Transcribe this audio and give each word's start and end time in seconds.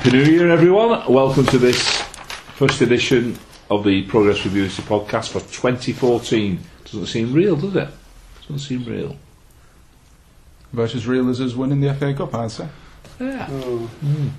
Happy 0.00 0.16
New 0.16 0.24
Year, 0.24 0.50
everyone. 0.50 1.12
Welcome 1.12 1.44
to 1.44 1.58
this 1.58 2.00
first 2.54 2.80
edition 2.80 3.38
of 3.68 3.84
the 3.84 4.00
Progress 4.04 4.46
Review 4.46 4.64
podcast 4.64 5.28
for 5.28 5.40
2014. 5.40 6.58
Doesn't 6.86 7.04
seem 7.04 7.34
real, 7.34 7.54
does 7.54 7.76
it? 7.76 7.88
Doesn't 8.40 8.60
seem 8.60 8.82
real. 8.86 9.14
About 10.72 10.94
as 10.94 11.06
real 11.06 11.28
as 11.28 11.42
us 11.42 11.54
winning 11.54 11.82
the 11.82 11.92
FA 11.92 12.14
Cup, 12.14 12.34
I'd 12.34 12.50
say. 12.50 12.66
Yeah. 13.20 13.44
Mm. 13.46 14.30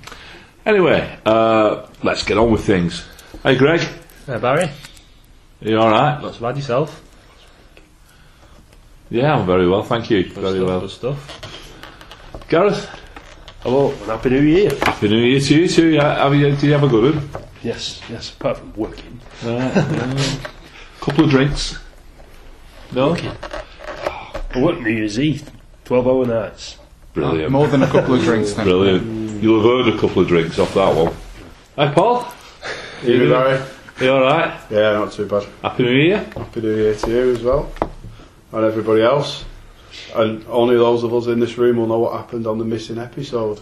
Anyway, 0.66 1.18
uh, 1.24 1.86
let's 2.02 2.24
get 2.24 2.38
on 2.38 2.50
with 2.50 2.64
things. 2.64 3.06
Hey, 3.44 3.54
Greg. 3.54 3.86
Hey, 4.26 4.38
Barry. 4.38 4.64
Are 4.64 4.72
you 5.60 5.78
all 5.78 5.90
right? 5.90 6.20
Not 6.20 6.34
so 6.34 6.40
bad 6.40 6.56
yourself. 6.56 7.00
Yeah, 9.10 9.36
I'm 9.36 9.46
very 9.46 9.68
well, 9.68 9.84
thank 9.84 10.10
you. 10.10 10.24
Good 10.24 10.32
very 10.32 10.56
stuff, 10.56 10.66
well. 10.66 10.80
Good 10.80 10.90
stuff. 10.90 12.48
Gareth. 12.48 13.01
Hello, 13.62 13.90
and 13.92 14.00
Happy 14.06 14.30
New 14.30 14.40
Year. 14.42 14.70
Happy 14.82 15.08
New 15.08 15.18
Year 15.18 15.38
to 15.40 15.54
you 15.54 15.68
too. 15.68 15.88
Yeah, 15.90 16.16
have 16.16 16.34
you, 16.34 16.50
did 16.50 16.62
you 16.64 16.72
have 16.72 16.82
a 16.82 16.88
good 16.88 17.14
one? 17.14 17.28
Yes, 17.62 18.00
yes, 18.10 18.32
apart 18.34 18.58
from 18.58 18.72
working. 18.74 19.20
Uh, 19.44 19.50
uh, 19.56 20.36
couple 21.00 21.24
of 21.24 21.30
drinks. 21.30 21.78
No. 22.92 23.14
I 23.14 24.60
worked 24.60 24.80
New 24.80 24.90
Year's 24.90 25.18
Eve, 25.20 25.48
12 25.84 26.08
hour 26.08 26.26
nights. 26.26 26.78
Brilliant. 27.14 27.52
More 27.52 27.68
than 27.68 27.84
a 27.84 27.86
couple 27.86 28.14
of 28.14 28.22
drinks, 28.22 28.52
then. 28.54 28.64
Brilliant. 28.64 29.42
You'll 29.42 29.62
have 29.62 29.86
heard 29.86 29.94
a 29.94 29.98
couple 30.00 30.22
of 30.22 30.28
drinks 30.28 30.58
off 30.58 30.74
that 30.74 30.96
one. 30.96 31.14
Hi, 31.76 31.92
Paul. 31.94 32.26
You 33.04 33.18
doing? 33.18 33.30
Barry? 33.30 33.62
You 34.00 34.10
all 34.12 34.22
right? 34.22 34.60
Yeah, 34.70 34.92
not 34.94 35.12
too 35.12 35.26
bad. 35.28 35.46
Happy 35.62 35.84
New 35.84 35.90
Year. 35.92 36.18
Happy 36.36 36.60
New 36.60 36.74
Year 36.74 36.94
to 36.96 37.10
you 37.10 37.30
as 37.32 37.42
well, 37.42 37.72
and 38.52 38.64
everybody 38.64 39.02
else. 39.02 39.44
And 40.14 40.44
only 40.48 40.76
those 40.76 41.02
of 41.04 41.14
us 41.14 41.26
in 41.26 41.40
this 41.40 41.56
room 41.58 41.76
will 41.76 41.86
know 41.86 41.98
what 41.98 42.12
happened 42.14 42.46
on 42.46 42.58
the 42.58 42.64
missing 42.64 42.98
episode 42.98 43.60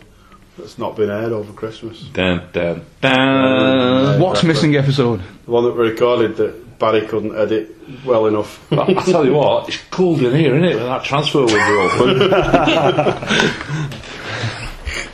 that's 0.59 0.79
not 0.79 0.97
been 0.97 1.11
aired 1.11 1.33
over 1.33 1.53
Christmas. 1.53 2.01
Dun, 2.13 2.49
dun, 2.53 2.85
dun. 3.01 3.13
Uh, 3.13 4.19
what's 4.19 4.43
missing 4.43 4.77
episode? 4.77 5.21
The 5.45 5.51
one 5.51 5.65
that 5.65 5.73
we 5.77 5.89
recorded 5.89 6.37
that 6.37 6.79
Barry 6.79 7.07
couldn't 7.07 7.37
edit 7.37 7.77
well 8.05 8.27
enough. 8.27 8.67
But 8.71 8.89
I 8.91 8.95
tell 9.05 9.25
you 9.25 9.35
what, 9.35 9.69
it's 9.69 9.79
cold 9.91 10.23
in 10.23 10.35
here, 10.35 10.55
isn't 10.57 10.65
it? 10.65 10.75
With 10.75 10.85
that 10.85 11.05
transfer 11.05 11.45
window 11.45 11.81
open. 11.81 12.31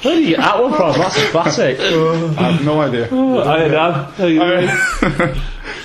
Where 0.02 0.14
did 0.14 0.24
you 0.24 0.36
get 0.36 0.38
that 0.38 0.62
one 0.62 0.72
from? 0.74 0.92
That's 1.00 1.16
a 1.16 1.28
classic. 1.30 1.80
I 1.80 2.52
have 2.52 2.64
no 2.64 2.80
idea. 2.80 3.08
Hi, 3.08 3.68
Dan. 3.68 3.92
How 4.12 4.26
you 4.26 4.38
doing? 4.38 5.40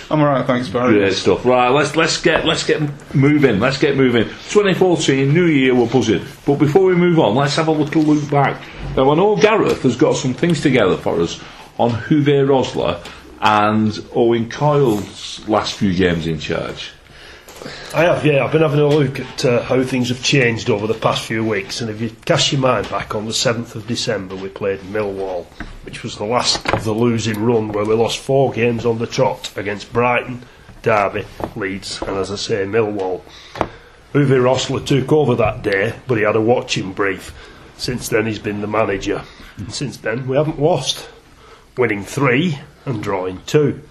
I'm 0.10 0.20
alright, 0.20 0.46
thanks, 0.46 0.68
Barry. 0.70 1.00
Great 1.00 1.14
stuff. 1.14 1.46
Right, 1.46 1.70
let's 1.70 1.96
let's 1.96 2.22
get 2.22 2.46
let's 2.46 2.66
get 2.66 2.82
moving. 3.16 3.60
Let's 3.60 3.78
get 3.78 3.96
moving. 3.96 4.26
2014, 4.26 5.34
New 5.34 5.46
Year, 5.46 5.74
we're 5.74 5.88
buzzing. 5.88 6.26
But 6.46 6.56
before 6.56 6.86
we 6.86 6.96
move 6.96 7.20
on, 7.20 7.36
let's 7.36 7.56
have 7.56 7.68
a 7.68 7.72
little 7.72 8.02
look 8.02 8.30
back. 8.30 8.62
Now, 8.96 9.12
I 9.12 9.16
know 9.16 9.36
Gareth 9.36 9.84
has 9.84 9.96
got 9.96 10.16
some 10.16 10.34
things 10.34 10.62
together 10.62 10.98
for 10.98 11.22
us 11.22 11.42
on 11.78 11.92
Uwe 11.92 12.46
Rosler 12.46 13.06
and 13.40 13.98
Owen 14.14 14.50
Coyle's 14.50 15.48
last 15.48 15.76
few 15.76 15.94
games 15.94 16.28
in 16.28 16.40
charge. 16.40 16.92
I 17.94 18.04
have, 18.04 18.26
yeah, 18.26 18.44
I've 18.44 18.52
been 18.52 18.62
having 18.62 18.80
a 18.80 18.88
look 18.88 19.20
at 19.20 19.46
uh, 19.46 19.62
how 19.62 19.84
things 19.84 20.10
have 20.10 20.24
changed 20.24 20.72
over 20.72 20.88
the 20.88 20.96
past 20.96 21.24
few 21.24 21.46
weeks, 21.46 21.80
and 21.80 21.92
if 21.92 22.02
you 22.02 22.10
cast 22.26 22.52
your 22.52 22.62
mind 22.62 22.90
back 22.90 23.14
on 23.14 23.26
the 23.26 23.32
7th 23.32 23.76
of 23.76 23.86
December, 23.86 24.36
we 24.36 24.50
played 24.50 24.80
Millwall, 24.80 25.46
which 25.84 26.02
was 26.02 26.18
the 26.18 26.26
last 26.26 26.68
of 26.74 26.84
the 26.84 26.94
losing 26.94 27.44
run 27.44 27.72
where 27.72 27.86
we 27.86 27.94
lost 27.94 28.18
four 28.18 28.52
games 28.52 28.84
on 28.84 28.98
the 28.98 29.06
trot 29.06 29.52
against 29.58 29.94
Brighton, 29.94 30.42
Derby, 30.82 31.26
Leeds, 31.56 32.02
and 32.02 32.18
as 32.18 32.32
I 32.32 32.36
say, 32.36 32.66
Millwall. 32.66 33.22
Uwe 34.14 34.42
Rosler 34.42 34.84
took 34.84 35.12
over 35.12 35.36
that 35.36 35.62
day, 35.62 35.94
but 36.08 36.18
he 36.18 36.24
had 36.24 36.36
a 36.36 36.42
watching 36.42 36.94
brief. 36.94 37.32
Since 37.78 38.10
then, 38.10 38.26
he's 38.26 38.40
been 38.40 38.62
the 38.62 38.68
manager. 38.68 39.24
And 39.58 39.72
since 39.72 39.98
then, 39.98 40.28
we 40.28 40.36
haven't 40.36 40.60
lost, 40.60 41.10
winning 41.78 42.04
three 42.04 42.58
and 42.86 43.04
drawing 43.04 43.42
two. 43.46 43.82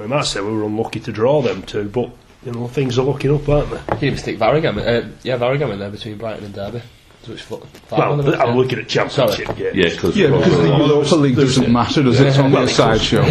I 0.00 0.06
might 0.06 0.24
say 0.24 0.40
we 0.40 0.52
were 0.52 0.64
unlucky 0.64 1.00
to 1.00 1.12
draw 1.12 1.42
them 1.42 1.62
two, 1.62 1.88
but 1.88 2.10
you 2.44 2.52
know 2.52 2.68
things 2.68 2.98
are 2.98 3.02
looking 3.04 3.34
up, 3.34 3.48
aren't 3.48 3.70
they? 3.70 3.76
You 3.76 3.84
can 3.98 4.04
even 4.04 4.18
stick 4.18 4.38
Waregem, 4.38 4.78
uh, 4.78 5.08
yeah, 5.22 5.38
Waregem 5.38 5.72
in 5.72 5.78
there 5.78 5.90
between 5.90 6.16
Brighton 6.18 6.44
and 6.44 6.54
Derby. 6.54 6.82
So 7.24 7.32
it's 7.32 7.50
Well, 7.50 7.66
I'm 7.92 8.24
yeah. 8.26 8.44
looking 8.54 8.78
at 8.78 8.88
championship 8.88 9.46
Sorry. 9.46 9.58
games. 9.58 9.76
Yeah, 9.76 9.88
because 9.90 10.16
Yeah, 10.16 10.28
the 10.28 10.38
Well, 10.38 10.86
Europa 10.88 11.14
League 11.16 11.36
doesn't 11.36 11.70
matter, 11.72 12.02
does 12.02 12.20
it? 12.20 12.28
It's 12.28 12.38
only 12.38 12.62
a 12.62 12.68
sideshow. 12.68 13.22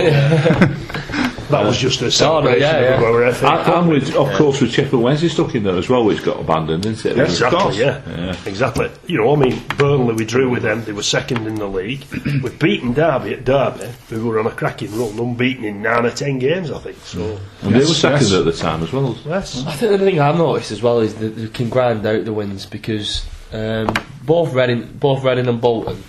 That 1.50 1.64
was 1.66 1.78
just 1.78 2.02
a 2.02 2.06
no, 2.06 2.10
celebration 2.10 2.62
yeah, 2.62 2.80
yeah. 2.82 2.96
of 2.98 3.04
our 3.04 3.32
FA 3.32 3.48
And, 3.48 3.66
Cup. 3.66 3.76
and 3.78 3.90
with, 3.90 4.16
of 4.16 4.34
course, 4.38 4.60
with 4.60 4.72
Sheffield 4.74 5.02
Wednesday 5.02 5.30
stuck 5.30 5.56
in 5.56 5.64
there 5.64 5.78
as 5.78 5.88
well, 5.88 6.04
which 6.04 6.22
got 6.24 6.40
abandoned, 6.40 6.84
didn't 6.84 7.06
it? 7.06 7.16
Yes. 7.16 7.30
Exactly, 7.42 7.78
yeah. 7.80 8.36
Exactly. 8.46 8.92
You 9.08 9.20
know, 9.20 9.34
I 9.34 9.38
mean, 9.40 9.62
Burnley, 9.78 10.14
we 10.16 10.26
drew 10.26 10.50
with 10.50 10.64
them. 10.64 10.84
They 10.84 10.92
were 10.92 11.04
second 11.04 11.48
in 11.48 11.56
the 11.56 11.68
league. 11.68 12.04
We've 12.44 12.60
beaten 12.60 12.94
Derby 12.94 13.34
at 13.34 13.46
Derby. 13.46 13.88
We 14.12 14.22
were 14.22 14.40
on 14.40 14.48
a 14.48 14.52
cracking 14.52 14.98
run, 14.98 15.18
unbeaten 15.18 15.64
in 15.64 15.82
nine 15.82 16.06
or 16.06 16.12
ten 16.12 16.38
games, 16.40 16.70
I 16.70 16.80
think. 16.80 16.98
So, 17.04 17.40
And 17.62 17.74
they 17.74 17.80
were 17.80 17.86
second 17.86 18.28
yes. 18.28 18.34
at 18.34 18.46
the 18.46 18.52
time 18.54 18.84
as 18.84 18.92
well. 18.92 19.18
yes. 19.26 19.66
I 19.66 19.72
think 19.74 19.92
the 19.92 20.00
thing 20.00 20.20
I've 20.20 20.38
noticed 20.38 20.72
as 20.72 20.82
well 20.82 21.00
is 21.00 21.16
that 21.16 21.30
they 21.30 21.48
can 21.48 21.70
grind 21.70 22.06
out 22.06 22.26
the 22.26 22.34
wins 22.34 22.66
because 22.66 23.26
um, 23.54 23.94
both 24.24 24.54
Reading, 24.54 24.86
both 25.00 25.24
Reading 25.24 25.48
and 25.48 25.62
Bolton, 25.62 26.04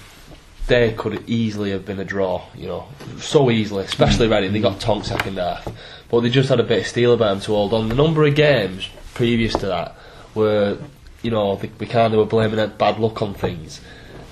they 0.69 0.93
could 0.93 1.29
easily 1.29 1.73
have 1.73 1.85
been 1.85 1.99
a 1.99 2.05
draw. 2.05 2.45
You 2.57 2.69
know, 2.69 2.89
so 3.19 3.51
easily. 3.51 3.85
Especially 3.85 4.27
hmm. 4.27 4.33
Reading, 4.35 4.53
they 4.53 4.61
got 4.61 4.81
tonk 4.81 5.05
second 5.05 5.39
half, 5.39 5.67
but 6.11 6.21
they 6.21 6.31
just 6.31 6.49
had 6.49 6.61
a 6.61 6.65
bit 6.65 6.81
of 6.81 6.87
steel 6.87 7.15
about 7.15 7.31
them 7.31 7.41
to 7.41 7.53
hold 7.53 7.75
on. 7.75 7.89
The 7.89 7.95
number 7.95 8.25
of 8.25 8.35
games 8.35 8.89
previous 9.15 9.53
to 9.55 9.67
that 9.67 9.97
were, 10.35 10.79
you 11.23 11.31
know, 11.31 11.57
they, 11.57 11.71
we 11.81 11.87
kind 11.87 12.15
of 12.15 12.19
were 12.19 12.27
blaming 12.27 12.57
that 12.57 12.79
bad 12.79 12.99
luck 12.99 13.21
on 13.21 13.35
things. 13.35 13.81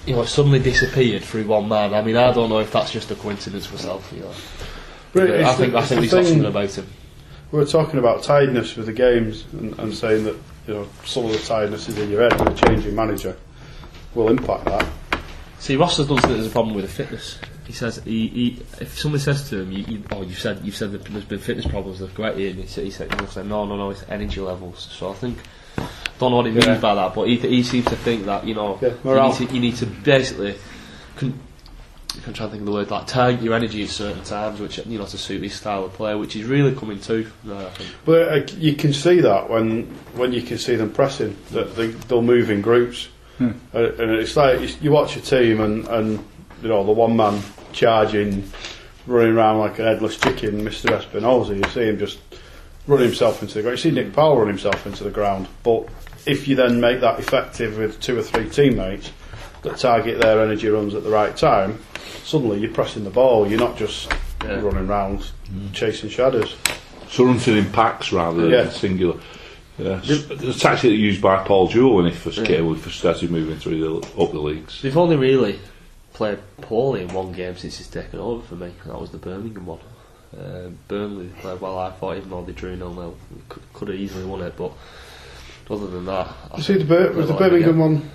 You 0.06 0.14
know, 0.14 0.22
it 0.22 0.28
suddenly 0.28 0.60
disappeared 0.60 1.24
through 1.24 1.46
one 1.46 1.68
man. 1.68 1.92
I 1.92 2.02
mean, 2.02 2.16
I 2.16 2.32
don't 2.32 2.48
know 2.48 2.60
if 2.60 2.70
that's 2.70 2.92
just 2.92 3.10
a 3.10 3.16
coincidence 3.16 3.70
myself. 3.72 4.12
You 4.14 4.20
know, 4.20 4.30
I 5.48 5.52
think 5.54 5.72
the- 5.72 5.78
I 5.78 5.82
think 5.82 6.02
he's 6.02 6.12
got 6.12 6.24
something 6.24 6.44
about 6.44 6.70
him. 6.70 6.86
We 7.50 7.58
were 7.58 7.66
talking 7.66 7.98
about 7.98 8.22
tiredness 8.22 8.76
with 8.76 8.86
the 8.86 8.92
games 8.92 9.44
and, 9.52 9.78
and 9.78 9.94
saying 9.94 10.24
that 10.24 10.36
you 10.66 10.74
know 10.74 10.88
some 11.04 11.24
of 11.24 11.32
the 11.32 11.38
tiredness 11.38 11.88
is 11.88 11.96
in 11.98 12.10
your 12.10 12.22
head. 12.22 12.32
And 12.40 12.56
the 12.56 12.66
changing 12.66 12.94
manager 12.94 13.36
will 14.14 14.28
impact 14.28 14.64
that. 14.66 14.86
See, 15.58 15.76
Ross 15.76 15.96
has 15.96 16.08
done 16.08 16.20
say 16.20 16.28
there's 16.28 16.46
a 16.46 16.50
problem 16.50 16.74
with 16.74 16.84
the 16.84 16.90
fitness. 16.90 17.38
He 17.66 17.72
says 17.72 17.96
he, 18.04 18.28
he 18.28 18.62
if 18.80 18.98
somebody 18.98 19.22
says 19.22 19.48
to 19.50 19.60
him, 19.60 19.72
you, 19.72 19.84
you, 19.88 20.02
"Oh, 20.12 20.22
you 20.22 20.34
said 20.34 20.60
you've 20.62 20.76
said 20.76 20.92
that 20.92 21.04
there's 21.04 21.24
been 21.24 21.40
fitness 21.40 21.66
problems," 21.66 21.98
they've 21.98 22.18
it, 22.20 22.50
and 22.54 22.60
he 22.60 22.66
said, 22.66 22.84
he 22.84 22.90
said, 22.90 23.12
he'll 23.14 23.26
say, 23.28 23.42
"No, 23.42 23.64
no, 23.64 23.76
no, 23.76 23.90
it's 23.90 24.04
energy 24.08 24.40
levels." 24.40 24.88
So 24.92 25.10
I 25.10 25.14
think 25.14 25.38
don't 26.18 26.30
know 26.30 26.36
what 26.38 26.46
he 26.46 26.52
means 26.52 26.66
Yeah. 26.66 26.78
by 26.78 26.94
that, 26.94 27.14
but 27.14 27.28
he, 27.28 27.36
he 27.36 27.62
seems 27.62 27.86
to 27.86 27.96
think 27.96 28.24
that 28.26 28.46
you 28.46 28.54
know 28.54 28.78
Yeah, 28.80 28.94
you, 29.04 29.22
need 29.28 29.34
to, 29.48 29.54
you 29.54 29.60
need 29.60 29.76
to 29.76 29.86
basically. 29.86 30.54
Con- 31.16 31.40
I'm 32.26 32.32
trying 32.32 32.48
to 32.48 32.52
think 32.52 32.60
of 32.62 32.66
the 32.66 32.72
word 32.72 32.90
like 32.90 33.06
target 33.06 33.42
your 33.42 33.52
energy 33.52 33.82
at 33.82 33.90
certain 33.90 34.22
times, 34.24 34.58
which 34.58 34.78
you 34.86 34.98
know 34.98 35.04
to 35.04 35.18
suit 35.18 35.42
his 35.42 35.52
style 35.54 35.84
of 35.84 35.92
play, 35.92 36.14
which 36.14 36.34
is 36.34 36.44
really 36.44 36.74
coming 36.74 36.98
to. 37.00 37.30
Uh, 37.46 37.68
think. 37.70 37.90
But 38.06 38.28
uh, 38.28 38.54
you 38.56 38.74
can 38.74 38.94
see 38.94 39.20
that 39.20 39.50
when 39.50 39.82
when 40.14 40.32
you 40.32 40.40
can 40.40 40.56
see 40.56 40.76
them 40.76 40.90
pressing 40.90 41.36
that 41.50 41.76
they, 41.76 41.88
they'll 41.88 42.22
move 42.22 42.48
in 42.50 42.62
groups, 42.62 43.08
Hmm. 43.38 43.50
and 43.74 44.10
it's 44.12 44.34
like 44.36 44.60
you, 44.60 44.68
you 44.80 44.90
watch 44.92 45.16
a 45.16 45.20
team 45.20 45.60
and, 45.60 45.86
and 45.88 46.12
you 46.62 46.68
know 46.68 46.84
the 46.84 46.92
one 46.92 47.16
man 47.16 47.42
charging, 47.72 48.50
running 49.06 49.34
around 49.36 49.58
like 49.58 49.78
a 49.78 49.82
headless 49.84 50.16
chicken, 50.16 50.62
Mr. 50.62 50.86
Espinoza. 50.98 51.54
You 51.56 51.70
see 51.70 51.88
him 51.88 51.98
just 51.98 52.18
run 52.86 53.00
himself 53.00 53.42
into 53.42 53.54
the 53.54 53.62
ground. 53.62 53.78
You 53.78 53.82
see 53.82 53.90
Nick 53.90 54.14
Powell 54.14 54.38
run 54.38 54.48
himself 54.48 54.86
into 54.86 55.04
the 55.04 55.10
ground. 55.10 55.48
But 55.62 55.86
if 56.24 56.48
you 56.48 56.56
then 56.56 56.80
make 56.80 57.00
that 57.00 57.18
effective 57.18 57.76
with 57.76 58.00
two 58.00 58.18
or 58.18 58.22
three 58.22 58.48
teammates 58.48 59.10
that 59.62 59.76
target 59.76 60.20
their 60.20 60.40
energy 60.42 60.68
runs 60.68 60.94
at 60.94 61.02
the 61.04 61.10
right 61.10 61.36
time, 61.36 61.78
suddenly 62.24 62.58
you're 62.60 62.72
pressing 62.72 63.04
the 63.04 63.10
ball. 63.10 63.46
You're 63.48 63.60
not 63.60 63.76
just 63.76 64.10
Yeah. 64.42 64.60
running 64.60 64.88
around 64.88 65.30
chasing 65.74 66.08
shadows. 66.08 66.56
So 67.08 67.24
running 67.24 67.58
in 67.58 67.70
packs 67.72 68.12
rather 68.12 68.42
than 68.42 68.50
Yeah. 68.50 68.70
singular. 68.70 69.18
Yeah. 69.78 69.96
The 69.96 70.56
tactic 70.58 70.92
used 70.92 71.20
by 71.20 71.44
Paul 71.44 71.68
Jewell 71.68 71.96
when 71.96 72.06
he 72.06 72.10
first 72.12 72.44
came, 72.44 72.66
when 72.66 72.76
he 72.76 72.80
first 72.80 72.98
started 72.98 73.30
moving 73.30 73.58
through 73.58 74.00
the, 74.00 74.06
up 74.22 74.32
the 74.32 74.38
leagues. 74.38 74.80
They've 74.80 74.96
only 74.96 75.16
really 75.16 75.58
played 76.14 76.38
poorly 76.62 77.02
in 77.02 77.12
one 77.12 77.32
game 77.32 77.56
since 77.56 77.76
he's 77.76 77.88
taken 77.88 78.18
over 78.18 78.42
for 78.42 78.54
me. 78.54 78.72
and 78.82 78.92
That 78.92 79.00
was 79.00 79.10
the 79.10 79.18
Birmingham 79.18 79.66
one. 79.66 79.80
Uh, 80.36 80.68
Burnley 80.88 81.28
played 81.40 81.60
well, 81.60 81.78
I 81.78 81.90
thought, 81.90 82.16
even 82.16 82.30
though 82.30 82.42
they 82.44 82.52
drew 82.52 82.76
0 82.76 82.92
0. 82.94 83.14
Could, 83.48 83.62
could 83.72 83.88
have 83.88 83.96
easily 83.98 84.24
won 84.24 84.42
it, 84.42 84.54
but 84.56 84.72
other 85.70 85.86
than 85.86 86.04
that. 86.06 86.34
I 86.52 86.56
You 86.56 86.62
see 86.62 86.78
the, 86.78 86.84
Bir- 86.84 87.12
was 87.12 87.28
the. 87.28 87.34
Birmingham 87.34 87.78
one? 87.78 88.10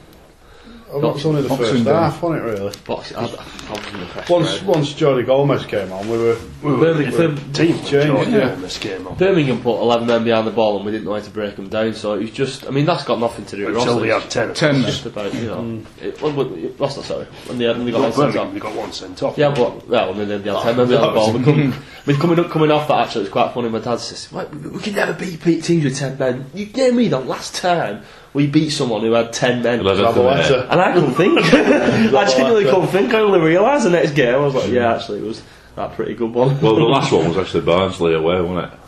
Oh, 0.93 0.99
that 0.99 1.13
was 1.13 1.25
only 1.25 1.41
the 1.41 1.47
Boxing 1.49 1.67
first 1.67 1.85
Day. 1.85 1.91
half, 1.91 2.21
wasn't 2.21 2.41
it? 2.41 2.51
Really. 2.51 2.73
Box, 2.85 3.13
I, 3.13 3.21
I 3.21 3.23
wasn't 3.23 3.95
impressed. 4.01 4.29
Once 4.29 4.57
right? 4.57 4.63
once 4.65 4.93
Jordi 4.93 5.25
Gomez 5.25 5.65
came 5.65 5.91
on, 5.91 6.09
we 6.09 6.17
were 6.17 6.37
we 6.61 6.71
were, 6.71 6.77
Birmingham, 6.77 7.11
we 7.13 7.17
were 7.17 7.27
Birmingham- 7.29 7.53
Team 7.53 7.75
Change, 7.77 7.89
Jordan 7.89 8.33
yeah. 8.33 8.51
on 8.51 8.61
this 8.61 8.77
game. 8.77 9.07
on. 9.07 9.15
Birmingham 9.15 9.61
put 9.61 9.79
11 9.79 10.05
men 10.07 10.23
behind 10.25 10.45
the 10.47 10.51
ball 10.51 10.75
and 10.77 10.85
we 10.85 10.91
didn't 10.91 11.05
know 11.05 11.13
how 11.13 11.19
to 11.21 11.29
break 11.29 11.55
them 11.55 11.69
down, 11.69 11.93
so 11.93 12.13
it 12.15 12.19
was 12.21 12.31
just. 12.31 12.67
I 12.67 12.71
mean, 12.71 12.85
that's 12.85 13.03
got 13.05 13.19
nothing 13.19 13.45
to 13.45 13.55
do 13.55 13.67
with 13.67 13.77
Until 13.77 13.93
Ross. 13.93 14.01
they 14.01 14.39
had 14.41 14.53
10. 14.53 14.53
Ten. 14.53 14.75
It's 14.81 14.85
just 14.87 15.05
about, 15.05 15.33
you 15.33 15.47
know. 15.47 15.57
Mm. 15.57 15.85
It, 16.01 16.21
well, 16.21 16.33
well, 16.33 16.47
Ross, 16.77 17.05
sorry. 17.05 17.25
When 17.45 17.57
they, 17.57 17.67
when 17.69 17.85
they 17.85 17.91
got 17.91 18.01
Well, 18.01 18.09
one 18.11 18.19
Birmingham, 18.19 18.47
off. 18.47 18.53
they 18.53 18.59
got 18.59 18.75
one 18.75 18.91
sent 18.91 19.23
off. 19.23 19.37
Yeah, 19.37 19.53
but 19.55 19.87
well, 19.87 20.11
and 20.11 20.29
then 20.29 20.43
the 20.43 20.55
other 20.55 20.63
time, 20.73 20.77
maybe 20.77 20.95
on 20.97 21.07
the 21.07 21.19
ball. 21.19 21.33
We 21.33 21.43
come, 21.43 21.73
we 22.05 22.13
coming 22.17 22.39
up, 22.39 22.49
coming 22.51 22.71
off 22.71 22.87
that. 22.89 23.07
Actually, 23.07 23.21
it 23.21 23.23
was 23.25 23.31
quite 23.31 23.53
funny. 23.53 23.69
My 23.69 23.79
dad 23.79 23.97
says, 23.99 24.31
"Wait, 24.31 24.49
we, 24.49 24.69
we 24.71 24.79
can 24.79 24.93
never 24.95 25.13
beat 25.13 25.39
Pete 25.41 25.63
teams 25.63 25.83
with 25.85 25.97
ten 25.97 26.17
men." 26.17 26.45
You 26.53 26.65
gave 26.65 26.93
me 26.95 27.07
that 27.09 27.25
last 27.27 27.55
time 27.55 28.03
we 28.33 28.47
beat 28.47 28.69
someone 28.69 29.01
who 29.01 29.11
had 29.11 29.33
ten 29.33 29.61
men. 29.61 29.83
Let 29.83 29.97
Have 29.97 30.17
a 30.17 30.21
letter. 30.21 30.67
And 30.69 30.79
I 30.79 30.93
couldn't 30.93 31.13
think. 31.15 31.39
I 31.53 32.25
genuinely 32.25 32.65
couldn't 32.65 32.87
think. 32.87 33.13
I 33.13 33.19
only 33.19 33.39
realised 33.39 33.85
the 33.85 33.89
next 33.89 34.11
game. 34.11 34.33
I 34.33 34.37
was 34.37 34.55
like, 34.55 34.69
yeah, 34.69 34.95
actually, 34.95 35.19
it 35.19 35.25
was 35.25 35.41
that 35.75 35.93
pretty 35.95 36.13
good 36.15 36.33
one. 36.33 36.59
Well, 36.61 36.75
the 36.75 36.81
last 36.81 37.11
one 37.13 37.27
was 37.27 37.37
actually 37.37 37.61
Barnsley 37.65 38.13
away, 38.13 38.41
wasn't 38.41 38.71
it? 38.73 38.79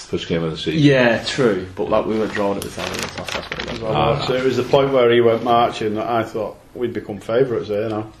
First 0.00 0.28
game 0.28 0.44
of 0.44 0.50
the 0.50 0.58
season. 0.58 0.80
yeah, 0.80 1.24
true. 1.24 1.66
But 1.74 1.88
like 1.88 2.06
we 2.06 2.18
were 2.18 2.28
drawn 2.28 2.56
at 2.56 2.62
the 2.62 2.70
time. 2.70 2.92
That's, 2.92 3.16
that's 3.16 3.34
what 3.34 3.62
it 3.62 3.72
was. 3.72 3.82
Ah. 3.82 4.26
So 4.26 4.34
it 4.34 4.44
was 4.44 4.56
the 4.56 4.62
point 4.62 4.92
where 4.92 5.10
he 5.10 5.20
went 5.20 5.42
marching 5.42 5.94
that 5.94 6.06
I 6.06 6.22
thought 6.22 6.56
we'd 6.74 6.92
become 6.92 7.18
favourites 7.20 7.68
here 7.68 7.88
now. 7.88 8.12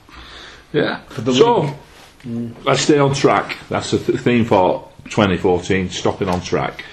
Yeah. 0.72 1.00
so, 1.32 1.72
let's 2.64 2.80
stay 2.80 2.98
on 2.98 3.14
track. 3.14 3.56
That's 3.68 3.92
the 3.92 3.98
th- 3.98 4.18
theme 4.20 4.44
for 4.44 4.90
2014, 5.04 5.90
stopping 5.90 6.28
on 6.28 6.40
track. 6.40 6.84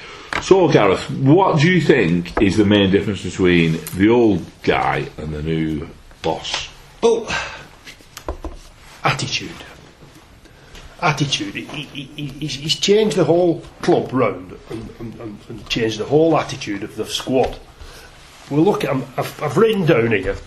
So, 0.41 0.67
Gareth, 0.67 1.07
what 1.11 1.59
do 1.59 1.71
you 1.71 1.79
think 1.79 2.41
is 2.41 2.57
the 2.57 2.65
main 2.65 2.89
difference 2.89 3.23
between 3.23 3.79
the 3.95 4.09
old 4.09 4.43
guy 4.63 5.07
and 5.17 5.31
the 5.31 5.43
new 5.43 5.87
boss? 6.23 6.67
Well, 7.01 7.27
attitude. 9.03 9.51
Attitude. 10.99 11.53
He, 11.53 11.63
he, 11.65 12.03
he, 12.03 12.25
he's, 12.25 12.55
he's 12.55 12.75
changed 12.75 13.17
the 13.17 13.23
whole 13.23 13.61
club 13.83 14.11
round 14.11 14.57
and, 14.71 14.89
and, 14.99 15.39
and, 15.47 15.69
changed 15.69 15.99
the 15.99 16.05
whole 16.05 16.35
attitude 16.35 16.81
of 16.81 16.95
the 16.95 17.05
squad. 17.05 17.59
Well, 18.49 18.61
look, 18.61 18.83
I'm, 18.83 19.03
I've, 19.17 19.43
I've 19.43 19.57
written 19.57 19.85
down 19.85 20.11
here 20.11 20.37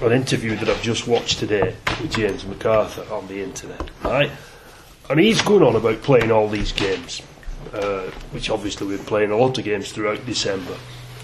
an 0.00 0.12
interview 0.12 0.56
that 0.56 0.70
I've 0.70 0.82
just 0.82 1.06
watched 1.06 1.38
today 1.38 1.76
with 2.00 2.16
James 2.16 2.44
McArthur 2.44 3.10
on 3.10 3.28
the 3.28 3.42
internet, 3.42 3.90
right? 4.02 4.30
And 5.10 5.20
he's 5.20 5.42
going 5.42 5.62
on 5.62 5.76
about 5.76 6.02
playing 6.02 6.32
all 6.32 6.48
these 6.48 6.72
games, 6.72 7.20
uh, 7.72 8.10
which 8.32 8.50
obviously 8.50 8.86
we're 8.86 8.98
playing 8.98 9.30
a 9.30 9.36
lot 9.36 9.56
of 9.58 9.64
games 9.64 9.92
throughout 9.92 10.24
December. 10.26 10.76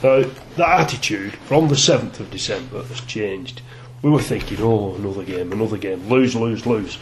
Now, 0.03 0.23
that 0.57 0.81
attitude 0.81 1.35
from 1.35 1.69
the 1.69 1.75
7th 1.75 2.21
of 2.21 2.31
December 2.31 2.83
has 2.85 3.01
changed. 3.03 3.61
We 4.03 4.11
were 4.11 4.23
thinking, 4.23 4.59
oh, 4.61 4.95
another 4.95 5.25
game, 5.25 5.53
another 5.53 5.77
game, 5.77 6.09
lose, 6.09 6.35
lose, 6.35 6.65
lose. 6.67 6.99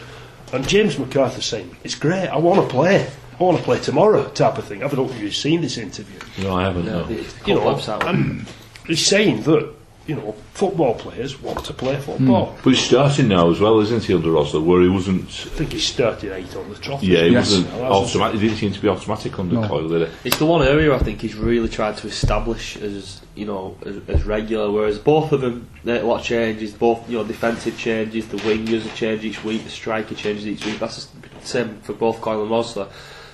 And 0.51 0.67
James 0.67 0.95
McArthur 0.95 1.41
saying, 1.41 1.77
it's 1.83 1.95
great, 1.95 2.27
I 2.27 2.37
want 2.37 2.61
to 2.61 2.67
play. 2.67 3.07
I 3.39 3.43
want 3.43 3.57
to 3.57 3.63
play 3.63 3.79
tomorrow, 3.79 4.27
type 4.31 4.57
of 4.57 4.65
thing. 4.65 4.83
I 4.83 4.87
don't 4.89 5.07
know 5.07 5.13
if 5.13 5.21
you've 5.21 5.33
seen 5.35 5.61
this 5.61 5.77
interview. 5.77 6.19
No, 6.43 6.55
I 6.57 6.63
haven't. 6.63 6.85
No, 6.87 7.01
No. 7.01 7.03
the, 7.05 7.13
the 7.15 7.33
You 7.47 7.55
know, 7.55 7.61
website. 7.61 8.03
and 8.05 8.45
he's 8.85 9.05
saying 9.07 9.43
that, 9.43 9.73
you 10.09 10.15
know, 10.15 10.31
football 10.53 10.95
players 10.95 11.39
want 11.41 11.63
to 11.65 11.71
play 11.73 11.95
football. 11.97 12.57
But 12.63 12.71
he's 12.71 12.79
starting 12.83 13.27
now 13.27 13.51
as 13.51 13.59
well, 13.59 13.79
isn't 13.79 14.03
he, 14.03 14.13
under 14.15 14.29
Rosler, 14.29 14.63
where 14.63 14.81
he 14.81 14.89
wasn't. 14.89 15.25
I 15.25 15.49
think 15.57 15.71
he 15.73 15.79
started 15.79 16.31
eight 16.33 16.55
on 16.55 16.67
the 16.69 16.75
trophy. 16.75 17.07
Yeah, 17.07 17.23
he 17.25 17.29
Yes. 17.31 17.51
wasn't 17.51 17.67
Well, 17.73 17.79
that's- 17.81 18.15
automatic. 18.15 18.41
He 18.41 18.47
didn't 18.47 18.59
seem 18.59 18.71
to 18.73 18.81
be 18.81 18.87
automatic 18.89 19.37
under 19.37 19.55
No. 19.55 19.67
Coyle, 19.67 19.87
did 19.87 20.07
he? 20.07 20.13
It's 20.29 20.37
the 20.39 20.47
one 20.47 20.63
area 20.67 20.93
I 20.95 20.97
think 20.99 21.21
he's 21.21 21.35
really 21.35 21.69
tried 21.69 21.97
to 21.97 22.07
establish 22.07 22.75
as 22.77 23.21
you 23.35 23.45
know 23.45 23.77
as, 23.85 23.97
as 24.07 24.23
regular. 24.25 24.71
Whereas 24.71 24.97
both 24.97 25.31
of 25.31 25.41
them, 25.41 25.67
a 25.85 26.01
lot 26.01 26.21
of 26.21 26.25
changes. 26.25 26.71
Both 26.73 27.07
you 27.09 27.19
know 27.19 27.23
defensive 27.23 27.77
changes, 27.77 28.27
the 28.27 28.37
wingers 28.37 28.85
are 28.91 28.95
change 28.95 29.23
each 29.23 29.43
week, 29.43 29.63
the 29.63 29.69
striker 29.69 30.15
changes 30.15 30.47
each 30.47 30.65
week. 30.65 30.79
That's 30.79 31.05
the 31.05 31.45
same 31.47 31.77
for 31.83 31.93
both 31.93 32.19
Coyle 32.19 32.41
and 32.41 32.51
Rosler. 32.51 32.87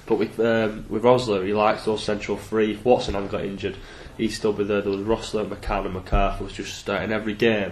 But 0.08 0.20
with 0.20 0.40
um, 0.40 0.86
with 0.90 1.04
Rosler, 1.04 1.46
he 1.48 1.54
likes 1.54 1.86
those 1.86 2.04
central 2.04 2.38
three. 2.38 2.78
Watson 2.84 3.14
hadn't 3.16 3.32
got 3.32 3.44
injured, 3.46 3.76
he'd 4.18 4.30
still 4.30 4.54
be 4.54 4.64
there. 4.64 4.82
There 4.82 4.92
was 4.92 5.02
Rossler, 5.02 5.48
McCann, 5.48 5.86
and 5.86 5.94
McCarthy 5.94 6.44
was 6.44 6.54
just 6.54 6.78
starting 6.78 7.12
every 7.12 7.34
game, 7.34 7.72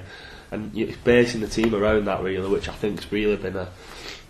and 0.51 0.73
you 0.73 0.87
know, 0.87 0.93
basing 1.03 1.41
the 1.41 1.47
team 1.47 1.73
around 1.73 2.05
that 2.05 2.21
really, 2.21 2.47
which 2.49 2.69
I 2.69 2.73
think 2.73 2.99
think's 2.99 3.11
really 3.11 3.35
been 3.35 3.55
a, 3.55 3.69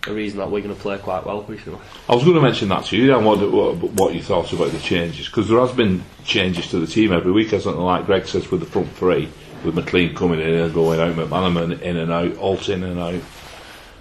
a 0.08 0.14
reason 0.14 0.40
that 0.40 0.50
we're 0.50 0.62
going 0.62 0.76
to 0.76 0.82
play 0.82 0.98
quite 0.98 1.26
well 1.26 1.44
recently. 1.44 1.80
I 2.08 2.16
was 2.16 2.24
going 2.24 2.36
to 2.36 2.42
mention 2.42 2.70
that 2.70 2.86
to 2.86 2.98
you, 2.98 3.08
Dan, 3.08 3.26
what, 3.26 3.40
what, 3.52 3.76
what 3.94 4.14
you 4.14 4.22
thought 4.22 4.52
about 4.54 4.72
the 4.72 4.80
changes, 4.80 5.28
because 5.28 5.50
there 5.50 5.60
has 5.60 5.72
been 5.72 6.04
changes 6.24 6.70
to 6.70 6.80
the 6.80 6.88
team 6.88 7.12
every 7.12 7.32
week, 7.32 7.52
hasn't 7.52 7.76
there? 7.76 7.84
Like 7.84 8.06
Greg 8.06 8.26
says, 8.28 8.50
with 8.52 8.60
the 8.60 8.66
front 8.66 8.90
three, 8.94 9.30
with 9.64 9.76
McLean 9.76 10.16
coming 10.16 10.40
in 10.40 10.54
and 10.54 10.74
going 10.74 11.00
out, 11.00 11.16
McManaman 11.16 11.82
in 11.82 11.98
and 11.98 12.12
out, 12.12 12.36
Holt 12.36 12.70
in 12.70 12.84
and 12.84 13.00
out. 13.00 13.22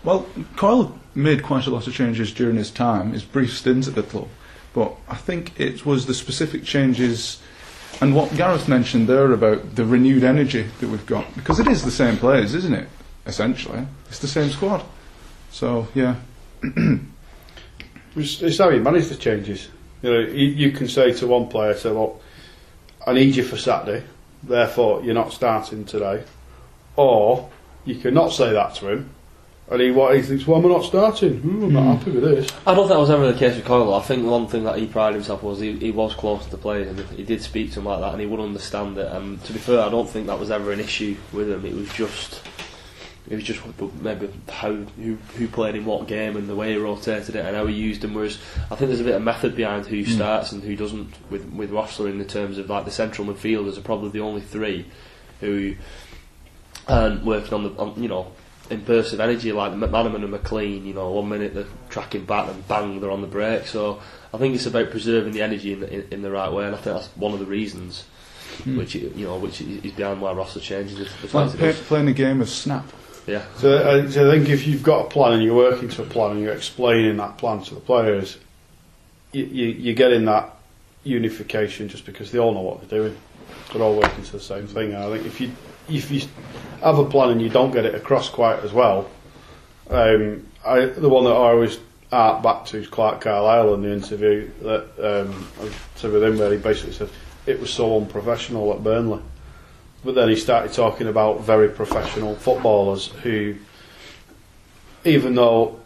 Well, 0.05 0.27
Coyle 0.57 0.99
made 1.15 1.43
quite 1.43 1.67
a 1.67 1.71
lot 1.71 1.87
of 1.87 1.95
changes 1.95 2.33
during 2.33 2.57
his 2.57 2.71
time, 2.71 3.13
his 3.13 3.25
brief 3.25 3.57
stint 3.57 3.87
at 3.87 3.95
the 3.95 4.03
club. 4.03 4.29
But 4.75 4.97
I 5.09 5.17
think 5.17 5.59
it 5.61 5.85
was 5.85 6.07
the 6.07 6.15
specific 6.15 6.65
changes 6.65 7.41
and 8.01 8.15
what 8.15 8.35
Gareth 8.37 8.69
mentioned 8.69 9.09
there 9.09 9.33
about 9.33 9.75
the 9.77 9.85
renewed 9.85 10.25
energy 10.25 10.67
that 10.81 10.89
we've 10.89 11.07
got. 11.07 11.35
Because 11.35 11.61
it 11.61 11.69
is 11.69 11.85
the 11.85 11.91
same 11.91 12.17
players, 12.17 12.55
isn't 12.55 12.75
it? 12.75 12.89
Essentially. 13.27 13.87
It's 14.09 14.19
the 14.19 14.29
same 14.29 14.51
squad. 14.51 14.85
So, 15.51 15.87
yeah. 15.95 16.17
It's, 18.15 18.59
how 18.59 18.69
you 18.69 18.81
manage 18.81 19.09
the 19.09 19.17
changes. 19.17 19.69
You 20.03 20.13
know, 20.13 20.21
you, 20.21 20.47
you 20.49 20.73
can 20.73 20.89
say 20.89 21.13
to 21.13 21.27
one 21.27 21.49
player, 21.49 21.75
"Say, 21.75 21.91
well, 21.91 22.21
I 23.07 23.13
need 23.13 23.37
you 23.37 23.43
for 23.43 23.57
Saturday, 23.57 24.05
therefore 24.43 25.03
you're 25.03 25.15
not 25.15 25.33
starting 25.33 25.85
today," 25.85 26.25
or 26.97 27.51
you 27.85 27.95
cannot 27.97 28.33
say 28.33 28.53
that 28.53 28.75
to 28.77 28.89
him, 28.89 29.11
and 29.73 29.81
he 29.81 29.91
what 29.91 30.15
he 30.15 30.23
thinks, 30.23 30.47
"Well, 30.47 30.61
I'm 30.61 30.71
not 30.71 30.85
starting. 30.85 31.39
Hmm, 31.41 31.65
I'm 31.65 31.73
not 31.73 31.97
happy 31.97 32.11
with 32.11 32.25
this." 32.25 32.53
I 32.67 32.75
don't 32.75 32.89
think 32.89 32.91
that 32.91 32.99
was 32.99 33.11
ever 33.11 33.33
the 33.33 33.39
case 33.39 33.57
with 33.57 33.65
Coyle. 33.65 33.95
I 33.95 34.03
think 34.03 34.27
one 34.27 34.47
thing 34.47 34.65
that 34.65 34.79
he 34.79 34.87
prided 34.87 35.15
himself 35.15 35.43
was 35.43 35.61
he, 35.61 35.73
he 35.79 35.91
was 35.91 36.15
close 36.15 36.45
to 36.45 36.51
the 36.51 36.59
players 36.59 36.89
and 36.89 37.01
he 37.17 37.23
did 37.23 37.41
speak 37.41 37.71
to 37.71 37.77
them 37.77 37.87
like 37.87 38.01
that 38.01 38.13
and 38.13 38.21
he 38.21 38.27
would 38.27 38.41
understand 38.41 38.99
it. 38.99 39.11
And 39.11 39.43
to 39.45 39.53
be 39.53 39.59
fair, 39.59 39.81
I 39.81 39.89
don't 39.89 40.09
think 40.09 40.27
that 40.27 40.39
was 40.39 40.51
ever 40.51 40.73
an 40.73 40.81
issue 40.81 41.17
with 41.33 41.51
him. 41.51 41.65
It 41.65 41.75
was 41.75 41.91
just 41.95 42.43
it 43.31 43.35
was 43.35 43.45
just 43.45 43.63
maybe 44.03 44.29
how 44.51 44.75
who 44.75 45.15
who 45.37 45.49
played 45.49 45.75
in 45.75 45.87
what 45.87 46.07
game 46.07 46.37
and 46.37 46.49
the 46.49 46.57
way 46.57 46.73
he 46.73 46.77
rotated 46.77 47.35
it 47.35 47.47
and 47.47 47.57
how 47.57 47.67
he 47.67 47.75
used 47.75 48.03
them. 48.03 48.13
Whereas 48.13 48.39
I 48.71 48.75
think 48.75 48.89
there's 48.89 49.01
a 49.01 49.05
bit 49.05 49.15
of 49.15 49.23
method 49.23 49.57
behind 49.57 49.87
who 49.87 50.05
starts 50.05 50.53
and 50.53 50.63
who 50.63 50.77
doesn't 50.77 51.15
with 51.31 51.47
with 51.47 51.71
Rossler 51.71 52.11
in 52.11 52.19
the 52.19 52.27
terms 52.27 52.59
of 52.59 52.69
like 52.69 52.85
the 52.85 52.91
central 52.91 53.27
midfielders 53.27 53.79
are 53.79 53.83
probably 53.83 54.11
the 54.11 54.21
only 54.21 54.43
three 54.43 54.85
who 55.41 55.77
aren't 56.87 57.25
working 57.25 57.55
on 57.55 57.63
the 57.63 57.71
on, 57.81 58.03
you 58.03 58.09
know 58.09 58.27
in 58.27 58.33
bursts 58.71 59.13
of 59.13 59.21
energy 59.21 59.53
like 59.53 59.73
McManaman 59.73 60.23
and 60.23 60.31
McLean. 60.31 60.87
You 60.87 60.95
know, 60.95 61.11
one 61.11 61.29
minute 61.29 61.55
they're 61.55 61.67
tracking 61.91 62.25
back 62.25 62.49
and 62.49 62.67
bang 62.69 63.01
they're 63.01 63.11
on 63.11 63.21
the 63.21 63.27
break. 63.27 63.67
So 63.67 64.01
I 64.33 64.39
think 64.39 64.55
it's 64.55 64.67
about 64.67 64.91
preserving 64.91 65.33
the 65.33 65.43
energy 65.43 65.73
in 65.73 65.81
the, 65.81 65.93
in, 65.93 66.07
in 66.11 66.23
the 66.23 66.31
right 66.31 66.51
way, 66.53 66.65
and 66.65 66.75
I 66.75 66.79
think 66.79 66.97
that's 66.97 67.09
one 67.17 67.33
of 67.33 67.39
the 67.39 67.47
reasons. 67.47 68.05
Which 68.67 68.95
you 68.95 69.27
know, 69.27 69.39
which 69.39 69.63
is 69.63 69.93
behind 69.93 70.21
why 70.21 70.33
Rossler 70.33 70.61
changes 70.61 70.99
the, 70.99 71.27
the 71.27 71.37
Like 71.37 71.51
play, 71.57 71.73
playing 71.73 72.09
a 72.09 72.13
game 72.13 72.41
of 72.43 72.51
snap. 72.51 72.85
Yeah, 73.27 73.45
So, 73.57 73.77
uh, 73.77 74.11
so 74.11 74.29
I 74.29 74.35
think 74.35 74.49
if 74.49 74.67
you've 74.67 74.83
got 74.83 75.07
a 75.07 75.09
plan 75.09 75.35
and 75.35 75.43
you're 75.43 75.55
working 75.55 75.89
to 75.91 76.03
a 76.03 76.05
plan 76.05 76.33
and 76.33 76.41
you're 76.41 76.53
explaining 76.53 77.17
that 77.19 77.39
plan 77.39 77.63
to 77.63 77.75
the 77.75 77.81
players, 77.81 78.37
you, 79.33 79.45
you, 79.45 79.67
you're 79.69 79.95
getting 79.95 80.25
that 80.25 80.57
unification 81.05 81.89
just 81.89 82.05
because 82.05 82.33
they 82.33 82.39
all 82.39 82.53
know 82.53 82.61
what 82.61 82.81
they're 82.81 83.01
doing. 83.01 83.17
They're 83.73 83.83
all 83.83 83.97
working 83.97 84.25
to 84.25 84.33
the 84.33 84.41
same 84.41 84.67
thing. 84.67 84.93
And 84.93 85.05
I 85.05 85.11
think 85.11 85.27
if 85.27 85.41
you 85.41 85.53
if 85.89 86.11
you 86.11 86.23
have 86.83 86.99
a 86.99 87.05
plan 87.05 87.31
and 87.31 87.43
you 87.43 87.49
don't 87.49 87.73
get 87.73 87.85
it 87.85 87.95
across 87.95 88.29
quite 88.29 88.61
as 88.61 88.73
well, 88.73 89.09
um, 89.91 90.47
I, 90.65 90.87
the 90.87 91.09
one 91.09 91.25
that 91.25 91.31
I 91.31 91.51
always 91.51 91.79
art 92.11 92.43
back 92.43 92.67
to 92.67 92.79
is 92.79 92.89
Clarke 92.89 93.23
Carlisle 93.23 93.75
in 93.75 93.83
the 93.83 93.93
interview 93.93 94.51
that 94.63 95.23
um, 95.23 95.49
I 95.61 95.71
said 95.97 96.13
with 96.13 96.23
him 96.23 96.39
where 96.39 96.53
he 96.53 96.59
basically 96.59 96.93
said 96.93 97.09
it 97.47 97.59
was 97.59 97.73
so 97.73 97.99
unprofessional 97.99 98.73
at 98.73 98.85
Burnley. 98.85 99.23
But 100.05 100.15
then 100.15 100.29
he 100.29 100.37
started 100.37 100.73
talking 100.73 101.07
about 101.07 101.41
very 101.43 101.69
professional 101.69 102.35
footballers 102.35 103.07
who, 103.07 103.57
even 105.05 105.35
though 105.35 105.81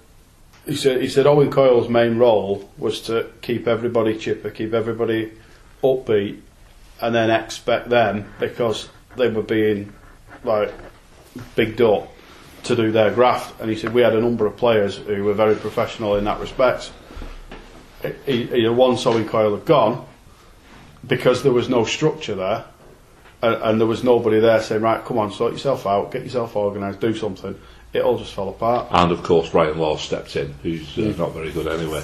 he 0.65 0.75
said 0.75 1.01
he 1.01 1.09
said 1.09 1.27
Owen 1.27 1.51
Coyle's 1.51 1.89
main 1.89 2.19
role 2.19 2.69
was 2.77 3.01
to 3.03 3.31
keep 3.43 3.69
everybody 3.69 4.17
chipper, 4.17 4.51
keep 4.51 4.73
everybody 4.73 5.33
upbeat, 5.83 6.41
and 7.01 7.15
then 7.15 7.31
expect 7.31 7.89
them 7.89 8.33
because 8.41 8.89
they 9.17 9.29
were 9.29 9.43
being 9.43 9.93
like 10.45 10.73
bigged 11.55 11.81
up 11.81 12.09
to 12.65 12.77
do 12.77 12.93
their 12.93 13.11
graft. 13.11 13.61
And 13.61 13.71
he 13.71 13.77
said 13.77 13.95
we 13.95 14.03
had 14.03 14.15
a 14.15 14.21
number 14.21 14.47
of 14.47 14.57
players 14.57 14.97
who 14.97 15.25
were 15.25 15.35
very 15.35 15.57
professional 15.57 16.17
in 16.17 16.25
that 16.25 16.41
respect. 16.41 16.93
He, 18.25 18.47
he, 18.47 18.69
once 18.69 19.07
Owen 19.07 19.29
Coyle 19.29 19.57
had 19.57 19.65
gone, 19.65 20.07
because 21.07 21.43
there 21.43 21.53
was 21.53 21.69
no 21.69 21.85
structure 21.85 22.35
there, 22.35 22.65
and, 23.43 23.55
and 23.63 23.81
there 23.81 23.87
was 23.87 24.05
nobody 24.05 24.41
there 24.41 24.63
saying, 24.63 24.83
right, 24.83 25.05
come 25.05 25.19
on, 25.19 25.33
sort 25.33 25.53
yourself 25.53 25.87
out, 25.87 26.13
get 26.13 26.23
yourself 26.23 26.57
organised, 26.57 27.01
do 27.01 27.15
something. 27.15 27.59
It 27.93 28.03
all 28.03 28.19
just 28.19 28.35
fell 28.35 28.49
apart. 28.49 28.89
And 28.91 29.13
of 29.13 29.23
course, 29.23 29.49
Brian 29.51 29.79
Law 29.79 29.97
stepped 29.97 30.37
in, 30.37 30.53
who's 30.63 30.99
uh, 30.99 31.15
not 31.17 31.33
very 31.33 31.51
good 31.51 31.67
anyway. 31.67 32.03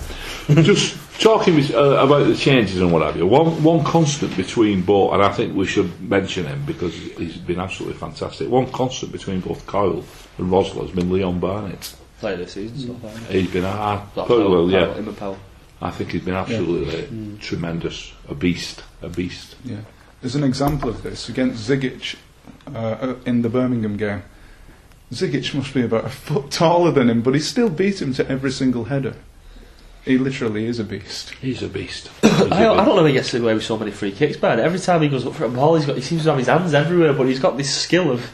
Just 0.62 0.96
talking 1.22 1.58
uh, 1.74 1.78
about 2.04 2.26
the 2.26 2.34
changes 2.36 2.80
and 2.80 2.92
what 2.92 3.02
have 3.02 3.16
you. 3.16 3.26
One 3.26 3.62
one 3.62 3.84
constant 3.84 4.36
between 4.36 4.82
both, 4.82 5.14
and 5.14 5.22
I 5.22 5.32
think 5.32 5.54
we 5.56 5.66
should 5.66 6.00
mention 6.00 6.46
him 6.46 6.64
because 6.66 6.94
he's 6.94 7.36
been 7.36 7.60
absolutely 7.60 7.98
fantastic. 7.98 8.48
One 8.50 8.70
constant 8.72 9.12
between 9.12 9.40
both 9.40 9.66
Kyle 9.66 10.04
and 10.38 10.50
Rosler 10.50 10.82
has 10.82 10.90
been 10.90 11.10
Leon 11.10 11.38
Barnett. 11.38 11.94
play 12.18 12.36
this 12.36 12.52
season. 12.52 12.78
So 12.78 12.94
far. 12.94 13.10
He's 13.32 13.50
been, 13.50 13.64
I, 13.64 14.04
That 14.14 14.16
well, 14.16 14.26
Powell- 14.26 14.70
yeah, 14.70 14.84
Powell- 14.86 14.94
him 14.94 15.08
and 15.08 15.16
Powell. 15.16 15.38
I 15.80 15.90
think 15.90 16.12
he's 16.12 16.22
been 16.22 16.34
absolutely 16.34 17.38
tremendous, 17.40 18.12
a 18.28 18.34
beast, 18.36 18.84
a 19.02 19.08
beast. 19.08 19.56
Yeah. 19.64 19.78
There's 20.20 20.36
an 20.36 20.44
example 20.44 20.88
of 20.88 21.02
this 21.02 21.28
against 21.28 21.68
Zigic 21.68 22.14
uh, 22.72 23.14
in 23.26 23.42
the 23.42 23.48
Birmingham 23.48 23.96
game. 23.96 24.22
Zigic 25.12 25.52
must 25.54 25.74
be 25.74 25.82
about 25.82 26.04
a 26.04 26.08
foot 26.08 26.50
taller 26.62 26.92
than 26.92 27.10
him, 27.10 27.20
but 27.22 27.34
he 27.34 27.40
still 27.40 27.68
beat 27.68 28.00
him 28.00 28.14
to 28.14 28.28
every 28.28 28.52
single 28.52 28.84
header. 28.84 29.14
He 30.04 30.18
literally 30.18 30.66
is 30.66 30.78
a 30.80 30.84
beast. 30.84 31.30
He's 31.40 31.62
a 31.62 31.68
beast. 31.68 32.10
I 32.24 32.28
don't, 32.28 32.52
I 32.52 32.84
don't 32.84 32.96
know 32.96 32.96
how 32.96 33.04
he 33.04 33.12
gets 33.12 33.32
away 33.34 33.54
with 33.54 33.62
so 33.64 33.76
many 33.78 33.92
free 33.92 34.10
kicks, 34.12 34.40
man. 34.42 34.58
Every 34.58 34.78
time 34.80 35.00
he 35.02 35.08
goes 35.08 35.24
up 35.26 35.34
for 35.34 35.44
a 35.44 35.48
ball, 35.48 35.76
he's 35.76 35.86
got 35.86 35.94
he 35.96 36.02
seems 36.02 36.24
to 36.24 36.30
have 36.30 36.38
his 36.38 36.48
hands 36.48 36.74
everywhere, 36.74 37.12
but 37.12 37.28
he's 37.28 37.38
got 37.38 37.56
this 37.56 37.72
skill 37.72 38.10
of 38.10 38.28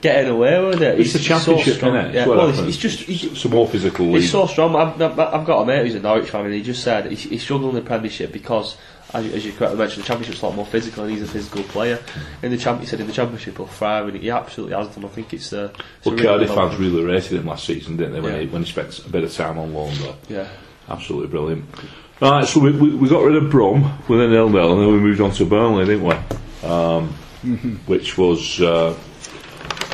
getting 0.00 0.28
away 0.32 0.58
with 0.64 0.82
it. 0.82 0.98
It's 0.98 1.12
the 1.12 1.20
He's 1.20 1.28
championship, 1.28 1.64
so 1.66 1.72
strong. 1.74 1.94
isn't 1.96 2.10
it? 2.10 2.14
Yeah, 2.14 2.20
It's 2.22 2.28
well, 2.28 2.46
he's, 2.48 2.56
happens. 2.56 2.74
he's 2.74 2.82
just 2.96 2.98
he's, 3.08 3.24
It's 3.24 3.44
more 3.44 3.68
physical 3.68 4.06
league. 4.06 4.22
he's 4.22 4.32
so 4.32 4.46
strong. 4.48 4.74
I've, 4.74 5.00
I've, 5.00 5.18
I've 5.18 5.46
got 5.46 5.60
a 5.62 5.66
mate 5.66 5.84
who's 5.86 5.94
a 5.94 6.00
Norwich 6.00 6.28
fan, 6.30 6.44
and 6.44 6.54
he 6.54 6.60
just 6.62 6.82
said 6.82 7.06
he's, 7.06 7.22
he's 7.22 7.42
struggling 7.42 7.70
in 7.70 7.76
the 7.76 7.82
Premiership 7.82 8.32
because. 8.32 8.76
As 9.14 9.26
you, 9.26 9.32
as 9.34 9.44
you 9.44 9.52
correctly 9.52 9.76
mentioned, 9.78 10.04
the 10.04 10.06
Championship's 10.06 10.40
a 10.40 10.46
lot 10.46 10.54
more 10.54 10.64
physical, 10.64 11.02
and 11.04 11.12
he's 11.12 11.20
a 11.22 11.26
physical 11.26 11.62
player. 11.64 11.98
In 12.42 12.50
the 12.50 12.56
champ, 12.56 12.80
he 12.80 12.86
said 12.86 12.98
in 12.98 13.06
the 13.06 13.12
Championship 13.12 13.58
he'll 13.58 13.66
thrive, 13.66 14.08
and 14.08 14.16
he 14.16 14.30
absolutely 14.30 14.74
has 14.74 14.88
done. 14.88 15.04
I 15.04 15.08
think 15.08 15.34
it's 15.34 15.52
uh, 15.52 15.70
it's 15.98 16.06
well, 16.06 16.14
a 16.14 16.16
really 16.16 16.26
Cardiff 16.26 16.48
good 16.48 16.56
fans 16.56 16.76
really 16.80 17.04
rated 17.04 17.32
him 17.38 17.46
last 17.46 17.66
season, 17.66 17.98
didn't 17.98 18.14
they? 18.14 18.20
When, 18.22 18.32
Yeah. 18.32 18.40
he, 18.40 18.46
when 18.46 18.62
he 18.62 18.70
spent 18.70 18.98
a 19.04 19.10
bit 19.10 19.22
of 19.22 19.34
time 19.34 19.58
on 19.58 19.74
loan 19.74 19.92
there. 19.98 20.14
Yeah. 20.30 20.48
Absolutely 20.92 21.28
brilliant. 21.28 21.64
Right, 22.20 22.46
so 22.46 22.60
we, 22.60 22.70
we, 22.70 22.94
we 22.94 23.08
got 23.08 23.24
rid 23.24 23.34
of 23.34 23.50
Brom 23.50 23.98
with 24.08 24.20
a 24.20 24.28
nil 24.28 24.48
nil, 24.48 24.72
and 24.72 24.80
then 24.82 24.92
we 24.92 24.98
moved 25.00 25.20
on 25.20 25.32
to 25.32 25.44
Burnley, 25.44 25.86
didn't 25.86 26.04
we? 26.04 26.68
Um, 26.68 27.08
which 27.86 28.16
was. 28.16 28.60
Uh, 28.60 28.96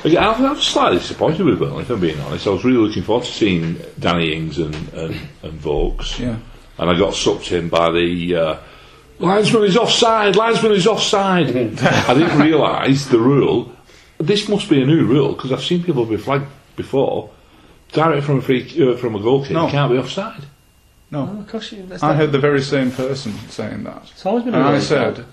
again, 0.04 0.22
I 0.22 0.52
was 0.52 0.62
slightly 0.66 0.98
disappointed 0.98 1.46
with 1.46 1.58
Burnley, 1.58 1.82
if 1.82 1.90
I'm 1.90 2.00
being 2.00 2.20
honest. 2.20 2.46
I 2.46 2.50
was 2.50 2.64
really 2.64 2.86
looking 2.86 3.02
forward 3.02 3.24
to 3.24 3.32
seeing 3.32 3.80
Danny 3.98 4.34
Ings 4.34 4.58
and, 4.58 4.74
and, 4.92 5.16
and 5.42 5.52
Vokes. 5.54 6.18
Yeah. 6.18 6.36
And 6.76 6.90
I 6.90 6.98
got 6.98 7.14
sucked 7.14 7.52
in 7.52 7.68
by 7.68 7.90
the. 7.90 8.34
Uh, 8.36 8.58
Linesman 9.20 9.64
is 9.64 9.76
offside, 9.76 10.36
linesman 10.36 10.72
is 10.72 10.86
offside. 10.86 11.48
I 11.56 12.14
didn't 12.14 12.38
realise 12.40 13.06
the 13.06 13.18
rule. 13.18 13.72
This 14.18 14.48
must 14.48 14.68
be 14.70 14.80
a 14.82 14.86
new 14.86 15.06
rule 15.06 15.32
because 15.32 15.50
I've 15.50 15.64
seen 15.64 15.82
people 15.82 16.04
be 16.04 16.16
flagged 16.16 16.46
before. 16.76 17.30
Direct 17.92 18.24
from 18.26 18.38
a 18.38 18.42
free 18.42 18.62
uh, 18.92 18.96
from 18.96 19.16
a 19.16 19.20
goal 19.20 19.42
kick, 19.42 19.52
No. 19.52 19.64
you 19.66 19.72
can't 19.72 19.90
be 19.90 19.98
offside. 19.98 20.42
No, 21.10 21.20
Oh, 21.36 21.40
of 21.40 21.48
course 21.48 21.72
you, 21.72 21.84
that's 21.86 22.02
I 22.02 22.08
not- 22.08 22.16
heard 22.16 22.32
the 22.32 22.38
very 22.38 22.60
same 22.62 22.90
person 22.90 23.32
saying 23.48 23.84
that. 23.84 24.02
It's 24.12 24.26
always 24.26 24.44
been 24.44 24.54
And 24.54 24.62
a 24.62 24.66
I 24.66 24.72
rule, 24.72 24.80
said, 24.80 25.24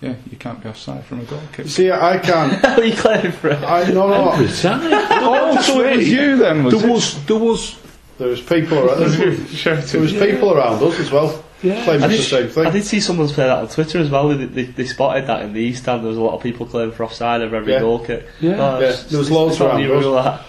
yeah, 0.00 0.14
you 0.30 0.36
can't 0.36 0.60
be 0.62 0.68
offside 0.68 1.04
from 1.04 1.20
a 1.20 1.24
goal 1.24 1.40
kick. 1.52 1.68
See, 1.68 1.90
I 1.90 2.18
can't. 2.18 2.52
How 2.64 2.76
are 2.78 2.84
you 2.84 2.96
claiming 2.96 3.30
for 3.32 3.50
it? 3.50 3.62
I 3.62 3.88
no 3.92 4.08
no. 4.08 4.32
Every. 4.32 4.48
Oh, 4.90 5.60
so 5.62 5.80
it 5.84 5.96
was 5.98 6.08
you 6.08 6.36
then, 6.36 6.64
was 6.64 6.74
There 6.74 6.88
it? 6.90 6.92
was 6.92 7.24
there 7.26 7.38
was 7.38 7.78
There 8.18 8.28
was 8.28 8.40
people 8.40 8.78
around. 8.78 8.98
There 9.10 9.30
was, 9.30 9.62
there 9.92 10.00
was 10.00 10.12
people 10.12 10.52
around 10.52 10.82
us 10.82 10.98
as 10.98 11.10
well. 11.12 11.44
Yeah. 11.62 11.84
claiming 11.84 12.02
I 12.02 12.08
the 12.08 12.16
did, 12.16 12.22
same 12.24 12.48
thing. 12.48 12.66
I 12.66 12.70
did 12.70 12.84
see 12.84 12.98
someone 12.98 13.28
say 13.28 13.44
that 13.46 13.58
on 13.58 13.68
Twitter 13.68 13.98
as 14.00 14.10
well. 14.10 14.28
They, 14.30 14.46
they, 14.46 14.64
they 14.64 14.84
spotted 14.84 15.28
that 15.28 15.42
in 15.42 15.52
the 15.52 15.60
East 15.60 15.84
Stand. 15.84 16.02
There 16.02 16.08
was 16.08 16.18
a 16.18 16.20
lot 16.20 16.34
of 16.34 16.42
people 16.42 16.66
claiming 16.66 16.92
for 16.92 17.04
offside 17.04 17.40
over 17.40 17.54
every 17.54 17.72
Yeah. 17.74 17.78
goal 17.78 18.00
kick. 18.04 18.26
Yeah. 18.40 18.54
Oh, 18.54 18.80
Yeah, 18.80 18.86
it's- 18.88 19.04
there 19.10 19.20
was 19.20 19.30
loads 19.30 19.60
around 19.60 19.80
us. 19.80 20.24
that. 20.24 20.42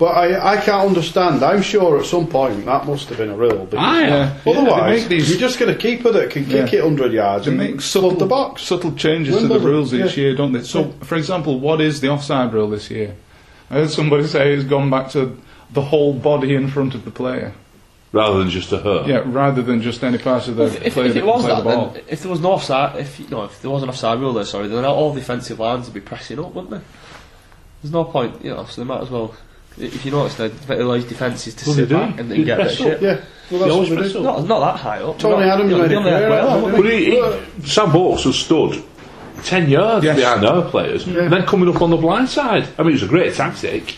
But 0.00 0.16
I, 0.16 0.54
I 0.54 0.56
can't 0.56 0.88
understand. 0.88 1.42
I'm 1.42 1.60
sure 1.60 2.00
at 2.00 2.06
some 2.06 2.26
point 2.26 2.64
that 2.64 2.86
must 2.86 3.10
have 3.10 3.18
been 3.18 3.28
a 3.28 3.36
rule. 3.36 3.66
because 3.66 3.78
ah, 3.78 3.96
I 3.98 4.00
Yeah. 4.00 4.36
Otherwise, 4.46 4.80
They 4.80 4.90
make 5.00 5.08
these- 5.08 5.30
you're 5.30 5.38
just 5.38 5.58
going 5.58 5.72
to 5.74 5.78
keep 5.78 6.06
it 6.06 6.12
that 6.14 6.30
can 6.30 6.46
kick 6.46 6.72
Yeah. 6.72 6.78
it 6.78 6.84
100 6.84 7.12
yards 7.12 7.44
They 7.44 7.50
and 7.50 7.58
make 7.58 7.70
flood 7.82 7.82
subtle, 7.82 8.10
the 8.12 8.24
box. 8.24 8.62
subtle 8.62 8.92
changes 8.92 9.34
to 9.36 9.42
the 9.42 9.48
Wimbledon, 9.48 9.68
rules 9.72 9.92
each 9.92 10.16
yeah. 10.16 10.22
year, 10.24 10.34
don't 10.34 10.52
they? 10.52 10.62
So, 10.62 10.94
for 11.02 11.16
example, 11.16 11.60
what 11.60 11.82
is 11.82 12.00
the 12.00 12.08
offside 12.08 12.52
rule 12.54 12.70
this 12.70 12.90
year? 12.90 13.14
I 13.70 13.74
heard 13.74 13.90
somebody 13.90 14.26
say 14.26 14.54
it's 14.54 14.64
gone 14.64 14.88
back 14.88 15.10
to 15.10 15.36
the 15.70 15.82
whole 15.82 16.14
body 16.14 16.54
in 16.54 16.68
front 16.68 16.94
of 16.94 17.04
the 17.04 17.10
player. 17.10 17.52
rather 18.12 18.38
than 18.38 18.48
just 18.48 18.72
a 18.72 18.78
hurt. 18.78 19.06
Yeah, 19.06 19.22
rather 19.26 19.60
than 19.62 19.82
just 19.82 20.02
any 20.02 20.16
part 20.18 20.48
of 20.48 20.56
the 20.56 20.64
If, 20.64 20.82
if, 20.82 20.94
player 20.94 21.06
if 21.08 21.12
that 21.14 21.18
it 21.18 21.20
can 21.20 21.28
was 21.28 21.44
play 21.44 21.54
that, 21.54 21.62
the 21.62 21.70
ball. 21.70 21.90
then 21.90 22.02
if 22.08 22.22
there 22.22 22.30
was 22.32 22.40
no 22.40 22.52
offside, 22.52 22.98
if 22.98 23.20
you 23.20 23.28
know, 23.28 23.44
if 23.44 23.60
there 23.62 23.70
was 23.70 23.82
an 23.84 23.88
offside 23.90 24.18
rule 24.18 24.32
there, 24.32 24.44
sorry, 24.46 24.66
then 24.66 24.84
all 24.84 25.12
defensive 25.14 25.60
lines 25.60 25.84
would 25.84 25.94
be 25.94 26.00
pressing 26.00 26.38
up, 26.40 26.54
wouldn't 26.54 26.70
they? 26.72 26.80
There's 27.82 27.92
no 27.92 28.04
point, 28.04 28.42
you 28.42 28.50
know. 28.50 28.64
So 28.64 28.80
they 28.80 28.86
might 28.86 29.02
as 29.02 29.10
well. 29.10 29.34
If 29.78 30.04
you 30.04 30.10
notice, 30.10 30.34
they 30.36 30.76
allow 30.78 30.94
his 30.94 31.04
defences 31.06 31.54
to 31.54 31.66
Well, 31.66 31.74
sit 31.76 31.88
they 31.88 31.94
do. 31.94 32.00
back 32.00 32.20
and, 32.20 32.30
They 32.30 32.36
and 32.36 32.44
get 32.44 32.60
a 32.60 32.64
bit 32.64 32.66
press 32.76 32.80
of 32.80 32.86
up. 32.86 32.92
shit. 32.92 33.02
Yeah, 33.02 33.20
well, 33.50 33.60
that's 33.60 33.74
what 33.74 33.88
they 33.88 33.96
press 33.96 34.12
do. 34.12 34.18
up. 34.18 34.24
Not, 34.24 34.46
not 34.46 34.60
that 34.72 34.80
high 34.80 34.98
up. 35.02 35.18
Tony 35.18 35.46
Not- 35.46 35.54
Adams 35.54 35.70
you 35.70 35.76
know, 35.76 35.82
made 35.82 35.90
they 35.90 35.94
it 35.94 35.98
only 35.98 36.10
have 36.10 36.20
clear, 36.20 36.30
well, 36.30 36.76
But 36.82 36.84
he, 36.92 37.04
he, 37.62 37.68
Sam 37.68 37.90
Vokes 37.90 38.24
has 38.24 38.36
stood 38.36 38.82
ten 39.44 39.68
yards 39.70 40.04
Yes. 40.04 40.16
behind 40.16 40.44
our 40.44 40.62
players, 40.68 41.06
and 41.06 41.32
then 41.32 41.46
coming 41.46 41.68
up 41.74 41.80
on 41.80 41.90
the 41.90 41.96
blind 41.96 42.28
side. 42.28 42.68
I 42.78 42.82
mean, 42.82 42.90
it 42.90 42.94
was 42.94 43.02
a 43.04 43.06
great 43.08 43.34
tactic. 43.34 43.96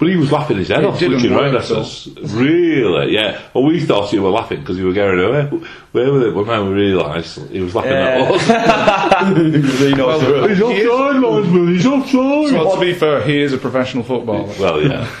But 0.00 0.08
he 0.08 0.16
was 0.16 0.32
laughing 0.32 0.56
his 0.56 0.68
head 0.68 0.78
It 0.82 0.86
off, 0.86 0.98
didn't 0.98 1.18
looking 1.18 1.36
round 1.36 1.54
at 1.56 1.70
us. 1.70 2.06
Really, 2.06 3.12
yeah. 3.14 3.38
Well, 3.52 3.64
we 3.64 3.80
thought 3.80 4.08
he 4.10 4.18
were 4.18 4.30
laughing 4.30 4.60
because 4.60 4.78
he 4.78 4.82
were 4.82 4.94
going 4.94 5.20
away. 5.20 5.44
Where 5.92 6.10
with 6.12 6.22
it? 6.22 6.34
But 6.34 6.46
now 6.46 6.64
we 6.64 6.70
realised 6.70 7.50
he 7.50 7.60
was 7.60 7.74
laughing 7.74 7.92
Yeah. 7.92 8.30
at 8.32 8.32
us. 8.32 9.36
He 9.80 9.92
knows 9.94 10.20
the. 10.22 10.48
He's 10.48 10.60
offside, 10.62 11.16
linesman. 11.22 11.68
He's 11.74 11.86
offside. 11.86 12.52
Well, 12.54 12.74
to 12.74 12.80
be 12.80 12.94
fair, 12.94 13.22
he 13.22 13.42
is 13.42 13.52
a 13.52 13.58
professional 13.58 14.02
footballer. 14.02 14.52
Well, 14.58 14.80
yeah. 14.82 15.06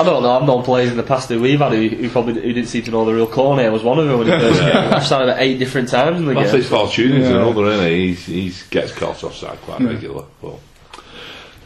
I 0.00 0.04
don't 0.04 0.22
know. 0.22 0.30
I've 0.30 0.46
known 0.46 0.62
players 0.62 0.90
in 0.92 0.96
the 0.96 1.02
past 1.02 1.28
who 1.28 1.40
we've 1.40 1.58
had 1.58 1.72
who, 1.72 1.88
who 1.88 2.08
probably 2.08 2.34
who 2.34 2.52
didn't 2.52 2.68
seem 2.68 2.84
to 2.84 2.90
know 2.92 3.04
the 3.04 3.12
real 3.12 3.26
Cornet 3.26 3.70
was 3.72 3.82
one 3.82 3.98
of 3.98 4.06
them 4.06 4.18
when 4.18 4.28
he 4.28 4.32
first 4.38 4.60
came. 4.60 4.92
Offside 4.94 5.22
about 5.28 5.40
eight 5.42 5.58
different 5.58 5.88
times 5.88 6.18
in 6.20 6.24
the 6.26 6.34
That's 6.34 6.52
game. 6.52 6.60
his 6.60 6.70
fortune. 6.70 7.12
He's 7.12 7.28
Yeah. 7.28 7.36
another, 7.42 7.66
isn't 7.66 7.86
he? 7.88 8.06
He's, 8.08 8.24
he's 8.26 8.62
gets 8.68 8.92
caught 8.92 9.22
offside 9.24 9.60
quite 9.62 9.80
regular. 9.80 10.24
But. 10.40 10.54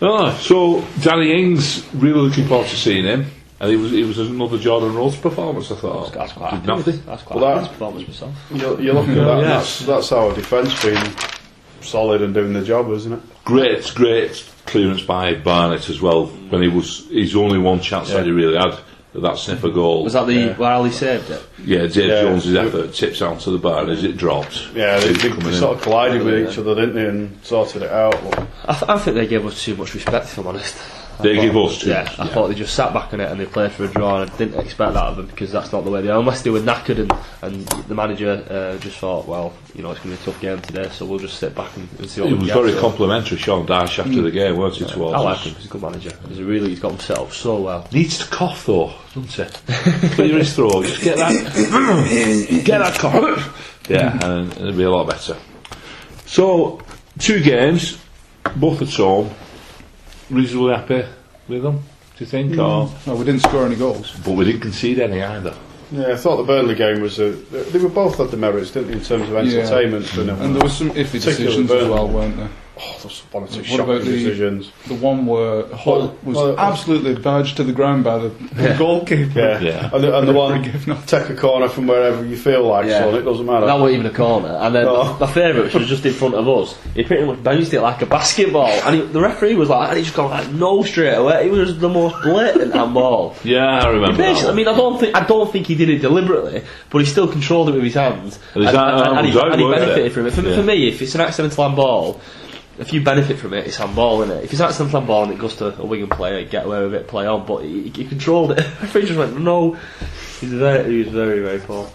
Ah, 0.02 0.36
so 0.40 0.84
Danny 1.00 1.32
Ings, 1.32 1.86
really 1.94 2.20
looking 2.28 2.46
forward 2.46 2.66
to 2.68 2.76
seeing 2.76 3.04
him. 3.04 3.26
And 3.60 3.70
it 3.70 3.76
was 3.76 3.92
it 3.92 4.04
was 4.04 4.18
another 4.18 4.58
Jordan 4.58 4.94
Rhodes 4.96 5.16
performance. 5.16 5.70
I 5.70 5.76
thought. 5.76 6.12
That's 6.12 6.32
quite 6.32 6.64
nothing. 6.66 7.00
That's 7.06 7.22
quite 7.22 7.38
Well, 7.40 7.60
that- 7.60 7.68
performance 7.70 8.08
myself. 8.08 8.34
You, 8.52 8.80
you 8.80 8.92
look 8.92 9.08
at 9.08 9.14
that, 9.14 9.38
and 9.38 9.46
that's, 9.46 9.78
that's 9.86 10.10
our 10.10 10.34
defence 10.34 10.82
being 10.82 11.00
solid 11.80 12.22
and 12.22 12.34
doing 12.34 12.52
the 12.52 12.62
job, 12.64 12.90
isn't 12.90 13.12
it? 13.12 13.20
Great, 13.44 13.92
great 13.94 14.44
clearance 14.66 15.02
by 15.02 15.34
Barnett 15.34 15.88
as 15.88 16.00
well. 16.00 16.26
When 16.26 16.62
he 16.62 16.68
was 16.68 17.06
his 17.08 17.36
only 17.36 17.58
one 17.58 17.80
chance 17.80 18.10
that 18.10 18.24
he 18.24 18.32
really 18.32 18.56
had. 18.58 18.76
That 19.14 19.36
sniffer 19.36 19.68
goal. 19.68 20.04
Was 20.04 20.14
that 20.14 20.26
the 20.26 20.54
where 20.54 20.72
Ali 20.72 20.90
saved 20.90 21.28
it? 21.30 21.42
yeah, 21.64 21.80
Dave 21.86 21.96
Yeah. 22.08 22.22
Jones's 22.22 22.54
effort 22.54 22.94
tips 22.94 23.20
out 23.20 23.40
to 23.40 23.50
the 23.50 23.58
bar 23.58 23.88
as 23.90 24.02
it 24.04 24.16
drops. 24.16 24.68
Yeah, 24.74 24.98
they, 25.00 25.08
It 25.10 25.18
they, 25.20 25.28
coming 25.28 25.44
they 25.44 25.50
in. 25.50 25.54
sort 25.58 25.76
of 25.76 25.82
collided 25.82 26.22
with 26.24 26.48
each 26.50 26.56
other, 26.58 26.74
didn't 26.74 26.94
they, 26.94 27.06
and 27.06 27.38
sorted 27.44 27.82
it 27.82 27.90
out. 27.92 28.14
I, 28.64 28.72
th- 28.72 28.88
I 28.88 28.98
think 28.98 29.16
they 29.16 29.26
gave 29.26 29.44
us 29.44 29.62
too 29.62 29.76
much 29.76 29.92
respect, 29.94 30.24
if 30.26 30.38
I'm 30.38 30.46
honest. 30.46 30.74
They 31.20 31.36
thought- 31.36 31.42
give 31.42 31.56
us 31.56 31.78
too 31.80 31.90
Yeah, 31.90 32.08
I 32.18 32.24
yeah. 32.24 32.34
thought 32.34 32.48
they 32.48 32.54
just 32.54 32.74
sat 32.74 32.92
back 32.94 33.12
on 33.12 33.20
it 33.20 33.30
and 33.30 33.40
they 33.40 33.46
played 33.46 33.72
for 33.72 33.84
a 33.84 33.88
draw, 33.88 34.20
and 34.20 34.30
I 34.30 34.36
didn't 34.36 34.58
expect 34.60 34.94
that 34.94 35.04
of 35.04 35.16
them 35.16 35.26
because 35.26 35.50
that's 35.52 35.72
not 35.72 35.84
the 35.84 35.90
way 35.90 36.02
they 36.02 36.08
are. 36.10 36.18
Unless 36.18 36.42
they 36.42 36.50
were 36.50 36.60
knackered 36.60 36.98
and, 36.98 37.12
and 37.42 37.66
the 37.88 37.94
manager 37.94 38.44
uh, 38.50 38.78
just 38.78 38.98
thought, 38.98 39.26
well, 39.26 39.52
you 39.74 39.82
know, 39.82 39.90
it's 39.90 40.00
going 40.00 40.16
to 40.16 40.22
be 40.22 40.30
a 40.30 40.32
tough 40.32 40.40
game 40.40 40.60
today, 40.60 40.88
so 40.90 41.04
we'll 41.06 41.18
just 41.18 41.38
sit 41.38 41.54
back 41.54 41.74
and, 41.76 41.88
and 41.98 42.08
see 42.10 42.20
what 42.20 42.30
It 42.32 42.38
was 42.38 42.48
very 42.50 42.72
complimentary, 42.74 43.38
Sean 43.38 43.66
Dyche, 43.66 43.98
after 43.98 44.22
the 44.22 44.30
game, 44.30 44.56
weren't 44.56 44.80
it, 44.80 44.88
towards 44.88 45.14
I 45.14 45.18
like 45.18 45.38
him. 45.38 45.54
He's 45.54 45.66
a 45.66 45.68
good 45.68 45.82
manager. 45.82 46.12
He's 46.28 46.40
really 46.42 46.70
he's 46.70 46.80
got 46.80 46.92
him 46.92 46.98
set 47.00 47.18
up 47.18 47.32
so 47.32 47.60
well. 47.60 47.86
Needs 47.92 48.18
to 48.18 48.26
cough 48.26 48.66
though, 48.66 48.92
doesn't 49.14 49.48
he? 49.48 50.08
Clear 50.10 50.38
his 50.38 50.54
throat. 50.54 50.84
Just 50.84 51.02
get 51.02 51.16
that, 51.18 51.32
get 52.64 52.78
that 52.78 52.98
cough. 52.98 53.78
Yeah, 53.88 54.18
and 54.24 54.52
it'll 54.52 54.72
be 54.72 54.84
a 54.84 54.90
lot 54.90 55.08
better. 55.08 55.36
So, 56.26 56.80
two 57.18 57.42
games, 57.42 57.98
both 58.56 58.80
at 58.82 58.88
home. 58.94 59.30
Reasonably 60.30 60.74
happy 60.74 61.04
with 61.48 61.62
them, 61.62 61.76
do 62.16 62.24
you 62.24 62.26
think? 62.26 62.52
Or, 62.52 62.86
mm. 62.86 63.06
No, 63.06 63.14
we 63.16 63.24
didn't 63.24 63.42
score 63.42 63.66
any 63.66 63.76
goals. 63.76 64.14
but 64.24 64.32
we 64.32 64.44
didn't 64.44 64.60
concede 64.62 64.98
any 64.98 65.22
either. 65.22 65.54
yeah, 65.90 66.12
I 66.12 66.16
thought 66.16 66.36
the 66.36 66.44
Burnley 66.44 66.74
game 66.74 67.00
was 67.00 67.18
a. 67.18 67.32
They 67.32 67.78
were 67.78 67.88
both 67.88 68.16
had 68.18 68.30
the 68.30 68.36
merits, 68.36 68.70
didn't 68.70 68.88
they, 68.88 68.94
in 68.94 69.02
terms 69.04 69.28
of 69.28 69.36
entertainment 69.36 70.06
for 70.06 70.22
them. 70.22 70.38
Mm. 70.38 70.42
And 70.44 70.54
there 70.56 70.62
was 70.62 70.76
some 70.76 70.90
iffy 70.90 71.12
Particularly 71.20 71.44
decisions 71.44 71.70
as 71.70 71.76
Burnley. 71.76 71.90
well, 71.90 72.08
weren't 72.08 72.36
there? 72.36 72.50
Oh, 72.84 72.96
there's 73.00 73.20
one 73.30 73.44
or 73.44 73.46
two 73.46 73.62
What 73.70 73.80
about 73.80 74.00
the- 74.04 74.10
decisions. 74.10 74.72
The 74.88 74.94
one 74.94 75.24
where 75.26 75.62
Holt 75.68 76.18
was 76.24 76.36
well, 76.36 76.58
absolutely 76.58 77.14
badged 77.14 77.58
to 77.58 77.64
the 77.64 77.72
ground 77.72 78.02
by 78.02 78.18
the, 78.18 78.28
the 78.28 78.74
goalkeeper. 78.76 79.38
Yeah, 79.38 79.60
Yeah. 79.60 79.90
and 79.92 80.02
the, 80.02 80.18
and 80.18 80.26
the 80.26 80.32
one 80.44 80.64
Forgive 80.64 80.86
not. 80.88 81.06
take 81.06 81.28
a 81.28 81.36
corner 81.36 81.68
from 81.68 81.86
wherever 81.86 82.24
you 82.24 82.36
feel 82.36 82.64
like, 82.64 82.86
Yeah. 82.86 83.00
son. 83.04 83.14
It 83.14 83.22
doesn't 83.22 83.46
matter. 83.46 83.66
That 83.66 83.78
wasn't 83.78 84.00
even 84.00 84.10
a 84.12 84.14
corner. 84.16 84.48
And 84.48 84.74
then 84.74 84.84
No. 84.86 85.16
my 85.20 85.26
favourite, 85.28 85.64
which 85.66 85.74
was 85.74 85.86
just 85.88 86.04
in 86.04 86.12
front 86.12 86.34
of 86.34 86.48
us, 86.48 86.76
he 86.94 87.04
pretty 87.04 87.24
much 87.24 87.40
bounced 87.42 87.72
it 87.72 87.80
like 87.80 88.02
a 88.02 88.06
basketball. 88.06 88.66
And 88.66 88.96
he, 88.96 89.02
the 89.02 89.20
referee 89.20 89.54
was 89.54 89.68
like, 89.68 89.88
and 89.90 89.98
he 89.98 90.02
just 90.04 90.16
gone 90.16 90.30
like 90.30 90.50
no 90.50 90.82
straight 90.82 91.14
away. 91.14 91.46
It 91.46 91.52
was 91.52 91.78
the 91.78 91.88
most 91.88 92.20
blatant 92.22 92.74
handball. 92.74 93.36
Yeah, 93.44 93.64
I 93.64 93.88
remember. 93.90 94.16
Basically, 94.16 94.42
that 94.46 94.52
I 94.52 94.54
mean, 94.56 94.66
I 94.68 94.76
don't 94.76 94.98
think 94.98 95.14
I 95.16 95.24
don't 95.24 95.52
think 95.52 95.68
he 95.68 95.76
did 95.76 95.88
it 95.88 95.98
deliberately, 96.00 96.62
but 96.90 96.98
he 96.98 97.04
still 97.06 97.28
controlled 97.28 97.68
it 97.68 97.72
with 97.74 97.84
his 97.84 97.94
hands, 97.94 98.40
And 98.54 98.64
his 98.64 98.74
hand- 98.74 98.98
hand 99.06 99.18
and 99.18 99.26
he, 99.28 99.38
and 99.38 99.60
he 99.60 99.70
benefited 99.70 100.06
it? 100.06 100.10
from 100.12 100.26
it. 100.26 100.32
For, 100.32 100.42
Yeah. 100.42 100.56
for 100.56 100.62
me, 100.64 100.88
if 100.88 101.00
it's 101.00 101.14
an 101.14 101.20
accidental 101.20 101.62
handball, 101.64 102.20
if 102.78 102.92
you 102.92 103.02
benefit 103.02 103.38
from 103.38 103.52
it, 103.54 103.66
it's 103.66 103.76
handball, 103.76 104.22
isn't 104.22 104.36
it? 104.36 104.44
If 104.44 104.52
it's 104.52 104.60
an 104.60 104.66
accidental 104.66 105.00
handball 105.00 105.24
and 105.24 105.32
it 105.32 105.38
goes 105.38 105.56
to 105.56 105.78
a 105.80 105.84
Wigan 105.84 106.08
player, 106.08 106.44
get 106.44 106.66
away 106.66 106.82
with 106.82 106.94
it, 106.94 107.06
play 107.08 107.26
on. 107.26 107.44
But 107.46 107.64
he, 107.64 107.88
he 107.90 108.04
controlled 108.06 108.52
it. 108.52 108.56
The 108.64 108.80
referee 108.86 109.06
just 109.06 109.18
went 109.18 109.38
no. 109.40 109.72
He's 110.40 110.52
very, 110.52 110.90
he 110.90 110.98
was 111.04 111.08
very, 111.08 111.40
very 111.40 111.58
poor. 111.60 111.88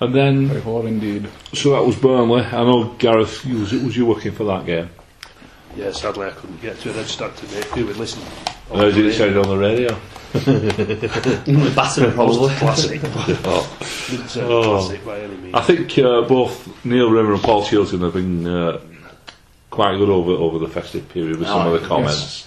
And 0.00 0.14
then, 0.14 0.48
Very 0.48 0.60
poor 0.60 0.86
indeed. 0.86 1.26
so 1.54 1.70
that 1.72 1.82
was 1.84 1.96
Burnley. 1.96 2.42
I 2.42 2.64
know 2.64 2.94
Gareth, 2.98 3.46
you 3.46 3.60
was, 3.60 3.72
was 3.72 3.96
you 3.96 4.04
working 4.04 4.32
for 4.32 4.44
that 4.44 4.66
game? 4.66 4.90
Yeah, 5.74 5.90
sadly 5.92 6.26
I 6.26 6.30
couldn't 6.32 6.60
get 6.60 6.78
to 6.80 6.90
it. 6.90 6.96
I 6.96 7.02
just 7.02 7.18
had 7.18 7.34
to 7.36 7.46
make 7.54 7.72
do 7.74 7.88
and 7.88 7.96
listen. 7.96 8.22
on 8.70 8.80
Or 8.80 8.90
the 8.90 8.92
did 8.92 9.06
it 9.06 9.18
radio. 9.18 9.42
sound 9.42 9.46
on 9.46 9.48
the 9.48 9.58
radio? 9.58 9.98
Battered 11.74 12.14
probably. 12.14 12.54
Classic. 12.56 13.00
Oh. 13.04 13.78
Didn't 14.10 14.28
sound 14.28 14.52
Oh. 14.52 14.62
classic 14.78 15.04
by 15.04 15.20
any 15.20 15.36
means. 15.36 15.54
I 15.54 15.60
think 15.62 15.98
uh, 15.98 16.22
both 16.22 16.84
Neil 16.84 17.10
Rimmer 17.10 17.32
and 17.34 17.42
Paul 17.42 17.64
Chilton 17.64 18.00
have 18.00 18.12
been 18.14 18.46
uh, 18.46 18.78
quite 19.76 19.96
good 19.98 20.08
over 20.10 20.32
over 20.32 20.58
the 20.58 20.68
festive 20.68 21.08
period 21.10 21.38
with 21.38 21.46
some 21.48 21.68
Oh, 21.68 21.74
of 21.74 21.80
the 21.80 21.86
comments. 21.86 22.46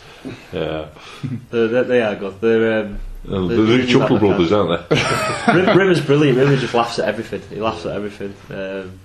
Yeah, 0.52 0.88
They're, 1.50 1.68
they're, 1.70 1.84
they 1.86 2.02
are 2.02 2.16
good. 2.16 2.42
They're, 2.42 2.82
um, 2.82 3.00
Uh, 3.26 3.40
The- 3.42 3.48
the 3.48 3.56
the- 3.62 3.78
the 3.78 3.88
Chuckle 3.88 4.20
Brothers, 4.20 4.52
aren't 4.52 4.90
they? 4.90 4.96
Riv- 5.54 5.76
River's 5.76 6.02
brilliant. 6.06 6.38
River 6.38 6.58
just 6.58 6.74
laughs 6.74 7.00
at 7.00 7.08
everything. 7.08 7.42
He 7.50 7.62
laughs 7.62 7.86
at 7.86 7.96
everything. 7.96 8.34
Um, 8.50 9.00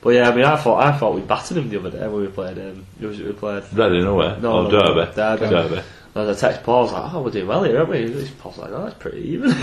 but 0.00 0.10
yeah, 0.10 0.28
I 0.30 0.34
mean, 0.34 0.44
I 0.44 0.56
thought 0.56 0.82
I 0.82 0.96
thought 0.96 1.14
we 1.14 1.20
battered 1.22 1.56
him 1.58 1.68
the 1.70 1.78
other 1.80 1.90
day 1.90 2.06
when 2.08 2.20
we 2.22 2.28
played. 2.28 2.58
Um, 2.58 2.86
who 3.00 3.08
was 3.08 3.20
it 3.20 3.26
we 3.26 3.32
played? 3.32 3.62
Reading 3.72 4.04
away. 4.06 4.36
No, 4.40 4.52
or 4.52 4.62
no, 4.64 4.70
Derby. 4.70 5.12
Derby. 5.14 5.48
Derby. 5.48 5.82
And 6.14 6.30
I 6.30 6.34
text 6.34 6.62
Paul, 6.62 6.78
I 6.78 6.82
was 6.82 6.92
like, 6.92 7.14
oh, 7.14 7.22
we're 7.22 7.30
doing 7.30 7.46
well 7.48 7.64
here, 7.64 7.78
aren't 7.78 7.90
we? 7.90 8.06
He's 8.12 8.30
Paul's 8.32 8.58
like, 8.58 8.70
oh, 8.70 8.84
that's 8.84 8.98
pretty 8.98 9.22
even. 9.30 9.50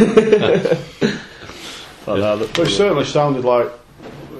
but, 2.06 2.20
uh, 2.20 2.36
look- 2.36 2.53
But 2.53 2.68
it 2.68 2.72
certainly 2.72 3.06
sounded 3.06 3.46
like 3.46 3.68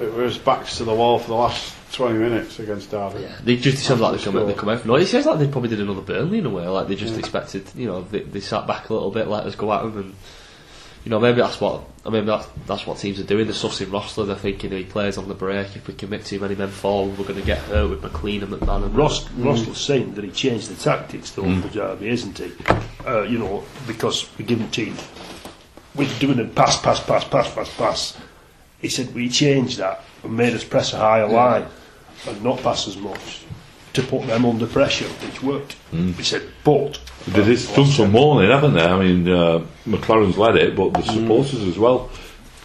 it 0.00 0.12
was 0.12 0.36
backs 0.38 0.78
to 0.78 0.84
the 0.84 0.92
wall 0.94 1.18
for 1.20 1.28
the 1.28 1.34
last 1.34 1.72
20 1.92 2.18
minutes 2.18 2.58
against 2.58 2.90
Derby. 2.90 3.22
Yeah, 3.22 3.36
they 3.42 3.56
just 3.56 3.78
it 3.78 3.80
sounds 3.80 4.00
like 4.00 4.18
they 4.18 4.24
come, 4.24 4.46
they 4.46 4.54
come 4.54 4.68
out. 4.68 4.84
No, 4.84 4.96
it 4.96 5.06
sounds 5.06 5.26
like 5.26 5.38
they 5.38 5.48
probably 5.48 5.70
did 5.70 5.80
another 5.80 6.00
Burnley 6.00 6.38
in 6.38 6.46
a 6.46 6.50
way. 6.50 6.66
Like 6.66 6.88
they 6.88 6.96
just 6.96 7.18
expected, 7.18 7.66
you 7.74 7.86
know, 7.86 8.02
they, 8.02 8.20
they 8.20 8.40
sat 8.40 8.66
back 8.66 8.90
a 8.90 8.94
little 8.94 9.10
bit, 9.10 9.28
let 9.28 9.44
us 9.44 9.54
go 9.54 9.72
at 9.72 9.82
them, 9.82 9.98
and 9.98 10.14
you 11.04 11.10
know 11.10 11.18
maybe 11.20 11.40
that's 11.40 11.60
what 11.60 11.84
I 12.06 12.10
mean. 12.10 12.26
That's 12.26 12.46
that's 12.66 12.86
what 12.86 12.98
teams 12.98 13.20
are 13.20 13.24
doing. 13.24 13.46
They're 13.46 13.54
sussing 13.54 13.86
Rosler. 13.86 14.26
They're 14.26 14.36
thinking 14.36 14.70
he 14.72 14.84
plays 14.84 15.18
on 15.18 15.28
the 15.28 15.34
break. 15.34 15.76
If 15.76 15.88
we 15.88 15.94
commit 15.94 16.24
too 16.24 16.40
many 16.40 16.54
men 16.54 16.68
forward, 16.68 17.18
we're 17.18 17.24
going 17.26 17.40
to 17.40 17.46
get 17.46 17.58
hurt 17.58 17.90
with 17.90 18.02
McLean 18.02 18.42
and 18.42 18.52
McMahon. 18.52 18.84
And 18.84 18.94
Ross, 18.94 19.30
Ross 19.32 19.66
was 19.66 19.78
saying 19.78 20.14
that 20.14 20.24
he 20.24 20.30
changed 20.30 20.68
the 20.68 20.82
tactics 20.82 21.32
though 21.32 21.60
for 21.60 21.68
Derby, 21.68 22.08
isn't 22.08 22.38
he? 22.38 22.52
Uh, 23.06 23.22
you 23.22 23.38
know, 23.38 23.64
because 23.86 24.28
we 24.38 24.44
given 24.44 24.70
team 24.70 24.96
we're 25.94 26.08
doing 26.18 26.40
a 26.40 26.44
pass, 26.44 26.80
pass, 26.80 27.00
pass, 27.00 27.24
pass, 27.24 27.52
pass, 27.54 27.76
pass. 27.76 28.18
He 28.80 28.88
said 28.88 29.14
we 29.14 29.28
changed 29.28 29.78
that 29.78 30.02
and 30.22 30.36
made 30.36 30.54
us 30.54 30.64
press 30.64 30.92
a 30.92 30.98
higher 30.98 31.28
line 31.28 31.66
and 32.26 32.42
not 32.42 32.62
pass 32.62 32.86
as 32.88 32.96
much 32.96 33.42
to 33.94 34.02
put 34.02 34.26
them 34.26 34.44
under 34.46 34.66
pressure, 34.66 35.04
which 35.04 35.42
worked. 35.42 35.76
He 35.90 36.22
said, 36.22 36.42
but 36.64 36.98
They 37.28 37.44
did 37.44 37.60
done 37.74 37.86
some 37.86 38.10
mourning, 38.12 38.50
haven't 38.50 38.74
they? 38.74 38.84
I 38.84 38.98
mean, 38.98 39.28
uh, 39.28 39.64
McClaren's 39.86 40.38
led 40.38 40.56
it, 40.56 40.74
but 40.74 40.94
the 40.94 41.02
supporters 41.02 41.62
as 41.62 41.78
well. 41.78 42.10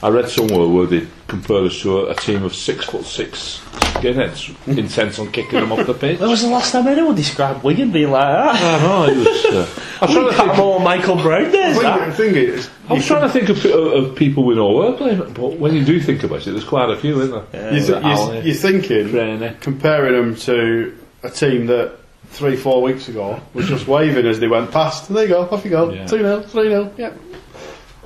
I 0.03 0.09
read 0.09 0.29
somewhere 0.29 0.67
where 0.67 0.85
they 0.85 1.07
compared 1.27 1.65
us 1.65 1.81
to 1.81 1.99
a, 2.01 2.11
a 2.11 2.15
team 2.15 2.43
of 2.43 2.53
six 2.55 2.85
foot 2.85 3.03
six 3.05 3.59
skinheads 3.97 4.77
intent 4.77 5.17
on 5.17 5.31
kicking 5.31 5.59
them 5.59 5.71
off 5.71 5.87
the 5.87 5.93
pitch. 5.93 6.19
when 6.19 6.29
was 6.29 6.43
the 6.43 6.49
last 6.49 6.71
time 6.71 6.87
anyone 6.87 7.15
described 7.15 7.63
Wigan 7.63 7.91
being 7.91 8.11
like 8.11 8.27
that? 8.27 8.81
I 8.81 8.83
know, 8.83 9.03
it 9.05 9.17
was. 9.17 9.45
Uh, 9.45 9.83
I 10.01 10.05
was 10.05 10.13
trying 10.13 10.29
to 10.29 10.33
think. 10.33 10.57
more 10.57 10.79
Michael 10.79 11.15
Brown 11.15 11.51
days. 11.51 11.75
The 11.77 11.81
that. 11.81 12.15
thing, 12.15 12.33
the 12.33 12.33
thing 12.33 12.35
is, 12.35 12.69
I 12.89 12.93
was 12.93 13.07
trying 13.07 13.21
to 13.23 13.29
think 13.29 13.49
of, 13.49 13.65
of, 13.65 14.03
of 14.09 14.15
people 14.15 14.45
we 14.45 14.55
know 14.55 14.71
were 14.71 14.93
playing, 14.95 15.33
but 15.33 15.57
when 15.57 15.73
you 15.73 15.83
do 15.83 15.99
think 15.99 16.23
about 16.23 16.45
it, 16.45 16.51
there's 16.51 16.63
quite 16.63 16.89
a 16.91 16.97
few, 16.97 17.19
isn't 17.21 17.51
there? 17.51 17.73
you 17.73 17.85
th- 17.85 18.03
you're, 18.03 18.35
you're 18.43 18.55
thinking, 18.55 19.09
Craney. 19.09 19.55
comparing 19.61 20.13
them 20.13 20.35
to 20.35 20.95
a 21.23 21.31
team 21.31 21.65
that 21.67 21.97
three, 22.29 22.55
four 22.55 22.81
weeks 22.83 23.07
ago 23.07 23.41
was 23.55 23.67
just 23.67 23.87
waving 23.87 24.27
as 24.27 24.39
they 24.39 24.47
went 24.47 24.71
past. 24.71 25.09
There 25.09 25.23
you 25.23 25.29
go, 25.29 25.41
off 25.41 25.63
you 25.65 25.71
go. 25.71 25.91
Yeah. 25.91 26.05
2 26.05 26.17
0, 26.19 26.41
3 26.43 26.69
0, 26.69 26.93
yeah. 26.97 27.13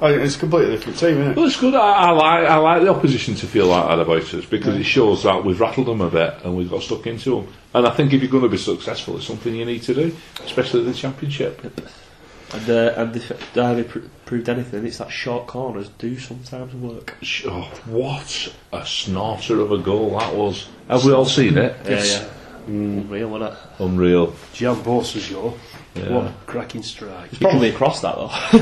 I 0.02 0.12
think 0.12 0.24
it's 0.24 0.36
a 0.36 0.40
completely 0.40 0.76
different 0.76 0.98
team, 0.98 1.10
isn't 1.20 1.32
it? 1.32 1.38
Well, 1.38 1.46
it's 1.46 1.60
good. 1.60 1.76
I, 1.76 1.80
I 2.08 2.10
like 2.12 2.50
I 2.50 2.56
like 2.58 2.82
the 2.82 2.90
opposition 2.90 3.36
to 3.36 3.46
feel 3.48 3.68
like 3.68 3.88
that 3.88 4.00
about 4.00 4.34
us 4.34 4.46
because 4.46 4.76
it 4.76 4.84
shows 4.84 5.24
that 5.24 5.46
we've 5.46 5.60
rattled 5.60 5.88
them 5.88 6.02
a 6.02 6.10
bit 6.10 6.34
and 6.44 6.58
we've 6.58 6.70
got 6.72 6.82
stuck 6.82 7.06
into 7.06 7.36
them. 7.36 7.54
And 7.74 7.86
I 7.88 7.92
think 7.92 8.12
if 8.12 8.22
you're 8.22 8.32
going 8.32 8.44
to 8.44 8.50
be 8.50 8.58
successful, 8.58 9.18
it's 9.18 9.28
something 9.28 9.54
you 9.56 9.64
need 9.66 9.84
to 9.84 9.94
do, 9.94 10.16
especially 10.44 10.84
the 10.86 10.94
championship. 10.94 11.62
And, 12.54 12.70
uh, 12.70 12.94
and 12.98 13.16
if 13.16 13.54
Derby 13.54 13.84
pr- 13.88 14.00
proved 14.26 14.50
anything, 14.50 14.86
it's 14.86 14.98
that 14.98 15.10
short 15.12 15.48
corners 15.48 15.88
do 16.00 16.18
sometimes 16.20 16.74
work. 16.74 17.16
Sh- 17.22 17.46
Oh, 17.48 17.62
what 17.86 18.54
a 18.74 18.86
snorter 18.86 19.62
of 19.62 19.72
a 19.72 19.78
goal 19.78 20.18
that 20.20 20.36
was! 20.36 20.68
Have 20.90 21.06
we 21.06 21.14
all 21.14 21.26
seen 21.26 21.58
it? 21.58 21.78
Yeah, 21.86 22.04
yeah. 22.04 22.30
Unreal, 22.68 23.30
wasn't 23.30 23.54
it? 23.54 23.60
Unreal. 23.84 24.34
Jean 24.54 24.76
Beausejour, 24.78 25.58
Yeah. 25.96 26.10
what 26.10 26.26
a 26.28 26.34
cracking 26.46 26.84
strike. 26.84 27.30
He's 27.30 27.40
probably 27.40 27.70
across 27.70 28.02
that 28.02 28.16
though. 28.16 28.32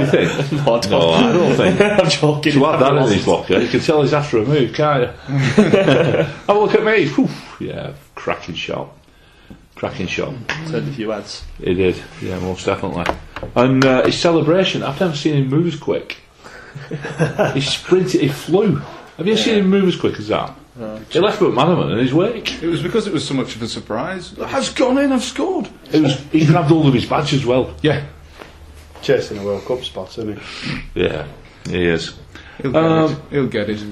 You 0.00 0.06
think? 0.06 0.52
no, 0.66 0.74
I 0.74 0.80
don't. 0.80 0.90
No, 0.90 1.10
I 1.12 1.32
don't 1.32 1.56
think. 1.56 1.80
I'm 2.00 2.08
joking. 2.10 2.52
To 2.52 2.64
have 2.64 2.80
that 2.80 2.96
in 2.96 3.12
his 3.12 3.26
locker, 3.26 3.58
you 3.60 3.68
can 3.68 3.80
tell 3.80 4.02
he's 4.02 4.12
after 4.12 4.38
a 4.38 4.44
move, 4.44 4.72
can't 4.74 5.02
you? 5.02 5.32
Have 5.62 6.48
a 6.48 6.52
look 6.58 6.74
at 6.74 6.84
me. 6.84 7.08
Whew. 7.08 7.28
Yeah, 7.60 7.94
cracking 8.14 8.54
shot. 8.54 8.90
Cracking 9.74 10.06
shot. 10.06 10.32
Turned 10.68 10.88
a 10.88 10.92
few 10.92 11.10
heads. 11.10 11.44
He 11.58 11.74
did, 11.74 12.00
yeah, 12.22 12.38
most 12.38 12.64
definitely. 12.64 13.04
And 13.56 13.84
uh, 13.84 14.04
his 14.06 14.18
celebration, 14.18 14.82
I've 14.84 15.00
never 15.00 15.16
seen 15.16 15.34
him 15.34 15.48
move 15.48 15.66
as 15.66 15.76
quick. 15.78 16.18
he 17.54 17.60
sprinted, 17.60 18.20
he 18.20 18.28
flew. 18.28 18.76
Have 19.16 19.26
you 19.26 19.36
seen 19.36 19.56
him 19.58 19.68
move 19.70 19.88
as 19.88 19.96
quick 19.96 20.18
as 20.18 20.28
that? 20.28 20.54
He 20.76 21.20
left 21.20 21.40
McManaman 21.40 21.92
in 21.92 21.98
his 21.98 22.12
wake. 22.12 22.62
It 22.62 22.66
was 22.66 22.82
because 22.82 23.06
it 23.06 23.12
was 23.12 23.26
so 23.26 23.34
much 23.34 23.54
of 23.54 23.62
a 23.62 23.68
surprise. 23.68 24.36
I've 24.38 24.74
gone 24.74 24.98
in, 24.98 25.12
I've 25.12 25.22
scored. 25.22 25.68
It 25.92 26.02
was, 26.02 26.18
he 26.32 26.44
grabbed 26.46 26.72
all 26.72 26.86
of 26.88 26.94
his 26.94 27.06
badge 27.06 27.32
as 27.32 27.46
well. 27.46 27.74
Yeah, 27.82 28.04
Chasing 29.02 29.38
a 29.38 29.44
World 29.44 29.64
Cup 29.66 29.82
spot, 29.84 30.16
isn't 30.18 30.38
he? 30.38 30.82
Yeah, 31.02 31.26
he 31.68 31.84
is. 31.86 32.14
he'll 32.60 32.72
get 32.72 32.82
Um, 32.84 33.12
it. 33.12 33.18
He'll 33.30 33.46
get 33.46 33.70
it. 33.70 33.84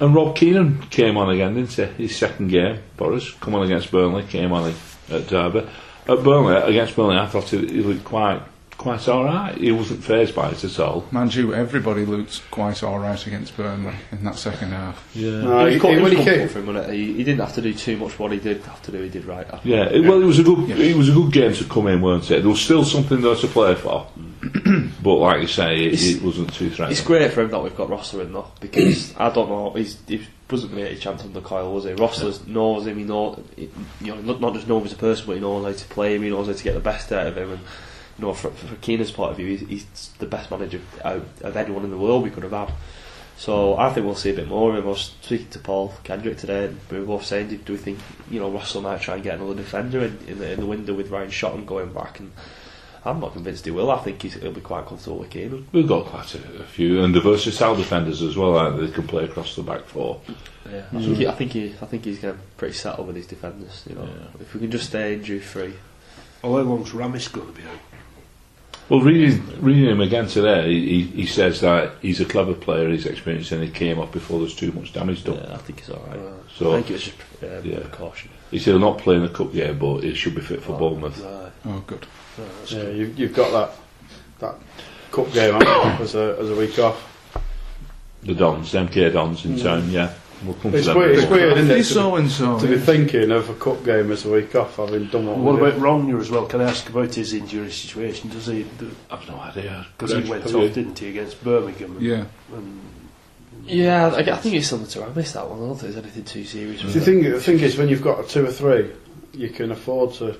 And 0.00 0.14
Rob 0.14 0.34
Keenan 0.36 0.82
came 0.90 1.16
on 1.16 1.30
again, 1.30 1.54
didn't 1.54 1.70
he? 1.72 2.04
His 2.04 2.16
second 2.16 2.48
game 2.48 2.80
for 2.96 3.12
us, 3.14 3.30
come 3.40 3.54
on 3.54 3.62
against 3.64 3.90
Burnley, 3.92 4.24
came 4.24 4.52
on 4.52 4.74
at 5.10 5.28
Derby. 5.28 5.60
At 6.08 6.24
Burnley, 6.24 6.56
against 6.56 6.96
Burnley, 6.96 7.16
I 7.16 7.26
thought 7.26 7.48
he, 7.50 7.58
he 7.58 7.80
looked 7.82 8.04
quite, 8.04 8.42
quite 8.82 9.08
alright. 9.08 9.56
He 9.56 9.70
wasn't 9.72 10.02
phased 10.02 10.34
by 10.34 10.50
it 10.50 10.64
at 10.64 10.80
all. 10.80 11.06
Mind 11.10 11.34
you, 11.34 11.54
everybody 11.54 12.04
looked 12.04 12.42
quite 12.50 12.82
all 12.82 12.98
right 12.98 13.26
against 13.26 13.56
Burnley 13.56 13.94
in 14.10 14.24
that 14.24 14.36
second 14.36 14.70
half. 14.70 15.08
Yeah. 15.14 15.40
No, 15.40 15.66
It 15.66 15.74
he, 15.74 15.78
co- 15.78 15.94
he- 15.94 16.02
when 16.02 16.16
he 16.16 16.24
came, 16.24 16.48
for 16.48 16.60
him, 16.60 16.76
it? 16.76 16.92
He, 16.92 17.14
he 17.14 17.24
didn't 17.24 17.40
have 17.40 17.54
to 17.54 17.62
do 17.62 17.72
too 17.72 17.96
much. 17.96 18.18
What 18.18 18.32
he 18.32 18.38
did 18.38 18.62
have 18.62 18.82
to 18.82 18.92
do, 18.92 19.00
he 19.02 19.08
did 19.08 19.24
right. 19.24 19.46
Yeah, 19.64 19.84
it, 19.84 20.00
well, 20.00 20.20
it 20.20 20.26
was 20.26 20.38
a 20.38 20.42
good. 20.42 20.68
It 20.70 20.96
was 20.96 21.08
a 21.08 21.12
good 21.12 21.32
game 21.32 21.52
to 21.54 21.64
come 21.64 21.86
in, 21.86 22.02
weren't 22.02 22.30
it? 22.30 22.40
There 22.40 22.50
was 22.50 22.60
still 22.60 22.84
something 22.84 23.20
there 23.20 23.36
to 23.36 23.46
play 23.46 23.74
for, 23.74 24.06
mm. 24.18 24.90
but 25.02 25.14
like 25.14 25.42
you 25.42 25.48
say, 25.48 25.84
it, 25.84 26.02
it 26.02 26.22
wasn't 26.22 26.52
too 26.52 26.68
threatening. 26.70 26.92
It's 26.92 27.06
great 27.06 27.32
for 27.32 27.42
him 27.42 27.50
that 27.50 27.62
we've 27.62 27.76
got 27.76 27.88
Rosser 27.88 28.22
in 28.22 28.32
though, 28.32 28.50
because 28.60 29.14
I 29.16 29.30
don't 29.30 29.48
know, 29.48 29.70
he's, 29.70 29.98
he 30.06 30.26
wasn't 30.50 30.72
really 30.72 30.92
a 30.92 30.96
chance 30.96 31.22
under 31.22 31.40
Coyle, 31.40 31.72
was 31.72 31.84
he? 31.84 31.92
Rosser 31.92 32.32
knows 32.48 32.86
him, 32.86 32.98
he 32.98 33.04
knows, 33.04 33.42
he, 33.56 33.70
you 34.00 34.14
know, 34.14 34.20
not, 34.20 34.40
not 34.40 34.54
just 34.54 34.68
knows 34.68 34.82
him 34.82 34.86
as 34.86 34.92
a 34.92 34.96
person, 34.96 35.26
but 35.26 35.34
he 35.34 35.40
knows 35.40 35.64
how 35.64 35.72
to 35.72 35.88
play 35.88 36.16
him, 36.16 36.22
he 36.22 36.30
knows 36.30 36.48
how 36.48 36.52
to 36.52 36.64
get 36.64 36.74
the 36.74 36.80
best 36.80 37.12
out 37.12 37.26
of 37.28 37.36
him. 37.36 37.52
And 37.52 37.60
you 38.18 38.24
know, 38.24 38.34
from, 38.34 38.54
from 38.54 38.76
Keenan's 38.76 39.10
point 39.10 39.32
of 39.32 39.36
view, 39.36 39.56
he's, 39.56 39.68
he's 39.68 40.10
the 40.18 40.26
best 40.26 40.50
manager 40.50 40.80
out 41.04 41.24
of 41.42 41.56
anyone 41.56 41.84
in 41.84 41.90
the 41.90 41.98
world 41.98 42.22
we 42.22 42.30
could 42.30 42.42
have 42.42 42.52
had. 42.52 42.72
So 43.36 43.76
I 43.76 43.92
think 43.92 44.06
we'll 44.06 44.14
see 44.14 44.30
a 44.30 44.34
bit 44.34 44.46
more 44.46 44.70
of 44.70 44.76
him. 44.76 44.84
I 44.84 44.90
was 44.90 45.14
speaking 45.20 45.48
to 45.50 45.58
Paul 45.58 45.92
Kendrick 46.04 46.38
today, 46.38 46.66
and 46.66 46.78
we 46.90 47.00
were 47.00 47.06
both 47.06 47.24
saying, 47.24 47.48
do, 47.48 47.56
do 47.56 47.72
we 47.72 47.78
think 47.78 47.98
you 48.30 48.38
know 48.38 48.50
Russell 48.50 48.82
might 48.82 49.00
try 49.00 49.14
and 49.14 49.24
get 49.24 49.34
another 49.34 49.54
defender 49.54 50.00
in, 50.00 50.18
in 50.28 50.38
the 50.38 50.52
in 50.52 50.60
the 50.60 50.66
window 50.66 50.94
with 50.94 51.10
Ryan 51.10 51.30
Shotton 51.30 51.66
going 51.66 51.92
back? 51.92 52.20
And 52.20 52.30
I'm 53.04 53.18
not 53.18 53.32
convinced 53.32 53.64
he 53.64 53.72
will. 53.72 53.90
I 53.90 53.98
think 53.98 54.22
he's, 54.22 54.34
he'll 54.34 54.52
be 54.52 54.60
quite 54.60 54.86
comfortable 54.86 55.18
with 55.18 55.30
Keenan. 55.30 55.66
We've 55.72 55.88
got 55.88 56.06
quite 56.06 56.32
a, 56.36 56.60
a 56.60 56.64
few, 56.64 57.02
and 57.02 57.14
the 57.14 57.20
versatile 57.20 57.74
defenders 57.74 58.22
as 58.22 58.36
well. 58.36 58.56
Aren't 58.56 58.78
they? 58.78 58.86
they 58.86 58.92
can 58.92 59.08
play 59.08 59.24
across 59.24 59.56
the 59.56 59.62
back 59.62 59.86
four. 59.86 60.20
Yeah, 60.70 60.84
I 60.92 61.00
think 61.00 61.16
he, 61.16 61.26
I 61.26 61.32
think 61.32 61.52
he, 61.52 61.74
I 61.82 61.86
think 61.86 62.04
he's 62.04 62.18
going 62.20 62.34
to 62.34 62.40
pretty 62.58 62.74
settled 62.74 63.08
with 63.08 63.16
his 63.16 63.26
defenders. 63.26 63.82
You 63.88 63.96
know, 63.96 64.08
if 64.40 64.54
we 64.54 64.60
can 64.60 64.70
just 64.70 64.86
stay 64.86 65.14
injury 65.14 65.40
free. 65.40 65.74
Well, 66.42 66.56
how 66.56 66.62
long's 66.62 66.90
Ramis 66.90 67.32
going 67.32 67.46
to 67.46 67.52
be 67.52 67.66
out? 67.66 67.78
Well, 68.92 69.00
reading 69.00 69.42
reading 69.62 69.86
him 69.86 70.02
again 70.02 70.26
today, 70.26 70.70
he, 70.70 71.04
he 71.04 71.24
says 71.24 71.62
that 71.62 71.92
he's 72.02 72.20
a 72.20 72.26
clever 72.26 72.52
player, 72.52 72.90
he's 72.90 73.06
experienced, 73.06 73.50
and 73.50 73.62
he 73.62 73.70
came 73.70 73.98
up 73.98 74.12
before 74.12 74.38
there's 74.38 74.54
too 74.54 74.70
much 74.72 74.92
damage 74.92 75.24
done. 75.24 75.36
Yeah, 75.36 75.54
I 75.54 75.56
think 75.56 75.80
he's 75.80 75.88
all 75.88 76.04
right. 76.10 76.20
I 76.20 76.32
So 76.58 76.72
think 76.74 76.90
it 76.90 76.92
was 76.92 77.02
just 77.04 77.16
uh, 77.42 77.60
Yeah. 77.64 77.78
precaution. 77.80 78.30
he 78.50 78.58
said 78.58 78.72
he'll 78.72 78.80
not 78.80 78.98
play 78.98 79.14
in 79.16 79.22
the 79.22 79.30
cup 79.30 79.50
game, 79.54 79.78
but 79.78 80.00
he 80.02 80.12
should 80.14 80.34
be 80.34 80.42
fit 80.42 80.62
for 80.62 80.78
Bournemouth. 80.78 81.24
Oh, 81.24 81.82
good. 81.86 82.06
yeah, 82.68 82.90
you've, 82.90 83.18
you've 83.18 83.34
got 83.34 83.50
that 83.52 83.78
that 84.40 84.56
cup 85.10 85.32
game 85.32 85.54
haven't 85.54 86.02
as 86.02 86.14
a 86.14 86.36
as 86.38 86.50
a 86.50 86.54
week 86.54 86.78
off. 86.78 87.08
The 88.24 88.34
Dons, 88.34 88.72
the 88.72 88.78
MK 88.80 89.10
Dons 89.14 89.46
in 89.46 89.58
town, 89.58 89.90
yeah. 89.90 90.12
We'll 90.44 90.54
come 90.54 90.74
It's 90.74 90.86
to 90.86 90.90
them. 90.90 90.98
weird, 90.98 91.18
it's 91.18 91.30
weird, 91.30 91.58
isn't 91.58 91.70
it? 91.70 91.74
To, 91.78 91.84
so 91.84 92.16
and 92.16 92.30
so. 92.30 92.58
to 92.58 92.66
be 92.66 92.78
thinking 92.78 93.30
of 93.30 93.48
a 93.48 93.54
cup 93.54 93.84
game 93.84 94.10
as 94.10 94.24
a 94.24 94.30
week 94.30 94.54
off, 94.54 94.76
having 94.76 95.06
done 95.06 95.26
what, 95.26 95.38
What 95.38 95.54
about 95.56 95.80
Rogne 95.80 96.18
as 96.18 96.30
well? 96.30 96.46
Can 96.46 96.60
I 96.60 96.70
ask 96.70 96.88
about 96.88 97.14
his 97.14 97.32
injury 97.32 97.70
situation? 97.70 98.30
Does 98.30 98.46
he? 98.46 98.66
I've 99.10 99.26
no 99.28 99.36
idea. 99.36 99.86
Because 99.96 100.12
he 100.12 100.28
went 100.28 100.44
off, 100.46 100.74
didn't 100.74 100.98
he, 100.98 101.08
against 101.10 101.42
Birmingham? 101.44 101.96
Yeah. 102.00 102.24
Yeah, 103.64 104.08
I, 104.08 104.18
I 104.18 104.36
think 104.38 104.56
it's 104.56 104.68
similar 104.68 104.88
to 104.88 105.04
I 105.04 105.08
missed 105.10 105.34
that 105.34 105.48
one. 105.48 105.58
I 105.62 105.66
don't 105.66 105.76
think 105.78 105.92
there's 105.92 106.04
anything 106.04 106.24
too 106.24 106.44
serious. 106.44 106.80
Do 106.80 106.86
with 106.88 106.96
you 106.96 107.00
it. 107.00 107.04
think 107.04 107.22
the 107.34 107.40
thing 107.40 107.60
is 107.60 107.78
when 107.78 107.88
you've 107.88 108.02
got 108.02 108.24
a 108.24 108.26
two 108.28 108.44
or 108.44 108.50
three, 108.50 108.90
you 109.32 109.50
can 109.50 109.70
afford 109.70 110.14
to 110.14 110.36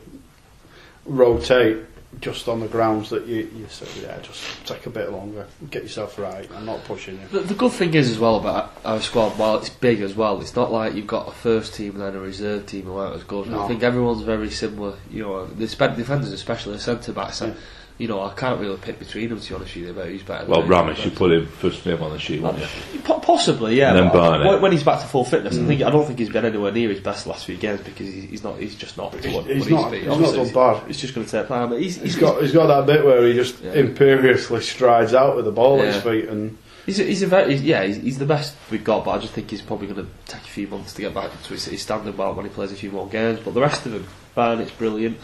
rotate 1.05 1.79
just 2.20 2.48
on 2.48 2.61
the 2.61 2.68
grounds 2.68 3.11
that 3.11 3.27
you, 3.27 3.51
you 3.57 3.66
said, 3.68 3.88
yeah, 4.01 4.18
just 4.20 4.44
take 4.66 4.87
a 4.87 4.90
bit 4.90 5.11
longer, 5.11 5.46
get 5.70 5.83
yourself 5.83 6.18
right. 6.18 6.48
I'm 6.55 6.66
not 6.66 6.85
pushing 6.85 7.18
you. 7.18 7.27
The, 7.29 7.40
the, 7.40 7.55
good 7.55 7.72
thing 7.72 7.94
is 7.94 8.11
as 8.11 8.18
well 8.18 8.37
about 8.37 8.77
our 8.85 9.01
squad, 9.01 9.38
while 9.38 9.57
it's 9.57 9.70
big 9.70 10.01
as 10.01 10.14
well, 10.14 10.40
it's 10.40 10.55
not 10.55 10.70
like 10.70 10.94
you've 10.94 11.07
got 11.07 11.29
a 11.29 11.33
first 11.33 11.75
team 11.75 11.92
and 11.92 12.03
then 12.03 12.14
a 12.14 12.20
reserve 12.20 12.66
team 12.66 12.85
who 12.85 12.96
aren't 12.96 13.12
it 13.12 13.14
was 13.14 13.25
good. 13.25 13.48
No. 13.48 13.62
I 13.62 13.68
think 13.68 13.83
everyone's 13.83 14.22
very 14.22 14.51
similar. 14.51 14.96
You 15.11 15.22
know, 15.22 15.46
the 15.46 15.66
defenders 15.66 16.33
especially, 16.33 16.75
the 16.75 16.81
centre 16.81 17.12
backs. 17.12 17.40
Yeah. 17.40 17.55
You 18.03 18.09
know, 18.09 18.21
I 18.21 18.35
can't 18.35 18.59
really 18.61 18.77
pick 18.79 18.99
between 18.99 19.29
them 19.29 19.38
to 19.38 19.49
be 19.49 19.55
honest 19.55 19.77
with 19.77 19.85
you 19.85 19.91
about 19.91 20.09
who's 20.09 20.25
better. 20.25 20.45
Well, 20.47 20.62
than 20.62 20.71
Ramis, 20.71 21.05
you 21.05 21.12
put 21.12 21.31
him 21.31 21.47
first 21.47 21.87
name 21.87 22.03
on 22.03 22.11
the 22.11 22.19
sheet, 22.19 22.43
wouldn't 22.43 22.65
you? 22.93 22.99
Po- 22.99 23.21
Possibly, 23.21 23.77
yeah. 23.77 23.91
And 23.91 23.99
then 23.99 24.09
but 24.09 24.15
Barnett. 24.15 24.49
when, 24.49 24.62
when 24.62 24.73
he's 24.73 24.83
back 24.83 25.01
to 25.03 25.07
full 25.07 25.25
fitness, 25.25 25.55
I 25.55 25.61
mm. 25.61 25.69
think 25.69 25.83
I 25.83 25.91
don't 25.91 26.05
think 26.05 26.19
he's 26.19 26.29
been 26.29 26.45
anywhere 26.45 26.73
near 26.73 26.88
his 26.88 26.99
best 26.99 27.23
the 27.23 27.31
last 27.31 27.47
few 27.47 27.57
games 27.57 27.81
because 27.83 28.09
he's, 28.09 28.25
he's 28.25 28.43
not. 28.43 28.59
He's 28.59 28.75
just 28.75 28.97
not. 28.97 29.15
He's- 29.15 29.33
what, 29.33 29.47
he's 29.47 29.71
what 29.71 29.83
not- 29.83 29.91
been. 29.93 30.01
he's 30.01 30.09
not 30.09 30.15
Obviously, 30.15 30.53
done 30.53 30.81
bad. 30.81 30.91
It's 30.91 31.01
just 31.01 31.15
going 31.15 31.27
to 31.27 31.31
take 31.31 31.47
time. 31.47 31.69
But 31.69 31.81
he's, 31.81 31.95
He's 32.03 32.17
got 32.17 32.43
he's 32.43 32.53
got 32.53 32.67
that 32.67 32.93
bit 32.93 33.05
where 33.05 33.25
he 33.25 33.35
just 33.35 33.61
Yeah. 33.61 33.75
imperiously 33.75 34.62
strides 34.62 35.15
out 35.15 35.37
with 35.37 35.45
the 35.45 35.53
ball 35.53 35.81
at 35.81 35.95
his 35.95 36.03
feet 36.03 36.29
and 36.29 36.59
He's 36.87 36.99
a, 36.99 37.05
he's 37.05 37.23
a 37.23 37.29
very 37.29 37.53
he's, 37.53 37.62
yeah 37.62 37.85
he's, 37.85 37.97
he's 37.97 38.19
the 38.19 38.27
best 38.27 38.57
we've 38.71 38.83
got, 38.83 39.05
but 39.05 39.12
I 39.12 39.19
just 39.19 39.33
think 39.33 39.51
he's 39.51 39.62
probably 39.62 39.87
going 39.87 40.05
to 40.05 40.12
take 40.27 40.43
a 40.43 40.45
few 40.49 40.67
months 40.67 40.93
to 40.95 41.03
get 41.03 41.15
back 41.15 41.31
to 41.31 41.49
his, 41.51 41.67
his 41.67 41.83
standard 41.83 42.17
mark 42.17 42.37
when 42.37 42.45
he 42.45 42.51
plays 42.51 42.73
a 42.73 42.75
few 42.75 42.91
more 42.91 43.07
games. 43.09 43.38
But 43.45 43.55
the 43.55 43.61
rest 43.61 43.87
of 43.87 43.93
them, 43.93 44.05
fine, 44.35 44.59
it's 44.59 44.73
brilliant. 44.73 45.19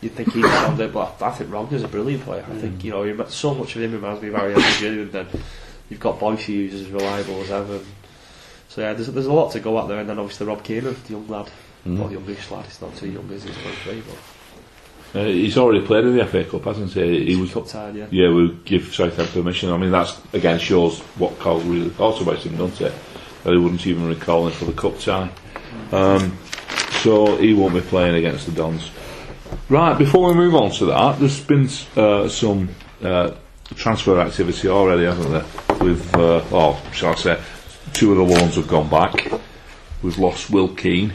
You'd 0.00 0.12
think 0.12 0.32
he's 0.32 0.44
standard, 0.44 0.92
but 0.92 1.20
I 1.20 1.30
think 1.32 1.50
Rogne's 1.50 1.82
a 1.82 1.88
brilliant 1.88 2.22
player. 2.22 2.44
I 2.48 2.54
think 2.56 2.84
you 2.84 2.92
know 2.92 3.26
so 3.26 3.54
much 3.54 3.74
of 3.74 3.82
him 3.82 3.92
reminds 3.92 4.22
me 4.22 4.28
of 4.28 4.36
Ariel 4.36 4.60
and 4.60 5.12
then 5.12 5.26
you've 5.90 5.98
got 5.98 6.20
Boyce 6.20 6.44
who's 6.46 6.74
as 6.74 6.88
reliable 6.88 7.40
as 7.42 7.50
ever. 7.50 7.80
So 8.68 8.80
yeah, 8.82 8.92
there's 8.92 9.08
there's 9.08 9.26
a 9.26 9.32
lot 9.32 9.50
to 9.52 9.60
go 9.60 9.78
at 9.80 9.88
there, 9.88 9.98
and 9.98 10.08
then 10.08 10.18
obviously 10.18 10.46
Rob 10.46 10.62
Keenan, 10.62 10.94
the 11.06 11.12
young 11.14 11.26
lad, 11.26 11.50
or 11.86 12.08
the 12.08 12.14
youngish 12.14 12.50
lad. 12.50 12.66
He's 12.66 12.80
not 12.80 12.94
too 12.96 13.10
young, 13.10 13.28
is 13.30 13.42
he? 13.42 13.50
He's 13.50 13.62
23, 13.62 14.02
but 14.02 15.20
Uh, 15.20 15.24
he's 15.24 15.56
already 15.56 15.84
played 15.84 16.04
in 16.04 16.16
the 16.16 16.26
FA 16.26 16.44
Cup, 16.44 16.64
hasn't 16.64 16.92
he? 16.92 17.24
He 17.34 17.36
was 17.40 17.52
cup 17.52 17.66
tied, 17.66 17.96
yeah. 17.96 18.06
Yeah, 18.10 18.28
we'll 18.28 18.52
give 18.66 18.94
Southampton 18.94 19.42
permission. 19.42 19.70
I 19.70 19.78
mean, 19.78 19.90
that's 19.90 20.20
again 20.32 20.58
shows 20.60 21.00
what 21.16 21.38
Carl 21.38 21.60
really 21.60 21.88
thought 21.90 22.20
about 22.20 22.38
him, 22.38 22.56
doesn't 22.56 22.86
it? 22.86 22.92
That 23.42 23.52
he 23.52 23.58
wouldn't 23.58 23.86
even 23.86 24.06
recall 24.06 24.46
him 24.46 24.52
for 24.52 24.66
the 24.66 24.72
cup 24.74 24.98
tie. 25.00 25.30
Um, 25.90 26.36
so 27.02 27.36
he 27.36 27.54
won't 27.54 27.74
be 27.74 27.80
playing 27.80 28.16
against 28.16 28.46
the 28.46 28.52
Dons. 28.52 28.90
Right, 29.68 29.96
before 29.98 30.28
we 30.28 30.34
move 30.34 30.54
on 30.54 30.70
to 30.72 30.86
that, 30.86 31.18
there's 31.18 31.40
been 31.40 31.68
uh, 31.96 32.28
some 32.28 32.68
uh, 33.02 33.32
transfer 33.74 34.20
activity 34.20 34.68
already, 34.68 35.04
hasn't 35.04 35.30
there? 35.30 35.78
With, 35.80 36.14
uh, 36.14 36.42
oh, 36.52 36.82
shall 36.92 37.12
I 37.12 37.16
say, 37.16 37.40
two 37.92 38.12
of 38.12 38.16
the 38.18 38.34
loans 38.34 38.56
have 38.56 38.68
gone 38.68 38.88
back. 38.88 39.30
We've 40.02 40.18
lost 40.18 40.50
Will 40.50 40.68
Keane. 40.74 41.12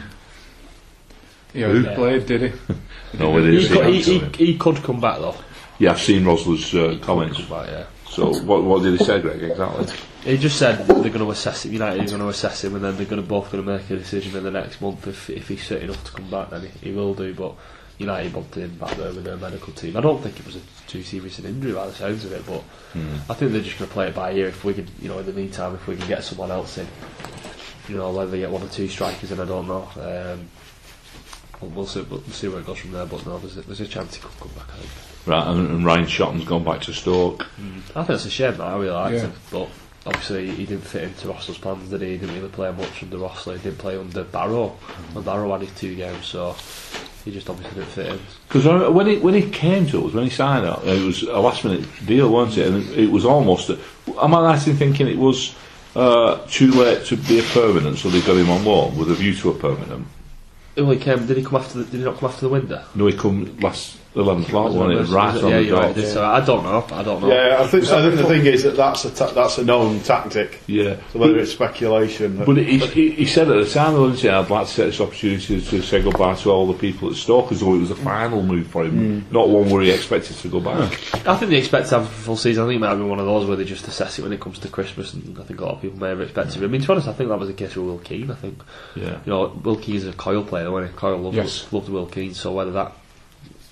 Yeah, 1.52 1.72
he 1.72 1.82
played, 1.94 2.26
did 2.26 2.52
he? 2.52 2.58
No, 3.18 3.38
it 3.38 3.44
He, 3.44 3.56
is. 3.58 3.68
could, 3.68 3.86
he, 3.86 4.02
he, 4.02 4.18
he 4.46 4.58
could 4.58 4.82
come 4.82 5.00
back 5.00 5.20
though. 5.20 5.36
Yeah, 5.78 5.92
I've 5.92 6.00
seen 6.00 6.24
Rosler's 6.24 6.74
uh, 6.74 6.98
comments. 7.00 7.36
Come 7.38 7.48
back, 7.48 7.68
yeah. 7.68 7.84
So, 8.08 8.32
what, 8.42 8.64
what 8.64 8.82
did 8.82 8.98
he 8.98 9.04
say, 9.04 9.20
Greg, 9.20 9.40
exactly? 9.40 9.86
He 10.24 10.36
just 10.36 10.58
said 10.58 10.84
they're 10.86 10.96
going 10.96 11.18
to 11.18 11.30
assess 11.30 11.64
him. 11.64 11.72
United 11.72 12.00
are 12.00 12.06
going 12.06 12.20
to 12.22 12.28
assess 12.28 12.64
him, 12.64 12.74
and 12.74 12.82
then 12.84 12.96
they're 12.96 13.06
going 13.06 13.22
to 13.22 13.28
both 13.28 13.52
going 13.52 13.64
to 13.64 13.70
make 13.70 13.88
a 13.88 13.96
decision 13.96 14.36
in 14.36 14.42
the 14.42 14.50
next 14.50 14.80
month. 14.80 15.06
If 15.06 15.30
if 15.30 15.46
he's 15.48 15.64
fit 15.64 15.82
enough 15.84 16.02
to 16.04 16.12
come 16.12 16.28
back, 16.28 16.50
then 16.50 16.62
he, 16.62 16.88
he 16.88 16.92
will 16.92 17.14
do. 17.14 17.32
But 17.34 17.54
United 17.98 18.34
wanted 18.34 18.64
him 18.64 18.76
back 18.76 18.96
there 18.96 19.12
with 19.12 19.24
their 19.24 19.36
medical 19.36 19.72
team. 19.72 19.96
I 19.96 20.00
don't 20.00 20.20
think 20.22 20.38
it 20.38 20.46
was 20.46 20.56
a 20.56 20.60
too 20.88 21.02
serious 21.02 21.38
an 21.38 21.46
injury 21.46 21.72
by 21.72 21.86
the 21.86 21.92
sounds 21.92 22.24
of 22.24 22.32
it, 22.32 22.44
but 22.46 22.60
hmm. 22.92 23.16
I 23.30 23.34
think 23.34 23.52
they're 23.52 23.62
just 23.62 23.78
going 23.78 23.88
to 23.88 23.94
play 23.94 24.08
it 24.08 24.14
by 24.14 24.32
ear. 24.32 24.48
If 24.48 24.64
we 24.64 24.74
can, 24.74 24.88
you 25.00 25.08
know, 25.08 25.18
in 25.18 25.26
the 25.26 25.32
meantime, 25.32 25.74
if 25.74 25.86
we 25.86 25.96
can 25.96 26.06
get 26.08 26.24
someone 26.24 26.50
else 26.50 26.78
in, 26.78 26.86
you 27.88 27.96
know, 27.96 28.10
whether 28.12 28.30
they 28.30 28.40
get 28.40 28.50
one 28.50 28.62
or 28.62 28.68
two 28.68 28.88
strikers 28.88 29.30
in, 29.30 29.40
I 29.40 29.44
don't 29.44 29.68
know. 29.68 29.88
Um, 29.96 30.48
we'll, 31.60 31.70
we'll 31.70 31.86
see. 31.86 32.02
We'll 32.02 32.22
see 32.24 32.48
where 32.48 32.60
it 32.60 32.66
goes 32.66 32.78
from 32.78 32.92
there. 32.92 33.06
But 33.06 33.26
no, 33.26 33.38
there's 33.38 33.56
a, 33.56 33.62
there's 33.62 33.80
a 33.80 33.86
chance 33.86 34.14
he 34.14 34.20
could 34.22 34.36
come 34.38 34.50
back. 34.56 34.68
I 34.68 34.78
think. 34.78 35.26
Right, 35.26 35.46
and, 35.46 35.70
and 35.70 35.84
Ryan 35.86 36.06
Shotton's 36.06 36.44
gone 36.44 36.64
back 36.64 36.82
to 36.82 36.92
Stoke. 36.92 37.42
Hmm. 37.42 37.78
I 37.96 38.04
think 38.04 38.16
it's 38.16 38.26
a 38.26 38.30
shame 38.30 38.56
that 38.56 38.64
I 38.64 38.76
really 38.76 38.90
liked 38.90 39.14
Yeah. 39.14 39.20
him, 39.22 39.32
but 39.50 39.68
obviously 40.04 40.50
he 40.50 40.66
didn't 40.66 40.84
fit 40.84 41.04
into 41.04 41.28
Rossler's 41.28 41.58
plans, 41.58 41.88
did 41.88 42.02
he? 42.02 42.08
He 42.12 42.18
didn't 42.18 42.34
really 42.34 42.50
play 42.50 42.70
much 42.72 43.02
under 43.02 43.16
Rossler. 43.16 43.56
He 43.56 43.62
didn't 43.62 43.78
play 43.78 43.96
under 43.96 44.24
Barrow. 44.24 44.68
Hmm. 44.68 45.16
And 45.16 45.24
Barrow 45.24 45.52
had 45.52 45.62
his 45.62 45.74
two 45.78 45.94
games, 45.94 46.26
so 46.26 46.54
he 47.24 47.30
just 47.30 47.48
obviously 47.48 47.80
didn't 47.80 47.90
fit 47.90 48.06
in. 48.06 48.18
Because 48.46 48.92
when 48.92 49.06
he 49.06 49.18
when 49.18 49.34
he 49.34 49.48
came 49.48 49.86
to 49.88 50.06
us, 50.06 50.12
when 50.12 50.24
he 50.24 50.30
signed 50.30 50.66
up, 50.66 50.84
it 50.84 51.02
was 51.02 51.22
a 51.22 51.38
last 51.38 51.64
minute 51.64 51.86
deal, 52.04 52.28
wasn't 52.28 52.58
it? 52.58 52.66
And 52.72 52.98
it 52.98 53.10
was 53.10 53.24
almost. 53.24 53.70
Am 53.70 54.34
I 54.34 54.42
right 54.42 54.66
in 54.66 54.76
thinking 54.76 55.08
it 55.08 55.16
was 55.16 55.54
uh, 55.96 56.46
too 56.48 56.70
late 56.72 57.06
to 57.06 57.16
be 57.16 57.38
a 57.38 57.42
permanent, 57.42 57.98
so 57.98 58.10
they 58.10 58.20
got 58.20 58.36
him 58.36 58.50
on 58.50 58.64
loan 58.64 58.96
with 58.98 59.10
a 59.10 59.14
view 59.14 59.34
to 59.36 59.50
a 59.50 59.54
permanent? 59.54 60.06
Well, 60.76 60.90
he 60.90 60.98
came. 60.98 61.26
Did 61.26 61.38
he 61.38 61.42
come 61.44 61.56
after? 61.56 61.78
The, 61.78 61.84
did 61.84 61.98
he 61.98 62.04
not 62.04 62.18
come 62.18 62.28
after 62.28 62.42
the 62.42 62.50
window? 62.50 62.84
No, 62.94 63.06
he 63.06 63.16
come 63.16 63.58
last 63.60 63.98
eleventh 64.16 64.52
lot, 64.52 64.72
wasn't 64.72 65.08
it? 65.08 65.12
Right 65.12 65.42
on 65.42 65.50
yeah, 65.50 65.56
the 65.58 65.64
you're 65.64 65.76
right. 65.80 65.94
dot. 65.94 66.04
So 66.04 66.24
I 66.24 66.44
don't 66.44 66.62
know. 66.62 66.86
I 66.92 67.02
don't 67.02 67.20
know. 67.20 67.28
yeah 67.28 67.56
I 67.60 67.66
think 67.66 67.84
I 67.88 68.02
think 68.02 68.16
the 68.20 68.24
thing 68.28 68.46
is 68.46 68.62
that 68.62 68.76
that's 68.76 69.04
a 69.04 69.10
ta- 69.14 69.32
that's 69.32 69.58
a 69.58 69.64
known 69.64 70.00
tactic 70.00 70.60
Yeah. 70.66 70.96
so 71.12 71.18
whether 71.18 71.36
it's 71.38 71.52
speculation 71.52 72.44
But 72.44 72.56
he, 72.58 72.78
he, 72.78 73.10
he 73.10 73.26
said 73.26 73.50
at 73.50 73.64
the 73.64 73.68
time, 73.70 73.94
though, 73.94 74.06
didn't 74.10 74.20
he, 74.20 74.28
I'd 74.28 74.48
like 74.50 74.68
to 74.68 74.74
take 74.74 74.86
this 74.86 75.00
opportunity 75.00 75.60
to 75.60 75.82
say 75.82 76.02
goodbye 76.02 76.34
to 76.36 76.50
all 76.50 76.66
the 76.66 76.78
people 76.78 77.10
at 77.10 77.16
Stoke, 77.16 77.50
as 77.52 77.60
though 77.60 77.74
it 77.74 77.78
was 77.78 77.90
a 77.90 77.96
final 77.96 78.42
move 78.42 78.68
for 78.68 78.84
him, 78.84 79.20
hmm. 79.22 79.32
not 79.34 79.48
one 79.48 79.68
where 79.68 79.82
he 79.82 79.90
expected 79.90 80.36
to 80.36 80.48
go 80.48 80.60
back. 80.60 80.92
I 81.26 81.36
think 81.36 81.50
they 81.50 81.58
expect 81.58 81.88
to 81.88 81.98
have 81.98 82.04
a 82.06 82.08
full 82.08 82.36
season. 82.36 82.64
I 82.64 82.66
think 82.68 82.76
it 82.76 82.80
might 82.80 82.90
have 82.90 82.98
been 82.98 83.08
one 83.08 83.18
of 83.20 83.26
those 83.26 83.46
where 83.46 83.56
they 83.56 83.64
just 83.64 83.88
assess 83.88 84.18
it 84.18 84.22
when 84.22 84.32
it 84.32 84.40
comes 84.40 84.58
to 84.60 84.68
Christmas, 84.68 85.12
and 85.12 85.38
I 85.38 85.42
think 85.42 85.60
a 85.60 85.64
lot 85.64 85.74
of 85.76 85.82
people 85.82 85.98
may 85.98 86.08
have 86.10 86.20
expected 86.20 86.62
it. 86.62 86.64
I 86.64 86.68
mean, 86.68 86.80
to 86.80 86.86
be 86.86 86.92
honest, 86.92 87.08
I 87.08 87.12
think 87.12 87.30
that 87.30 87.38
was 87.38 87.48
the 87.48 87.54
case 87.54 87.74
with 87.74 87.86
Will 87.86 87.98
Keane. 87.98 88.30
I 88.30 88.34
think 88.34 88.62
Yeah. 88.94 89.18
you 89.24 89.32
know 89.32 89.60
Will 89.64 89.76
Keane's 89.76 90.06
a 90.06 90.12
Coyle 90.12 90.44
player, 90.44 90.70
wasn't 90.70 90.92
he? 90.92 90.98
Coyle 90.98 91.18
loved, 91.18 91.36
Yes. 91.36 91.66
loved 91.72 91.88
Will 91.88 92.06
Keane, 92.06 92.34
so 92.34 92.52
whether 92.52 92.72
that 92.72 92.92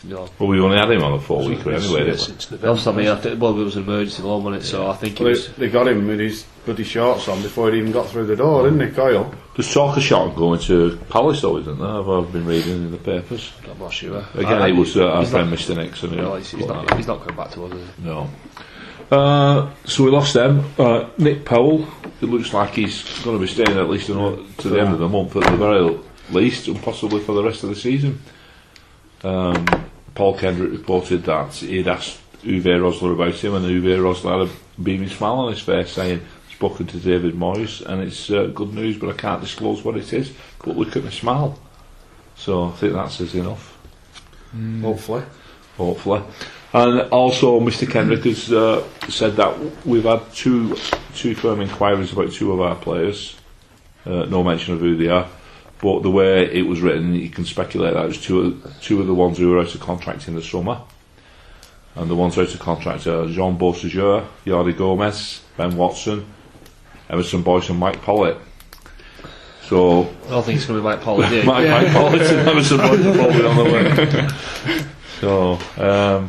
you 0.04 0.10
know 0.14 0.28
Well, 0.38 0.48
we 0.48 0.60
only 0.60 0.76
had 0.76 0.90
him 0.90 1.02
on 1.02 1.12
a 1.14 1.20
four 1.20 1.44
week 1.44 1.64
Yeah, 1.64 1.74
anyway, 1.74 2.00
didn't 2.00 2.12
we? 2.12 2.16
since 2.18 2.50
November. 2.50 2.66
Else, 2.68 2.86
I 2.86 2.92
mean, 2.92 3.08
I 3.08 3.16
think, 3.16 3.40
well, 3.40 3.58
it 3.60 3.64
was 3.64 3.76
an 3.76 3.84
emergency 3.84 4.22
loan, 4.22 4.42
wasn't 4.44 4.62
it? 4.64 4.66
So 4.66 4.88
I 4.90 4.94
think 4.94 5.20
it 5.20 5.24
Well, 5.24 5.30
was. 5.30 5.48
they, 5.48 5.66
they 5.66 5.72
got 5.72 5.88
him 5.88 6.06
with 6.08 6.18
his 6.20 6.44
bloody 6.64 6.84
shorts 6.84 7.28
on 7.28 7.40
before 7.42 7.70
he 7.72 7.78
even 7.78 7.92
got 7.92 8.08
through 8.08 8.26
the 8.26 8.36
door, 8.36 8.64
didn't 8.68 8.88
he, 8.88 8.94
Kyle? 8.94 9.32
There's 9.56 9.72
talk 9.72 9.96
of 9.96 10.02
shot 10.02 10.34
going 10.34 10.60
to 10.60 10.96
Palace, 11.08 11.42
though, 11.42 11.58
isn't 11.58 11.78
there? 11.78 11.88
I've, 11.88 12.08
I've 12.08 12.32
been 12.32 12.46
reading 12.46 12.72
in 12.72 12.90
the 12.90 12.98
papers. 12.98 13.52
I'm 13.70 13.78
not 13.78 13.92
sure. 13.92 14.24
Again, 14.34 14.62
I- 14.62 14.68
it 14.68 14.72
was 14.76 14.96
uh, 14.96 15.08
our 15.08 15.24
friend 15.26 15.50
not- 15.50 15.58
Mr. 15.58 15.76
Nixon. 15.76 16.10
who 16.10 16.16
No, 16.16 16.34
he's, 16.36 16.50
he's 16.50 16.66
not. 16.66 16.94
He's 16.96 17.06
not 17.06 17.20
coming 17.20 17.36
back 17.36 17.50
to 17.52 17.64
us. 17.66 17.72
Is 17.72 17.88
he? 17.98 18.04
No. 18.04 18.30
Uh, 19.10 19.70
so 19.84 20.04
we 20.04 20.10
lost 20.10 20.32
them. 20.32 20.64
Uh, 20.78 21.10
Nick 21.18 21.44
Powell, 21.44 21.86
it 22.22 22.26
looks 22.26 22.54
like 22.54 22.70
he's 22.70 23.02
going 23.22 23.36
to 23.36 23.40
be 23.40 23.46
staying 23.46 23.78
at 23.78 23.90
least 23.90 24.08
another, 24.08 24.38
to 24.58 24.68
the 24.70 24.80
end 24.80 24.94
of 24.94 25.00
the 25.00 25.08
month 25.08 25.36
at 25.36 25.44
the 25.50 25.56
very 25.58 25.98
least, 26.30 26.66
and 26.68 26.80
possibly 26.82 27.20
for 27.20 27.34
the 27.34 27.42
rest 27.44 27.62
of 27.62 27.68
the 27.68 27.76
season. 27.76 28.22
Um, 29.22 29.66
Paul 30.14 30.36
Kendrick 30.36 30.72
reported 30.72 31.24
that 31.24 31.54
he'd 31.54 31.88
asked 31.88 32.20
Uwe 32.42 32.62
Rosler 32.62 33.12
about 33.14 33.34
him, 33.34 33.54
and 33.54 33.64
Uwe 33.64 33.98
Rosler 33.98 34.46
had 34.46 34.48
a 34.48 34.82
beaming 34.82 35.08
smile 35.08 35.40
on 35.40 35.52
his 35.52 35.62
face 35.62 35.90
saying, 35.92 36.20
spoken 36.50 36.86
to 36.86 36.98
David 36.98 37.34
Moyes, 37.34 37.84
and 37.84 38.02
it's 38.02 38.30
uh, 38.30 38.44
good 38.54 38.72
news, 38.72 38.96
but 38.98 39.08
I 39.10 39.14
can't 39.14 39.40
disclose 39.40 39.84
what 39.84 39.96
it 39.96 40.12
is. 40.12 40.32
But 40.64 40.76
look 40.76 40.96
at 40.96 41.04
my 41.04 41.10
smile. 41.10 41.58
So 42.36 42.68
I 42.68 42.70
think 42.72 42.92
that 42.92 43.10
says 43.10 43.34
enough 43.34 43.76
Hopefully. 44.80 45.22
hopefully. 45.76 46.22
And 46.74 47.00
also, 47.10 47.60
Mr. 47.60 47.90
Kendrick 47.90 48.24
has 48.24 48.52
uh, 48.52 48.86
said 49.08 49.36
that 49.36 49.86
we've 49.86 50.04
had 50.04 50.20
two 50.32 50.76
two 51.14 51.34
firm 51.34 51.60
inquiries 51.60 52.12
about 52.12 52.32
two 52.32 52.52
of 52.52 52.60
our 52.60 52.76
players. 52.76 53.36
Uh, 54.06 54.24
no 54.26 54.42
mention 54.42 54.74
of 54.74 54.80
who 54.80 54.96
they 54.96 55.08
are, 55.08 55.28
but 55.82 56.04
the 56.04 56.10
way 56.10 56.44
it 56.44 56.62
was 56.62 56.80
written, 56.80 57.12
you 57.12 57.28
can 57.28 57.44
speculate 57.44 57.94
that 57.94 58.04
it 58.04 58.08
was 58.08 58.22
two 58.22 58.40
of, 58.40 58.80
two 58.80 59.00
of 59.00 59.08
the 59.08 59.14
ones 59.14 59.36
who 59.36 59.50
were 59.50 59.58
out 59.58 59.74
of 59.74 59.80
contract 59.80 60.28
in 60.28 60.36
the 60.36 60.42
summer. 60.42 60.80
And 61.96 62.08
the 62.08 62.14
ones 62.14 62.38
out 62.38 62.54
of 62.54 62.60
contract 62.60 63.06
are 63.08 63.26
Jean 63.26 63.58
Beausejour, 63.58 64.26
Jordi 64.46 64.76
Gomez, 64.78 65.42
Ben 65.56 65.76
Watson, 65.76 66.24
Emerson 67.10 67.42
Boyce, 67.42 67.68
and 67.68 67.80
Mike 67.80 68.00
Pollitt. 68.00 68.38
So 69.64 70.02
I 70.26 70.30
don't 70.30 70.44
think 70.44 70.58
it's 70.58 70.66
going 70.66 70.80
to 70.80 70.82
be 70.82 70.96
Mike 70.96 71.00
you? 71.32 71.42
Mike, 71.42 71.68
Mike 71.68 71.88
Pollitt 71.88 72.30
and 72.30 72.48
Emerson 72.48 72.78
Boyce 72.78 73.04
are 73.04 73.14
probably 73.14 73.44
on 73.44 73.56
the 73.56 73.64
way. 73.64 74.84
So 75.22 75.52
um, 75.76 76.28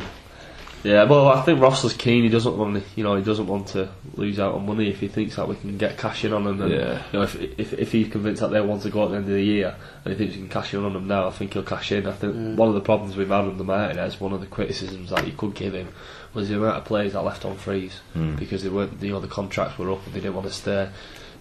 Yeah, 0.84 1.04
well, 1.04 1.28
I 1.28 1.40
think 1.40 1.60
Rossler's 1.60 1.94
keen. 1.94 2.24
He 2.24 2.28
doesn't 2.28 2.58
want, 2.58 2.74
to, 2.74 2.82
you 2.94 3.04
know, 3.04 3.16
he 3.16 3.22
doesn't 3.22 3.46
want 3.46 3.68
to 3.68 3.88
lose 4.16 4.38
out 4.38 4.54
on 4.54 4.66
money 4.66 4.90
if 4.90 5.00
he 5.00 5.08
thinks 5.08 5.36
that 5.36 5.48
we 5.48 5.56
can 5.56 5.78
get 5.78 5.96
cash 5.96 6.26
in 6.26 6.34
on 6.34 6.46
him. 6.46 6.60
And, 6.60 6.70
Yeah. 6.70 7.02
You 7.10 7.18
know, 7.18 7.22
if, 7.22 7.34
if 7.36 7.72
if 7.72 7.92
he's 7.92 8.10
convinced 8.10 8.42
that 8.42 8.48
they 8.48 8.60
want 8.60 8.82
to 8.82 8.90
go 8.90 9.04
at 9.04 9.10
the 9.10 9.16
end 9.16 9.24
of 9.24 9.34
the 9.34 9.42
year 9.42 9.74
and 10.04 10.12
he 10.12 10.18
thinks 10.18 10.34
he 10.34 10.40
can 10.40 10.50
cash 10.50 10.74
in 10.74 10.84
on 10.84 10.92
them 10.92 11.08
now, 11.08 11.26
I 11.26 11.30
think 11.30 11.54
he'll 11.54 11.62
cash 11.62 11.90
in. 11.90 12.06
I 12.06 12.12
think 12.12 12.34
mm. 12.34 12.56
one 12.56 12.68
of 12.68 12.74
the 12.74 12.82
problems 12.82 13.16
we've 13.16 13.28
had 13.28 13.46
under 13.46 13.64
Martinez, 13.64 14.20
one 14.20 14.34
of 14.34 14.40
the 14.40 14.46
criticisms 14.46 15.08
that 15.08 15.26
you 15.26 15.32
could 15.32 15.54
give 15.54 15.74
him, 15.74 15.88
was 16.34 16.50
the 16.50 16.56
amount 16.56 16.76
of 16.76 16.84
players 16.84 17.14
that 17.14 17.22
left 17.22 17.46
on 17.46 17.56
freeze 17.56 18.00
hmm. 18.12 18.34
because 18.34 18.62
they 18.62 18.68
weren't, 18.68 19.00
you 19.00 19.12
know, 19.12 19.20
the 19.20 19.28
contracts 19.28 19.78
were 19.78 19.90
up 19.90 20.04
and 20.04 20.14
they 20.14 20.20
didn't 20.20 20.34
want 20.34 20.48
to 20.48 20.52
stay. 20.52 20.90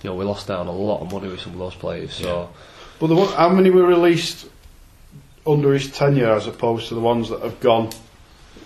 You 0.03 0.09
know, 0.09 0.15
we 0.15 0.23
lost 0.23 0.47
down 0.47 0.67
a 0.67 0.71
lot 0.71 1.01
of 1.01 1.11
money 1.11 1.27
with 1.27 1.41
some 1.41 1.53
of 1.53 1.59
those 1.59 1.75
players. 1.75 2.13
So 2.13 2.49
But 2.99 3.07
the 3.07 3.15
one, 3.15 3.33
how 3.33 3.49
many 3.49 3.69
were 3.69 3.85
released 3.85 4.47
under 5.45 5.73
his 5.73 5.91
tenure 5.91 6.31
as 6.31 6.47
opposed 6.47 6.89
to 6.89 6.95
the 6.95 7.01
ones 7.01 7.29
that 7.29 7.41
have 7.41 7.59
gone? 7.59 7.89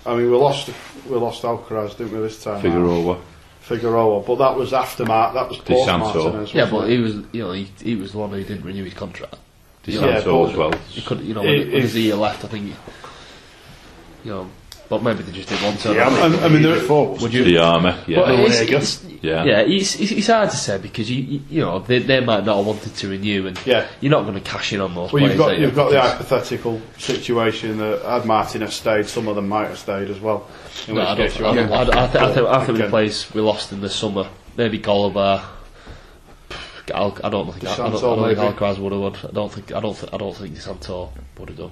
I 0.08 0.16
mean, 0.16 0.32
we 0.32 0.38
lost 0.38 0.70
we 1.10 1.18
lost 1.18 1.44
Alcaraz, 1.44 1.98
didn't 1.98 2.14
we, 2.14 2.20
this 2.20 2.42
time? 2.44 2.62
Figueroa. 2.62 3.20
Figueroa, 3.62 4.22
but 4.26 4.36
that 4.38 4.56
was 4.56 4.72
after 4.74 5.04
Mart. 5.06 5.34
That 5.34 5.50
was 5.50 5.58
post 5.58 5.86
Martinez. 5.88 6.54
yeah, 6.54 6.70
but 6.72 6.90
it? 6.90 6.96
he 6.96 6.98
was, 7.00 7.16
you 7.34 7.44
know, 7.44 7.52
he, 7.52 7.66
he 7.82 7.96
was 7.96 8.14
the 8.14 8.18
one 8.18 8.30
who 8.30 8.42
didn't 8.44 8.64
renew 8.64 8.86
his 8.86 8.94
contract. 8.94 9.36
Di 9.84 9.92
Yeah, 9.92 10.00
Santo 10.22 10.44
but- 10.46 10.52
as 10.52 10.58
well. 10.58 10.72
He 10.90 11.02
could, 11.02 11.20
you 11.22 11.34
know, 11.34 11.42
If- 11.42 11.48
when, 11.48 11.60
when 11.60 11.72
there's 11.72 11.96
a 11.96 11.98
if- 12.00 12.04
year 12.06 12.16
left, 12.16 12.46
I 12.46 12.48
think, 12.48 12.74
you 14.24 14.32
know, 14.32 14.50
but 14.90 15.04
maybe 15.04 15.22
they 15.24 15.32
just 15.32 15.50
didn't 15.50 15.64
want 15.66 15.80
to. 15.82 15.94
Yeah, 15.94 16.08
I, 16.10 16.46
I 16.46 16.48
mean, 16.50 16.62
there, 16.62 16.80
before, 16.80 17.16
Would 17.18 17.34
you? 17.34 17.44
The 17.44 17.58
army, 17.58 17.90
yeah. 18.08 18.20
But 18.20 18.28
Well, 18.28 18.46
it's, 18.46 18.58
there 18.60 18.70
you 18.70 18.78
it's, 18.78 19.04
Yeah. 19.22 19.44
yeah, 19.44 19.60
it's, 19.62 20.00
it's, 20.00 20.12
it's 20.12 20.28
hard 20.28 20.50
to 20.52 20.56
say 20.56 20.78
because 20.78 21.10
you 21.12 21.22
you, 21.24 21.42
you 21.50 21.62
know 21.62 21.80
they, 21.80 22.00
they 22.00 22.20
might 22.22 22.46
not 22.46 22.58
have 22.58 22.66
wanted 22.66 22.96
to 22.96 23.10
renew, 23.10 23.48
and 23.48 23.60
Yeah. 23.66 23.86
you're 24.02 24.12
not 24.12 24.22
going 24.24 24.36
to 24.36 24.40
cash 24.42 24.72
in 24.74 24.80
on 24.82 24.96
those 24.96 25.12
Well, 25.12 25.24
you've 25.24 25.38
got 25.38 25.58
you? 25.58 25.66
you've 25.66 25.76
got 25.76 25.90
the 25.92 26.00
hypothetical 26.02 26.82
situation 26.98 27.78
that 27.80 28.02
had 28.04 28.26
Martinez 28.26 28.74
stayed, 28.76 29.08
some 29.08 29.28
of 29.28 29.36
them 29.36 29.50
might 29.50 29.68
have 29.68 29.78
stayed 29.80 30.10
as 30.10 30.20
well. 30.20 30.48
In 30.88 30.96
No, 30.96 31.02
which 31.02 31.10
I 31.10 31.16
don't, 31.16 31.28
case 31.28 31.42
I, 31.42 31.54
have 31.56 31.88
don't- 31.88 31.96
I, 31.98 32.04
I, 32.04 32.08
think- 32.08 32.24
I 32.24 32.34
think, 32.34 32.48
I 32.48 32.66
think 32.66 32.78
the 32.78 32.90
place 32.90 33.34
we 33.34 33.42
lost 33.42 33.72
in 33.74 33.82
the 33.82 33.90
summer, 33.90 34.30
maybe 34.56 34.80
Golibar. 34.80 35.44
Al- 36.94 37.18
I 37.22 37.30
don't 37.30 37.52
think 37.52 37.66
I, 37.66 37.74
I 37.74 37.76
don't, 37.76 37.96
I 37.98 38.00
don't 38.00 38.24
think 38.28 38.38
maybe. 38.38 38.40
Alcaraz 38.56 38.78
would 38.80 38.94
have 38.94 39.02
won. 39.02 39.16
I 39.16 39.32
don't 39.34 39.52
think 39.52 39.74
I 39.74 39.80
don't 39.82 39.94
th- 39.98 40.14
I 40.14 40.18
don't 40.18 40.34
think 40.38 40.54
Di 40.54 40.60
Santo 40.62 41.12
would 41.38 41.50
have 41.50 41.58
done. 41.58 41.72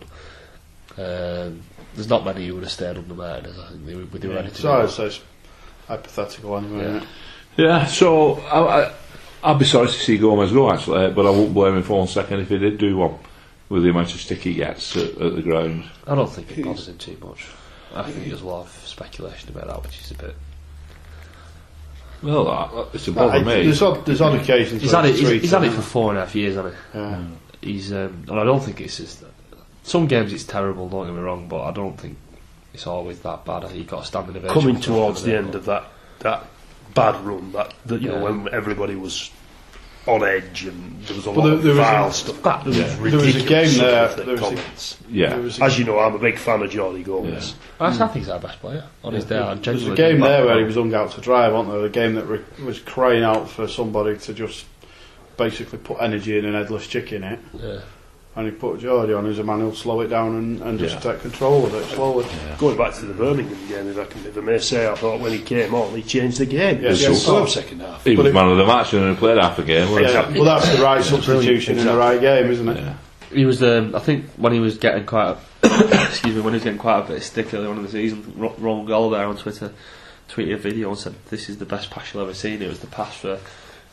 Um, 0.97 1.61
there's 1.95 2.09
not 2.09 2.23
many 2.25 2.47
who 2.47 2.55
would 2.55 2.63
have 2.63 2.71
stayed 2.71 2.97
under 2.97 3.13
Martinez. 3.13 3.57
I 3.59 3.69
think 3.69 3.85
they, 3.85 3.95
were- 3.95 4.05
they 4.05 4.27
were 4.27 4.35
ready 4.35 4.49
to. 4.49 4.55
So 4.55 4.77
do 4.79 4.85
it's, 4.85 4.99
it's 4.99 5.21
hypothetical 5.87 6.57
anyway. 6.57 6.83
Yeah. 6.93 7.05
Yeah, 7.57 7.85
so 7.85 8.33
I, 8.41 8.59
I, 8.87 8.91
I'd 9.43 9.59
be 9.59 9.65
sorry 9.65 9.87
to 9.87 9.93
see 9.93 10.17
Gomez 10.17 10.51
go 10.51 10.69
actually, 10.71 11.09
but 11.11 11.25
I 11.25 11.29
wouldn't 11.29 11.53
blame 11.53 11.77
him 11.77 11.83
for 11.83 11.99
one 11.99 12.07
second 12.07 12.41
if 12.41 12.49
he 12.49 12.57
did 12.57 12.77
do 12.77 12.97
one 12.97 13.17
with 13.69 13.83
the 13.83 13.89
amount 13.89 14.13
of 14.13 14.19
stick 14.19 14.39
he 14.39 14.53
gets 14.55 14.95
at, 14.97 15.09
at 15.21 15.35
the 15.35 15.41
ground. 15.41 15.85
I 16.05 16.15
don't 16.15 16.29
think 16.29 16.51
it 16.57 16.65
bothers 16.65 16.87
him 16.89 16.97
too 16.97 17.17
much. 17.23 17.47
I 17.95 18.11
think 18.11 18.27
there's 18.27 18.41
a 18.41 18.45
lot 18.45 18.65
of 18.65 18.71
speculation 18.85 19.49
about 19.55 19.67
that, 19.67 19.83
which 19.83 19.99
is 20.01 20.11
a 20.11 20.15
bit. 20.15 20.35
Well, 22.21 22.45
that, 22.45 22.95
it's 22.95 23.07
a 23.07 23.11
Uh, 23.11 23.13
bother 23.13 23.39
me. 23.39 23.63
there's, 23.63 23.81
odd, 23.81 24.05
there's 24.05 24.21
odd 24.21 24.35
occasions. 24.39 24.81
He's 24.81 24.91
where 24.91 25.03
had 25.03 25.11
it. 25.11 25.15
He's, 25.17 25.29
he's 25.41 25.51
had 25.51 25.63
it 25.63 25.67
isn't 25.67 25.81
for 25.81 25.87
four 25.87 26.09
and 26.09 26.17
a 26.17 26.25
half 26.25 26.35
years, 26.35 26.55
hasn't 26.55 26.75
he? 26.93 26.99
Yeah. 26.99 27.23
He's 27.61 27.93
um, 27.93 28.25
and 28.27 28.39
I 28.39 28.43
don't 28.43 28.59
think 28.61 28.81
it's 28.81 28.97
just 28.97 29.23
some 29.85 30.07
games 30.07 30.33
it's 30.33 30.43
terrible. 30.43 30.89
Don't 30.89 31.05
get 31.07 31.13
me 31.15 31.21
wrong, 31.21 31.47
but 31.47 31.63
I 31.63 31.71
don't 31.71 31.97
think 31.99 32.17
it's 32.73 32.87
always 32.87 33.19
that 33.21 33.45
bad. 33.45 33.63
I 33.65 33.71
you've 33.71 33.87
got 33.87 34.03
a 34.03 34.05
standing 34.05 34.35
ovation. 34.35 34.53
Coming 34.61 34.81
towards 34.81 35.23
the 35.23 35.37
end 35.37 35.55
of 35.55 35.65
that 35.65 35.85
that 36.19 36.45
bad 36.93 37.15
run, 37.25 37.51
that, 37.53 37.73
that 37.85 38.01
you 38.01 38.09
know 38.09 38.23
when 38.23 38.53
everybody 38.53 38.95
was 38.95 39.31
on 40.07 40.23
edge 40.23 40.65
and 40.65 41.01
there 41.05 41.15
was 41.15 41.25
a 41.25 41.31
Well, 41.31 41.39
lot 41.39 41.45
there- 41.45 41.53
of 41.55 41.63
there 41.63 41.71
was 41.73 41.79
a- 41.79 41.81
vile 41.81 42.11
stuff. 42.11 42.43
That 42.43 42.65
was 42.65 42.77
Yeah. 42.77 42.83
There 42.95 43.17
was 43.19 43.35
a 43.35 43.47
game 43.47 43.77
there, 43.79 44.07
there 44.15 44.35
was 44.35 44.97
a- 45.09 45.11
yeah. 45.11 45.29
There 45.29 45.39
a, 45.61 45.63
As 45.65 45.79
you 45.79 45.85
know, 45.85 45.97
I'm 45.99 46.13
a 46.13 46.19
big 46.19 46.37
fan 46.37 46.61
of 46.61 46.69
Jordi 46.69 47.03
Gomez. 47.03 47.55
but 47.79 47.85
I 47.85 47.91
think 47.97 48.11
he's 48.13 48.29
our 48.29 48.39
best 48.39 48.59
player 48.61 48.83
on 49.03 49.13
his 49.13 49.25
day. 49.25 49.37
There 49.61 49.73
was 49.73 49.87
a 49.87 49.95
game 49.95 50.19
there 50.19 50.45
where 50.45 50.59
he 50.59 50.63
was 50.63 50.75
hung 50.75 50.93
out 50.93 51.11
to 51.13 51.21
dry, 51.21 51.47
wasn't 51.49 51.73
there? 51.73 51.85
A 51.85 51.89
game 51.89 52.15
that 52.15 52.25
re- 52.25 52.41
was 52.63 52.79
crying 52.79 53.23
out 53.23 53.49
for 53.49 53.67
somebody 53.67 54.17
to 54.17 54.33
just 54.33 54.65
basically 55.37 55.79
put 55.79 55.97
energy 55.99 56.37
in 56.37 56.45
an 56.45 56.53
headless 56.53 56.85
chick 56.87 57.11
in 57.11 57.23
it. 57.23 57.39
Yeah. 57.59 57.79
And 58.37 58.45
he 58.47 58.51
put 58.51 58.81
Geordie 58.81 59.13
on, 59.13 59.23
who's 59.23 59.39
a 59.39 59.43
man 59.45 59.61
who'll 59.61 59.73
slow 59.73 60.01
it 60.01 60.07
down 60.09 60.35
and, 60.35 60.61
and 60.61 60.77
just 60.77 60.95
Yeah. 60.95 61.11
take 61.13 61.21
control 61.21 61.65
of 61.65 61.73
it 61.73 61.85
slowly. 61.85 62.25
Going 62.57 62.77
back 62.77 62.93
to 62.95 63.05
the 63.05 63.13
Birmingham 63.13 63.57
game, 63.69 63.87
if 63.87 63.97
I, 63.97 64.03
can, 64.03 64.25
if 64.25 64.37
I 64.37 64.41
may 64.41 64.57
say, 64.57 64.89
I 64.89 64.95
thought 64.95 65.21
when 65.21 65.31
he 65.31 65.39
came 65.39 65.73
on, 65.73 65.95
he 65.95 66.03
changed 66.03 66.39
the 66.39 66.45
game. 66.45 66.81
Yeah, 66.81 66.87
It 66.87 66.89
was 66.89 67.01
yeah, 67.01 67.13
so 67.13 67.39
good. 67.45 67.49
second 67.49 67.79
half. 67.79 68.03
He 68.03 68.13
But 68.13 68.23
was 68.23 68.31
it- 68.31 68.35
man 68.35 68.49
of 68.49 68.57
the 68.57 68.65
match 68.65 68.93
and 68.93 69.09
he 69.09 69.15
played 69.15 69.37
half 69.37 69.57
a 69.57 69.63
game. 69.63 69.89
wasn't 69.89 70.07
he? 70.07 70.13
Yeah, 70.13 70.29
well, 70.31 70.43
that's 70.59 70.75
the 70.75 70.83
right 70.83 71.01
substitution 71.01 71.79
in 71.79 71.85
the 71.85 71.95
right 71.95 72.19
game, 72.19 72.51
isn't 72.51 72.67
it? 72.67 72.77
Yeah. 72.77 72.93
He 73.33 73.45
was. 73.45 73.63
Um, 73.63 73.95
I 73.95 73.99
think 73.99 74.25
when 74.35 74.51
he 74.53 74.59
was 74.59 74.77
getting 74.77 75.05
quite. 75.05 75.37
A, 75.63 75.67
excuse 76.09 76.35
me. 76.35 76.41
When 76.41 76.53
he 76.53 76.57
was 76.57 76.63
getting 76.63 76.77
quite 76.79 76.99
a 76.99 77.07
bit 77.07 77.17
of 77.17 77.23
stick 77.23 77.53
early 77.53 77.67
on 77.67 77.77
in 77.77 77.83
the 77.83 77.89
season, 77.89 78.33
Ro- 78.37 78.53
Ron 78.59 78.85
Gallagher 78.85 79.23
on 79.25 79.35
Twitter 79.37 79.71
tweeted 80.29 80.53
a 80.53 80.57
video 80.57 80.89
and 80.89 80.97
said, 80.97 81.15
"This 81.29 81.49
is 81.49 81.57
the 81.57 81.65
best 81.65 81.89
pass 81.89 82.13
you'll 82.13 82.23
ever 82.23 82.33
seen." 82.33 82.61
It 82.61 82.67
was 82.67 82.79
the 82.81 82.87
pass 82.87 83.15
for. 83.17 83.39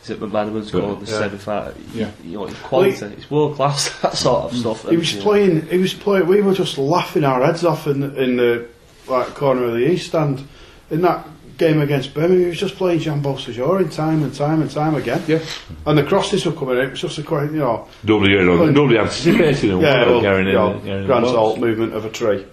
Is 0.03 0.11
it 0.11 0.21
McManaman's 0.21 0.71
goal 0.71 0.95
in 0.95 1.05
the 1.05 1.11
Yeah. 1.11 1.19
semi-final? 1.19 1.75
Yeah. 1.95 2.11
You 2.25 2.39
know, 2.39 2.47
it's 2.47 2.59
quality. 2.61 3.07
it's 3.07 3.31
world 3.31 3.55
class. 3.57 3.89
That 4.03 4.17
sort 4.17 4.53
of 4.53 4.57
stuff. 4.59 4.89
He 4.89 4.97
was 4.97 5.13
you 5.13 5.19
know, 5.19 5.25
playing. 5.25 5.67
He 5.69 5.79
was 5.79 5.95
playing. 5.95 6.27
We 6.27 6.41
were 6.43 6.55
just 6.55 6.77
laughing 6.79 7.25
our 7.25 7.45
heads 7.45 7.65
off 7.65 7.87
in 7.87 8.01
the, 8.01 8.23
in 8.23 8.37
the 8.37 8.67
like 9.09 9.29
corner 9.35 9.65
of 9.65 9.73
the 9.75 9.89
east 9.91 10.09
stand 10.09 10.47
in 10.91 11.03
that 11.03 11.27
game 11.59 11.81
against 11.81 12.15
Birmingham. 12.15 12.41
He 12.41 12.47
was 12.49 12.59
just 12.59 12.75
playing 12.77 12.99
Jean 13.01 13.23
Beausejour 13.23 13.95
time 13.95 14.23
and 14.25 14.35
time 14.35 14.61
and 14.63 14.71
time 14.71 14.97
again. 14.97 15.23
Yeah. 15.29 15.39
And 15.87 15.97
the 15.97 16.03
crosses 16.03 16.45
were 16.47 16.53
coming 16.53 16.79
in. 16.79 16.87
It 16.87 16.91
was 16.91 17.01
just 17.01 17.19
a 17.19 17.23
quite, 17.23 17.53
you 17.53 17.59
know, 17.59 17.87
Nobody, 18.03 18.33
you 18.33 18.43
know, 18.43 18.67
nobody 18.67 18.99
anticipated 18.99 19.71
him. 19.71 19.81
yeah, 19.81 20.07
well, 20.07 20.21
Gary 20.21 20.47
you 20.47 20.53
know, 20.53 20.73
the- 20.73 20.79
Gary 20.87 20.97
in 20.97 21.01
the 21.03 21.07
grand 21.07 21.27
salt 21.27 21.59
movement 21.61 21.95
of 21.95 22.05
a 22.05 22.11
tree. 22.11 22.45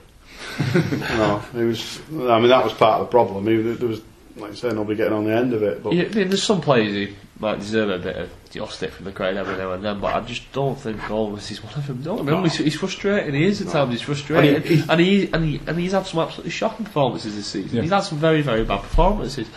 no, 0.75 1.41
it 1.55 1.63
was. 1.63 1.99
I 2.11 2.39
mean, 2.39 2.49
that 2.49 2.63
was 2.63 2.73
part 2.73 3.01
of 3.01 3.07
the 3.07 3.11
problem. 3.11 3.47
He, 3.47 3.57
there 3.61 3.87
was, 3.87 4.01
like 4.35 4.51
I 4.51 4.55
say, 4.55 4.69
nobody 4.69 4.97
getting 4.97 5.13
on 5.13 5.23
the 5.25 5.35
end 5.35 5.53
of 5.53 5.63
it. 5.63 5.81
But 5.83 5.93
Yeah, 5.93 6.03
I 6.03 6.09
mean, 6.09 6.27
there's 6.29 6.43
some 6.43 6.61
players 6.61 6.91
who 6.93 7.13
might 7.39 7.59
deserve 7.59 7.89
a 7.89 7.97
bit 7.97 8.15
of 8.17 8.29
you 8.51 8.61
know, 8.61 8.67
stick 8.67 8.91
from 8.91 9.05
the 9.05 9.11
crowd 9.11 9.37
every 9.37 9.55
now 9.55 9.71
and 9.71 9.83
then, 9.83 9.99
but 9.99 10.13
I 10.15 10.19
just 10.21 10.51
don't 10.51 10.75
think 10.77 11.05
Gomez 11.07 11.49
is 11.51 11.63
one 11.63 11.73
of 11.73 11.87
them. 11.87 12.01
Don't 12.01 12.17
remember, 12.19 12.49
he's, 12.49 12.57
he's 12.57 12.75
frustrating. 12.75 13.33
He 13.33 13.45
is 13.45 13.61
at 13.61 13.69
times. 13.69 13.91
He's 13.91 14.01
frustrating, 14.01 14.55
And 14.55 14.65
he- 14.65 14.83
and 14.89 14.99
he 14.99 15.31
and 15.33 15.45
he 15.45 15.61
and 15.67 15.79
he's 15.79 15.91
had 15.93 16.05
some 16.05 16.19
absolutely 16.19 16.51
shocking 16.51 16.85
performances 16.85 17.35
this 17.35 17.47
season. 17.47 17.77
Yeah. 17.77 17.81
He's 17.83 17.91
had 17.91 18.01
some 18.01 18.17
very 18.17 18.41
very 18.41 18.65
bad 18.65 18.81
performances, 18.81 19.47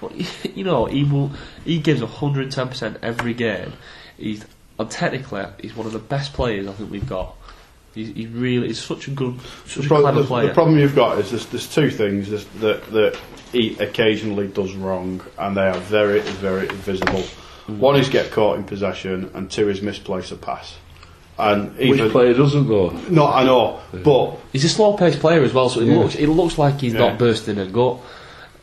but 0.00 0.12
you 0.56 0.64
know 0.64 0.86
he 0.86 1.04
will. 1.04 1.32
He 1.64 1.78
gives 1.78 2.00
110 2.00 2.68
percent 2.68 2.98
every 3.02 3.34
game. 3.34 3.72
He's 4.16 4.44
and 4.78 4.90
technically 4.90 5.44
he's 5.60 5.74
one 5.76 5.86
of 5.86 5.92
the 5.92 5.98
best 5.98 6.32
players 6.32 6.66
I 6.66 6.72
think 6.72 6.90
we've 6.90 7.08
got. 7.08 7.34
He's, 7.96 8.08
he 8.14 8.26
really 8.26 8.68
is 8.68 8.78
such 8.78 9.08
a 9.08 9.10
good, 9.10 9.40
such 9.64 9.78
the, 9.80 9.84
a 9.86 9.88
pro- 9.88 10.00
clever 10.02 10.20
the- 10.20 10.26
player. 10.28 10.48
the 10.48 10.54
problem 10.54 10.78
you've 10.78 10.94
got 10.94 11.18
is 11.18 11.30
there's, 11.30 11.46
there's 11.46 11.74
two 11.74 11.90
things 11.90 12.28
there's, 12.28 12.44
that 12.60 12.84
that 12.92 13.18
he 13.52 13.74
occasionally 13.78 14.48
does 14.48 14.74
wrong, 14.74 15.22
and 15.38 15.56
they 15.56 15.66
are 15.66 15.78
very 15.78 16.20
very 16.20 16.66
visible. 16.68 17.24
Mm. 17.66 17.78
One 17.78 17.96
is 17.96 18.10
get 18.10 18.30
caught 18.30 18.58
in 18.58 18.64
possession, 18.64 19.30
and 19.34 19.50
two 19.50 19.70
is 19.70 19.80
misplace 19.80 20.30
a 20.30 20.36
pass. 20.36 20.76
And 21.38 21.74
Which 21.76 21.88
even 22.00 22.10
player 22.10 22.34
doesn't 22.34 22.68
though? 22.68 22.90
no, 23.08 23.26
I 23.28 23.44
know, 23.44 23.80
but 24.04 24.38
He's 24.52 24.64
a 24.64 24.68
slow 24.68 24.94
paced 24.94 25.20
player 25.20 25.42
as 25.42 25.54
well, 25.54 25.70
so 25.70 25.80
it 25.80 25.86
Yeah. 25.86 25.96
looks 25.96 26.14
it 26.16 26.28
looks 26.28 26.58
like 26.58 26.80
he's 26.82 26.92
Yeah. 26.92 27.00
not 27.00 27.18
bursting 27.18 27.56
a 27.58 27.64
gut. 27.66 27.96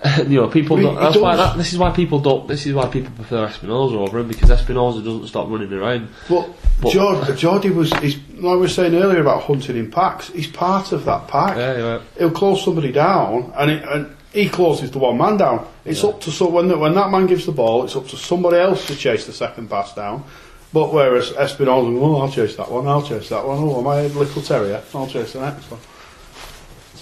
you 0.18 0.42
know, 0.42 0.48
people. 0.50 0.78
Well, 0.78 0.94
Don't, 0.94 1.00
that's 1.00 1.18
why. 1.18 1.36
That, 1.36 1.58
this 1.58 1.72
is 1.72 1.80
why 1.80 1.92
people 1.92 2.20
don't. 2.20 2.48
This 2.48 2.66
is 2.66 2.74
why 2.74 2.88
people 2.88 3.12
prefer 3.14 3.48
Espinoza 3.48 3.96
over 3.96 4.20
him 4.20 4.28
because 4.28 4.50
Espinoza 4.50 5.04
doesn't 5.04 5.28
stop 5.28 5.50
running 5.50 5.72
around. 5.72 6.10
but, 6.28 6.50
But- 6.82 6.92
George, 6.92 7.38
Geordie 7.40 7.70
was 7.70 7.94
he's, 7.94 8.18
like 8.34 8.54
I 8.54 8.56
was 8.56 8.76
saying 8.76 8.96
earlier 8.96 9.22
about 9.22 9.44
hunting 9.44 9.78
in 9.78 9.92
packs. 9.92 10.28
He's 10.30 10.48
part 10.48 10.92
of 10.92 11.06
that 11.06 11.28
pack. 11.28 11.56
Yeah, 11.56 11.78
yeah. 11.78 12.02
He'll 12.18 12.32
close 12.32 12.64
somebody 12.64 12.92
down, 12.92 13.54
and, 13.56 13.72
it, 13.72 13.84
and 13.88 14.16
he 14.34 14.50
closes 14.50 14.92
the 14.92 15.00
one 15.00 15.18
man 15.18 15.38
down. 15.38 15.68
It's 15.86 16.04
up 16.04 16.20
to 16.22 16.32
so 16.32 16.50
when 16.50 16.68
the, 16.68 16.78
when 16.78 16.96
that 16.96 17.10
man 17.10 17.28
gives 17.28 17.46
the 17.46 17.52
ball, 17.52 17.86
it's 17.86 17.96
up 17.96 18.08
to 18.08 18.18
somebody 18.18 18.58
else 18.58 18.88
to 18.88 18.96
chase 18.96 19.26
the 19.26 19.34
second 19.34 19.70
pass 19.70 19.94
down. 19.94 20.26
But 20.74 20.92
whereas 20.92 21.30
Espinoza, 21.32 21.98
oh, 22.02 22.22
I'll 22.22 22.32
chase 22.32 22.56
that 22.58 22.70
one, 22.70 22.88
I'll 22.88 23.04
chase 23.04 23.30
that 23.30 23.46
one. 23.46 23.60
Oh, 23.60 23.80
am 23.80 23.88
I 23.88 24.02
a 24.02 24.08
little 24.08 24.42
terrier? 24.42 24.82
I'll 24.94 25.08
chase 25.08 25.34
the 25.34 25.42
next 25.42 25.70
one. 25.70 25.80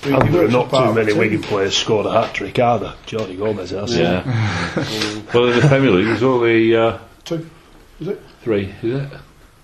So 0.01 0.15
And 0.19 0.33
there 0.33 0.45
are 0.45 0.47
not 0.47 0.69
too 0.71 0.93
many 0.93 1.11
team. 1.11 1.17
Wigan 1.19 1.41
players 1.43 1.77
scored 1.77 2.05
a 2.07 2.11
hat 2.11 2.33
trick 2.33 2.57
either. 2.57 2.95
Jordi 3.05 3.37
Gomez 3.37 3.69
has. 3.69 3.95
Yeah. 3.95 4.23
well, 5.33 5.49
in 5.49 5.59
the 5.59 5.67
Premier 5.67 5.91
League, 5.91 6.07
there's 6.07 6.23
only 6.23 6.75
uh, 6.75 6.97
Two. 7.23 7.47
Is 7.99 8.07
it? 8.07 8.21
three, 8.41 8.73
is 8.81 8.95
it? 9.03 9.09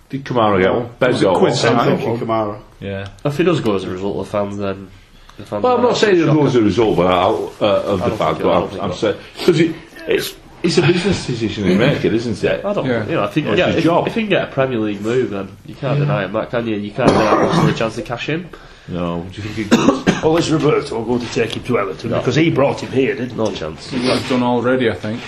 Did 0.10 0.24
Kamara 0.24 0.62
get 0.62 0.72
one? 0.74 0.90
Ben 1.00 1.12
Was 1.12 1.22
it 1.22 1.26
got 1.26 1.32
one. 1.34 1.42
Quincy? 1.42 1.68
I'm 1.68 1.80
I 1.80 1.86
thinking 1.86 2.18
think- 2.18 2.30
Kamara. 2.30 2.62
Yeah. 2.80 3.08
If 3.26 3.38
he 3.38 3.44
does 3.44 3.60
go 3.62 3.76
as 3.76 3.84
a 3.84 3.90
result 3.90 4.18
of 4.20 4.26
the 4.28 4.32
fans, 4.32 4.58
then 4.58 4.92
the 5.38 5.46
fans. 5.46 5.64
Well, 5.64 5.78
I'm 5.78 5.82
not 5.84 5.98
saying 5.98 6.18
it 6.22 6.26
shocked. 6.26 6.40
was 6.40 6.56
a 6.56 6.62
result 6.62 6.98
but 6.98 7.08
out, 7.08 7.34
uh, 7.60 7.66
of 7.94 8.02
I 8.02 8.06
the 8.06 8.10
don't 8.10 8.18
fact, 8.20 8.40
but 8.40 8.74
I'm, 8.80 8.80
I'm 8.92 8.94
saying 8.94 9.18
because 9.40 9.60
it, 9.60 9.76
it's 10.08 10.36
it's 10.62 10.78
a 10.78 10.82
business 10.84 11.26
decision 11.26 11.66
in 11.66 11.80
making, 11.80 12.14
isn't 12.14 12.44
it? 12.44 12.64
I 12.64 12.74
don't. 12.74 12.86
Yeah. 12.86 13.06
You 13.08 13.12
know, 13.14 13.24
I 13.24 13.28
think 13.28 13.48
Yeah, 13.48 13.54
yeah, 13.56 13.66
it's 13.68 13.76
his 13.78 13.78
if, 13.78 13.84
job. 13.86 14.08
if 14.08 14.14
he 14.14 14.22
can 14.22 14.30
get 14.30 14.50
a 14.50 14.52
Premier 14.52 14.78
League 14.80 15.02
move, 15.02 15.32
then 15.32 15.58
you 15.66 15.74
can't 15.74 15.98
deny 16.00 16.26
him 16.26 16.34
that, 16.34 16.52
can 16.52 16.68
you? 16.68 16.76
And 16.76 16.86
you 16.86 16.92
can't 16.92 17.10
deny 17.10 17.60
him 17.60 17.66
the 17.66 17.74
chance 17.74 17.96
to 17.96 18.04
cash 18.04 18.30
in. 18.30 18.48
No, 18.90 19.22
do 19.32 19.42
you 19.42 19.50
think 19.50 19.56
he 19.56 19.64
could? 19.66 20.24
Well, 20.24 20.38
it's 20.38 20.50
Roberto 20.50 21.04
going 21.04 21.20
to 21.20 21.34
take 21.34 21.56
him 21.58 21.64
to 21.64 21.78
Everton 21.80 22.10
No. 22.12 22.20
because 22.20 22.36
he 22.36 22.50
brought 22.50 22.82
him 22.82 22.92
here, 22.92 23.16
didn't 23.16 23.36
No 23.38 23.48
he? 23.48 23.56
chance. 23.56 23.90
He 23.90 24.00
would 24.08 24.28
done 24.30 24.44
already, 24.44 24.90
I 24.90 24.96
think. 24.96 25.22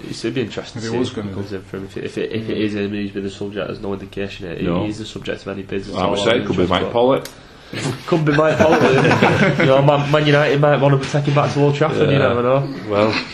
It's, 0.00 0.24
it'd 0.24 0.34
be 0.34 0.40
interesting 0.40 0.78
If 0.82 0.84
to 0.88 0.90
he 0.90 0.94
see 0.94 0.98
was 0.98 1.10
gonna 1.10 1.30
it 1.30 1.48
do. 1.48 1.56
in 1.56 1.62
for 1.62 1.76
him. 1.76 1.84
If 1.84 1.96
it, 1.96 2.04
if 2.04 2.18
it, 2.18 2.32
if 2.32 2.48
it 2.48 2.58
is 2.58 2.74
him, 2.74 2.92
he's 2.92 3.12
been 3.12 3.22
the 3.22 3.30
subject. 3.30 3.68
There's 3.68 3.80
no 3.80 3.92
indication. 3.92 4.48
It. 4.48 4.62
No. 4.62 4.84
He's 4.84 4.98
the 4.98 5.04
subject 5.06 5.42
of 5.42 5.48
any 5.48 5.62
business. 5.62 5.96
I 5.96 6.08
would 6.08 6.18
say 6.18 6.38
it 6.38 6.46
could 6.46 6.56
be 6.56 6.66
Mike 6.66 6.90
Pollitt. 6.90 7.30
Could 8.06 8.24
be 8.26 8.32
Mike 8.32 8.58
Pollitt. 8.58 9.58
you 9.60 9.64
know, 9.66 9.80
Man, 9.80 10.10
Man 10.10 10.26
United 10.26 10.60
might 10.60 10.78
want 10.80 11.02
to 11.02 11.08
take 11.10 11.24
him 11.24 11.34
back 11.34 11.54
to 11.54 11.60
Old 11.62 11.74
Trafford. 11.74 12.08
You 12.10 12.16
Yeah. 12.18 12.28
never 12.28 12.42
know. 12.42 12.74
Well, 12.90 13.24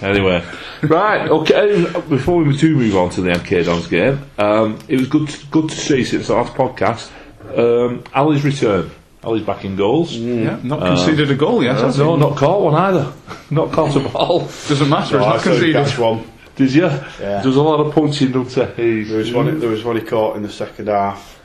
anyway, 0.00 0.44
right. 0.82 1.28
Okay. 1.28 1.82
Before 2.08 2.42
we 2.44 2.56
do 2.56 2.76
move 2.76 2.96
on 2.96 3.10
to 3.10 3.20
the 3.20 3.30
MK 3.30 3.64
Dons 3.64 3.86
game, 3.88 4.24
um, 4.38 4.78
it 4.86 4.98
was 4.98 5.08
good 5.08 5.28
to, 5.28 5.46
good 5.46 5.70
to 5.70 5.76
see 5.76 6.04
since 6.04 6.28
the 6.28 6.34
last 6.34 6.54
podcast. 6.54 7.10
Um, 7.56 8.04
Ali's 8.14 8.44
return. 8.44 8.90
Ali's 9.24 9.42
back 9.44 9.64
in 9.64 9.74
goals. 9.76 10.12
Yeah, 10.14 10.60
not 10.62 10.80
conceded 10.80 11.30
a 11.30 11.34
goal 11.34 11.62
yet, 11.62 11.76
has 11.76 11.96
he? 11.96 12.02
No, 12.02 12.16
not 12.16 12.36
caught 12.36 12.60
one 12.62 12.74
either. 12.74 13.12
not 13.50 13.72
caught 13.72 13.96
a 13.96 14.00
ball. 14.00 14.40
Doesn't 14.40 14.88
matter, 14.88 15.20
Oh, 15.20 15.24
I 15.24 15.34
it's 15.36 15.44
saw 15.44 15.50
not 15.50 15.56
him 15.56 15.60
conceded. 15.62 15.86
catch 15.86 15.98
one. 15.98 16.24
Did 16.56 16.72
you? 16.74 16.82
Yeah. 16.84 17.40
There's 17.42 17.56
a 17.56 17.62
lot 17.62 17.80
of 17.80 17.94
punching, 17.94 18.32
don't 18.32 18.48
there? 18.50 18.66
There 18.74 19.18
was 19.18 19.32
one. 19.32 19.58
There 19.60 19.68
was 19.70 19.84
one 19.84 19.96
he 19.96 20.02
caught 20.02 20.36
in 20.36 20.42
the 20.42 20.50
second 20.50 20.88
half 20.88 21.40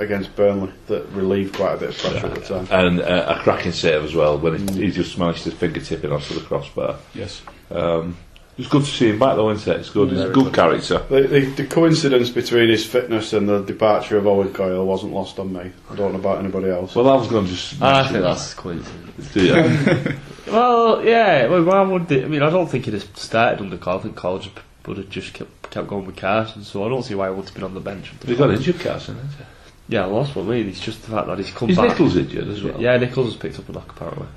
against 0.00 0.34
Burnley 0.34 0.72
that 0.88 1.06
relieved 1.10 1.54
quite 1.56 1.74
a 1.74 1.76
bit 1.76 1.88
of 1.90 1.98
pressure 1.98 2.26
at 2.26 2.34
the 2.34 2.40
time. 2.40 2.68
and 2.70 3.00
uh, 3.00 3.36
a 3.38 3.42
cracking 3.42 3.70
save 3.72 4.02
as 4.02 4.12
well 4.14 4.36
when 4.38 4.66
he, 4.68 4.86
he 4.86 4.90
just 4.90 5.16
managed 5.18 5.44
to 5.44 5.52
fingertip 5.52 6.02
it 6.04 6.10
onto 6.10 6.34
the 6.34 6.40
crossbar. 6.40 6.96
Yes. 7.14 7.42
Um, 7.70 8.16
it 8.56 8.58
was 8.58 8.68
good 8.68 8.84
to 8.84 8.90
see 8.90 9.10
him 9.10 9.18
back 9.18 9.36
though, 9.36 9.50
isn't 9.50 9.72
it? 9.72 9.80
It's 9.80 9.90
good. 9.90 10.10
He's 10.10 10.20
a 10.20 10.30
good 10.30 10.54
character. 10.54 10.98
The, 11.08 11.22
the, 11.22 11.40
the 11.46 11.66
coincidence 11.66 12.30
between 12.30 12.68
his 12.68 12.86
fitness 12.86 13.32
and 13.32 13.48
the 13.48 13.60
departure 13.62 14.16
of 14.16 14.26
Owen 14.26 14.52
Coyle 14.52 14.86
wasn't 14.86 15.12
lost 15.12 15.38
on 15.38 15.52
me. 15.52 15.72
I 15.90 15.94
don't 15.96 16.12
know 16.12 16.18
about 16.18 16.38
anybody 16.38 16.70
else. 16.70 16.94
Well, 16.94 17.08
I 17.08 17.16
was 17.16 17.28
going 17.28 17.46
to 17.46 17.50
just. 17.50 17.82
I 17.82 18.08
think 18.08 18.22
that's 18.22 18.54
coincidence. 18.54 19.36
Yeah. 19.36 20.16
Well, 20.46 21.02
yeah. 21.02 21.46
Well, 21.46 21.64
why 21.64 21.80
would 21.80 22.06
they, 22.08 22.22
I 22.22 22.28
mean, 22.28 22.42
I 22.42 22.50
don't 22.50 22.68
think 22.68 22.86
it 22.86 22.92
has 22.92 23.08
started 23.14 23.60
under 23.60 23.78
Carl. 23.78 23.98
I 23.98 24.02
think 24.02 24.14
Carl 24.14 24.38
just 24.38 24.54
would 24.86 24.98
have 24.98 25.08
just 25.08 25.32
kept, 25.32 25.70
kept 25.70 25.88
going 25.88 26.04
with 26.04 26.16
Carson. 26.16 26.62
So 26.64 26.84
I 26.84 26.88
don't 26.90 27.02
see 27.02 27.14
why 27.14 27.28
he 27.28 27.34
would 27.34 27.46
have 27.46 27.54
been 27.54 27.64
on 27.64 27.74
the 27.74 27.80
bench. 27.80 28.12
He 28.24 28.36
got 28.36 28.50
injured, 28.50 28.78
Carson, 28.78 29.16
didn't 29.16 29.30
he? 29.30 29.44
Yeah, 29.88 30.06
well, 30.06 30.22
that's 30.22 30.34
what 30.36 30.44
I 30.44 30.48
mean. 30.48 30.68
It's 30.68 30.80
just 30.80 31.02
the 31.02 31.12
fact 31.12 31.26
that 31.26 31.38
he's 31.38 31.50
come 31.50 31.70
Is 31.70 31.76
back. 31.76 31.90
Nichols 31.90 32.16
injured 32.16 32.48
as 32.48 32.62
well? 32.62 32.80
Yeah, 32.80 32.96
Nichols 32.96 33.32
has 33.32 33.36
picked 33.36 33.58
up 33.58 33.68
a 33.68 33.72
knock 33.72 33.90
apparently. 33.90 34.28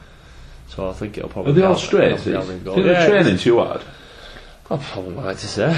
So 0.70 0.90
I 0.90 0.94
think 0.94 1.18
it'll 1.18 1.30
probably. 1.30 1.52
Are 1.52 1.56
they 1.56 1.62
be 1.62 1.68
all 1.68 1.76
straight? 1.76 2.12
it'll 2.14 2.26
be 2.26 2.36
Alvin 2.36 2.64
Gold. 2.64 2.76
Think 2.76 2.88
Yeah, 2.88 2.94
they're 3.08 3.24
training 3.24 3.38
too 3.40 3.60
hard? 3.60 3.82
I'd 4.70 4.82
probably 4.82 5.16
like 5.16 5.38
to 5.38 5.48
say. 5.48 5.72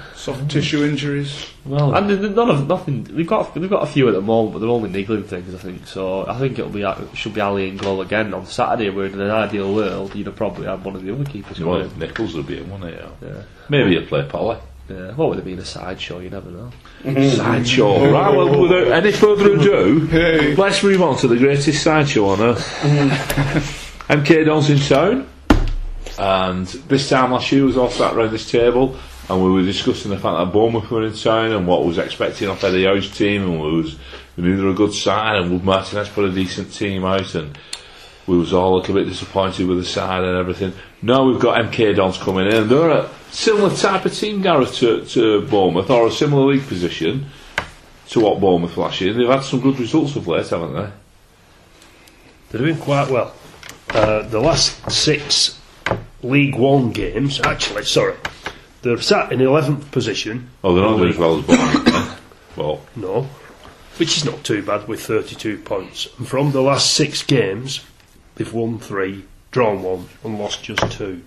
Soft 0.14 0.48
tissue 0.48 0.84
injuries. 0.84 1.50
Well, 1.64 1.94
And 1.96 2.08
there's 2.08 2.34
none 2.34 2.48
of 2.48 2.68
nothing. 2.68 3.02
They've 3.04 3.26
got 3.26 3.52
they've 3.54 3.68
got 3.68 3.82
a 3.82 3.86
few 3.86 4.06
at 4.06 4.14
the 4.14 4.20
moment, 4.20 4.52
but 4.52 4.60
they're 4.60 4.68
only 4.68 4.88
niggling 4.88 5.24
things. 5.24 5.52
I 5.52 5.58
think 5.58 5.86
so. 5.88 6.24
I 6.26 6.38
think 6.38 6.56
it'll 6.58 6.70
be 6.70 6.82
it 6.82 7.16
should 7.16 7.34
be 7.34 7.40
Ali 7.40 7.68
and 7.68 7.78
Goal 7.78 8.00
again 8.02 8.32
on 8.32 8.46
Saturday. 8.46 8.90
Where 8.90 9.06
in 9.06 9.20
an 9.20 9.30
ideal 9.30 9.74
world, 9.74 10.14
you'd 10.14 10.26
have 10.28 10.36
probably 10.36 10.66
had 10.66 10.84
one 10.84 10.94
of 10.94 11.02
the 11.02 11.12
other 11.12 11.24
keepers 11.24 11.58
well, 11.58 11.80
going. 11.80 11.98
Nichols 11.98 12.34
would 12.34 12.46
be 12.46 12.58
in, 12.58 12.70
wouldn't 12.70 12.90
he? 12.92 12.96
Yeah. 12.96 13.10
Yeah, 13.22 13.42
Maybe 13.68 13.90
he'll 13.98 14.06
play 14.06 14.24
Polly. 14.28 14.58
yeah. 14.88 15.10
What 15.14 15.30
would 15.30 15.36
have 15.38 15.44
been 15.44 15.58
a 15.58 15.64
sideshow? 15.64 16.20
You 16.20 16.30
never 16.30 16.50
know. 16.50 16.70
Mm-hmm. 17.02 17.36
Sideshow. 17.36 17.94
Mm-hmm. 17.98 18.12
Right, 18.12 18.36
well, 18.36 18.60
without 18.62 18.92
any 18.92 19.10
further 19.10 19.54
ado, 19.54 20.06
Hey. 20.06 20.54
let's 20.54 20.84
move 20.84 21.02
on 21.02 21.16
to 21.18 21.26
the 21.26 21.36
greatest 21.36 21.82
sideshow 21.82 22.28
on 22.28 22.40
earth. 22.40 22.78
Mm-hmm. 22.82 24.12
MK 24.12 24.44
Dons 24.46 24.70
in 24.70 24.78
town. 24.78 25.28
And 26.18 26.66
this 26.66 27.08
time 27.08 27.32
last 27.32 27.50
year, 27.50 27.62
we 27.62 27.68
was 27.68 27.76
all 27.76 27.90
sat 27.90 28.14
around 28.14 28.32
this 28.32 28.50
table 28.50 28.96
and 29.28 29.42
we 29.42 29.50
were 29.50 29.62
discussing 29.62 30.10
the 30.10 30.18
fact 30.18 30.38
that 30.38 30.52
Bournemouth 30.52 30.90
were 30.90 31.04
in 31.04 31.14
town 31.14 31.52
and 31.52 31.66
what 31.66 31.84
was 31.84 31.98
expecting 31.98 32.48
of 32.48 32.62
Eddie 32.62 32.84
Howe's 32.84 33.10
team 33.10 33.42
and 33.44 33.60
we, 33.60 33.72
was, 33.76 33.98
we 34.36 34.42
knew 34.42 34.56
they 34.56 34.62
were 34.62 34.70
a 34.70 34.74
good 34.74 34.92
side 34.92 35.36
and 35.36 35.50
Wood 35.50 35.64
Martinez 35.64 36.08
put 36.10 36.26
a 36.26 36.32
decent 36.32 36.72
team 36.72 37.04
out 37.04 37.34
and 37.34 37.58
we 38.26 38.36
was 38.36 38.52
all 38.52 38.74
a 38.74 38.76
little 38.76 38.94
bit 38.94 39.06
disappointed 39.06 39.66
with 39.66 39.78
the 39.78 39.84
side 39.84 40.24
and 40.24 40.36
everything. 40.36 40.72
Now 41.02 41.24
we've 41.24 41.40
got 41.40 41.62
MK 41.64 41.96
Dons 41.96 42.18
coming 42.18 42.46
in 42.46 42.54
and 42.54 42.70
they're 42.70 42.90
a 42.90 43.10
similar 43.30 43.74
type 43.74 44.04
of 44.04 44.14
team, 44.14 44.42
Gareth, 44.42 44.74
to, 44.76 45.04
to 45.06 45.46
Bournemouth 45.46 45.90
or 45.90 46.06
a 46.06 46.12
similar 46.12 46.52
league 46.52 46.66
position 46.66 47.26
to 48.10 48.20
what 48.20 48.40
Bournemouth 48.40 48.76
last 48.76 49.00
year. 49.00 49.14
They've 49.14 49.26
had 49.26 49.42
some 49.42 49.60
good 49.60 49.78
results 49.78 50.16
of 50.16 50.28
late, 50.28 50.48
haven't 50.48 50.74
they? 50.74 50.90
They're 52.50 52.60
doing 52.60 52.78
quite 52.78 53.10
well. 53.10 53.34
Uh, 53.90 54.22
the 54.22 54.40
last 54.40 54.90
six 54.90 55.60
League 56.24 56.56
One 56.56 56.90
games, 56.90 57.40
actually, 57.40 57.84
sorry, 57.84 58.16
they're 58.82 59.00
sat 59.00 59.32
in 59.32 59.38
11th 59.40 59.90
position. 59.92 60.48
Oh, 60.64 60.74
they're 60.74 60.84
not 60.84 60.96
doing 60.96 61.10
as 61.10 61.18
well 61.18 61.38
as 61.38 61.44
Bournemouth. 61.46 62.20
Well, 62.56 62.80
No, 62.96 63.22
which 63.98 64.16
is 64.16 64.24
not 64.24 64.42
too 64.44 64.62
bad 64.62 64.88
with 64.88 65.02
32 65.02 65.58
points. 65.58 66.08
And 66.18 66.26
from 66.26 66.52
the 66.52 66.60
last 66.62 66.94
six 66.94 67.22
games, 67.22 67.84
they've 68.36 68.52
won 68.52 68.78
three, 68.78 69.24
drawn 69.50 69.82
one, 69.82 70.08
and 70.24 70.38
lost 70.38 70.62
just 70.62 70.90
two. 70.92 71.22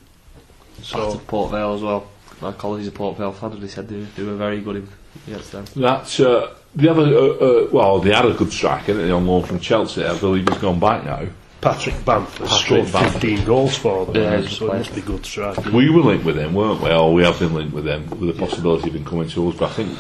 So 0.82 1.12
So 1.14 1.20
Port 1.20 1.52
Vale 1.52 1.74
as 1.76 1.82
well. 1.82 2.10
My 2.42 2.52
colleague's 2.52 2.88
at 2.88 2.94
Port 2.94 3.18
Vale 3.18 3.32
fan, 3.34 3.52
and 3.52 3.62
he 3.62 3.68
said 3.68 3.88
they, 3.88 4.02
they 4.16 4.24
were 4.24 4.36
very 4.36 4.62
good 4.62 4.76
in, 4.78 4.88
against 5.28 5.52
them. 5.52 5.66
that 5.78 6.20
uh, 6.20 6.50
the 6.76 6.90
other, 6.90 7.02
uh, 7.04 7.66
uh, 7.66 7.68
well, 7.72 8.00
they 8.00 8.14
had 8.14 8.26
a 8.26 8.34
good 8.34 8.52
striker 8.54 8.88
didn't 8.94 9.08
they, 9.08 9.12
on 9.12 9.26
loan 9.26 9.44
from 9.44 9.60
Chelsea. 9.60 10.06
I 10.06 10.18
believe 10.20 10.48
he's 10.48 10.58
gone 10.60 10.80
back 10.80 11.04
now. 11.04 11.28
Patrick 11.62 12.06
Bamford 12.06 12.48
Patrick 12.48 12.86
scored 12.86 12.92
Bamford. 12.92 13.22
15 13.22 13.46
goals 13.46 13.78
for 13.78 14.06
them, 14.06 14.16
Yeah, 14.16 14.48
so 14.48 14.72
it 14.72 14.78
must 14.78 14.96
be 14.96 15.02
good 15.02 15.26
striking. 15.26 15.74
We 15.74 15.90
were 15.90 16.02
linked 16.02 16.24
with 16.26 16.38
him, 16.38 16.54
weren't 16.54 16.82
we? 16.82 16.92
Or 16.92 17.14
we 17.14 17.24
have 17.24 17.40
been 17.40 17.54
linked 17.54 17.74
with 17.74 17.86
them 17.86 18.10
with 18.12 18.36
the 18.36 18.40
possibility 18.40 18.90
of 18.90 18.96
him 18.96 19.04
coming 19.06 19.28
to 19.30 19.50
us. 19.50 19.56
But 19.58 19.72
I 19.72 19.74
think 19.74 19.98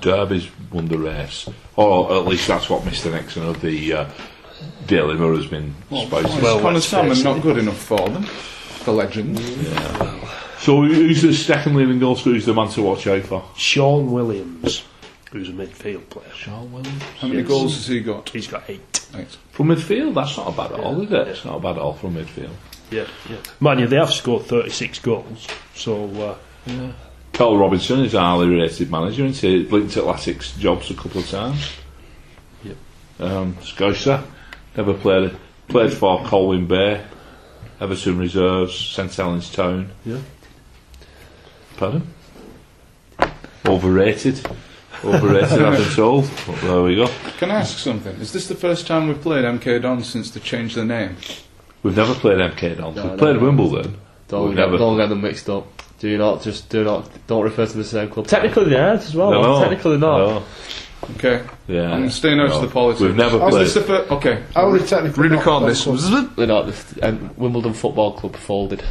Derby's 0.00 0.48
won 0.70 0.86
the 0.86 0.98
race, 0.98 1.48
or 1.76 2.12
at 2.16 2.26
least 2.26 2.46
that's 2.46 2.68
what 2.68 2.82
Mr. 2.82 3.10
Nixon 3.10 3.44
of 3.44 3.60
the 3.62 3.92
uh, 3.92 4.10
Daily 4.86 5.14
Mirror 5.16 5.36
has 5.36 5.46
been 5.46 5.74
spouting. 5.88 6.10
well, 6.30 6.42
Well, 6.42 6.60
Connor 6.60 6.74
let's 6.74 6.86
Sammon 6.86 7.22
not 7.22 7.42
good 7.42 7.58
enough 7.58 7.78
for 7.78 8.08
them. 8.08 8.26
The 8.84 8.92
legend. 8.92 9.38
so 10.58 10.82
who's 10.82 11.22
the 11.22 11.32
second 11.34 11.76
leading 11.76 11.98
goal 12.00 12.16
scorer? 12.16 12.34
Who's 12.34 12.46
the 12.46 12.54
man 12.54 12.68
to 12.70 12.82
watch 12.82 13.06
out 13.06 13.22
for? 13.22 13.44
Shaun 13.56 14.12
Williams, 14.12 14.84
who's 15.32 15.48
a 15.48 15.52
midfield 15.52 16.08
player. 16.10 16.30
Shaun 16.34 16.70
Williams. 16.70 17.02
How 17.18 17.28
many 17.28 17.42
goals 17.42 17.74
has 17.74 17.86
he 17.86 18.00
got? 18.00 18.28
He's 18.28 18.46
got 18.46 18.68
eight. 18.68 19.06
Eight. 19.14 19.36
From 19.50 19.68
midfield, 19.68 20.14
that's 20.14 20.36
not 20.36 20.48
a 20.48 20.56
bad 20.56 20.72
at 20.72 20.80
all, 20.80 21.00
is 21.00 21.10
it? 21.10 21.28
It's 21.28 21.44
not 21.44 21.56
a 21.56 21.60
bad 21.60 21.76
at 21.76 21.82
all 21.82 21.94
from 21.94 22.14
midfield. 22.14 22.52
Yeah, 22.90 23.06
yeah. 23.28 23.38
Mind 23.58 23.80
you, 23.80 23.86
they 23.86 23.96
have 23.96 24.12
scored 24.12 24.44
36 24.44 24.98
goals, 24.98 25.46
so 25.74 26.36
uh, 26.68 26.92
Karl 27.32 27.56
Robinson 27.56 28.00
is 28.00 28.12
a 28.12 28.20
highly 28.20 28.48
rated 28.48 28.90
manager, 28.90 29.24
and 29.24 29.34
he 29.34 29.64
linked 29.64 29.96
Athletics 29.96 30.52
jobs 30.56 30.90
a 30.90 30.94
couple 30.94 31.20
of 31.22 31.28
times. 31.28 31.72
Yep. 32.62 32.76
Um, 33.18 33.56
Scotia 33.62 34.24
never 34.76 34.92
played 34.92 35.34
played 35.68 35.92
for 35.92 36.22
Colwyn 36.24 36.66
Bay, 36.66 37.02
Everton 37.80 38.18
Reserves, 38.18 38.74
St 38.78 39.14
Helens 39.14 39.50
Town. 39.50 39.90
Yeah. 40.04 40.20
Pardon? 41.78 42.06
Overrated. 43.64 44.46
Overrated, 45.04 45.62
I've 45.62 45.96
been 45.96 46.60
there 46.62 46.82
we 46.82 46.94
go. 46.96 47.08
Can 47.38 47.50
I 47.50 47.56
ask 47.60 47.78
something? 47.78 48.14
Is 48.16 48.32
this 48.32 48.46
the 48.48 48.54
first 48.54 48.86
time 48.86 49.08
we've 49.08 49.20
played 49.20 49.44
MK 49.44 49.82
Don 49.82 50.02
since 50.04 50.30
they 50.30 50.40
changed 50.40 50.76
the 50.76 50.84
name? 50.84 51.16
We've 51.82 51.96
never 51.96 52.14
played 52.14 52.38
MK 52.38 52.76
Dons. 52.78 52.96
No, 52.96 53.02
We've 53.02 53.12
no, 53.12 53.18
played 53.18 53.36
no. 53.36 53.42
Wimbledon. 53.42 53.96
Don't 54.28 54.48
We've 54.48 54.56
get, 54.56 54.66
never- 54.66 54.78
don't 54.78 54.96
get 54.96 55.08
them 55.08 55.20
mixed 55.22 55.48
up. 55.50 55.66
Do 55.98 56.16
not 56.18 56.42
just 56.42 56.68
do 56.68 56.82
not 56.84 57.08
don't 57.28 57.44
refer 57.44 57.64
to 57.66 57.76
the 57.76 57.84
same 57.84 58.08
club. 58.10 58.26
Technically 58.26 58.70
they 58.70 58.76
aren't 58.76 59.02
as 59.02 59.14
well. 59.14 59.30
No, 59.30 59.60
Technically 59.60 59.98
not. 59.98 60.18
no. 60.18 60.44
Okay. 61.16 61.42
Yeah. 61.68 61.92
I'm 61.92 62.10
staying 62.10 62.38
out 62.40 62.48
No. 62.50 62.56
of 62.56 62.62
the 62.62 62.68
politics. 62.68 63.00
We've 63.02 63.14
never 63.16 63.38
How's 63.38 63.50
played. 63.50 63.66
this 63.66 63.74
the 63.74 63.80
fir- 63.82 64.06
Okay. 64.10 64.42
How 64.54 64.68
are 64.68 64.78
they 64.78 64.84
technically 64.86 65.28
not 65.28 65.44
Re-record 65.44 65.44
club 65.44 65.66
this. 65.66 65.82
club? 65.84 66.36
They're 66.36 66.46
not. 66.46 66.66
The, 66.66 67.06
and 67.06 67.20
um, 67.20 67.30
Wimbledon 67.36 67.72
Football 67.72 68.12
Club 68.14 68.34
folded, 68.36 68.82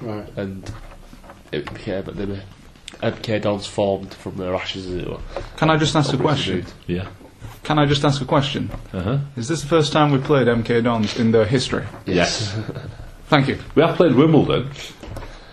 Right. 0.00 0.26
and 0.36 0.70
it 1.52 1.72
became 1.72 2.02
but 2.04 2.16
the 2.16 2.40
MK 3.02 3.42
Dons 3.42 3.66
formed 3.66 4.12
from 4.14 4.36
their 4.36 4.54
ashes 4.54 4.86
as 4.86 4.94
it 4.94 5.08
were. 5.08 5.18
Can 5.56 5.70
I 5.70 5.76
just 5.76 5.94
ask 5.96 6.12
a 6.12 6.16
question? 6.18 6.66
Yeah. 6.86 7.08
Can 7.62 7.78
I 7.78 7.86
just 7.86 8.04
ask 8.04 8.20
a 8.20 8.24
question? 8.24 8.70
Uh-huh. 8.92 9.18
Is 9.36 9.48
this 9.48 9.60
the 9.62 9.68
first 9.68 9.92
time 9.92 10.10
we've 10.12 10.24
played 10.24 10.46
MK 10.46 10.82
Dons 10.84 11.18
in 11.18 11.30
their 11.32 11.44
history? 11.44 11.84
Yes. 12.06 12.56
Thank 13.26 13.48
you. 13.48 13.58
we 13.74 13.82
have 13.82 13.96
played 13.96 14.14
Wimbledon. 14.14 14.70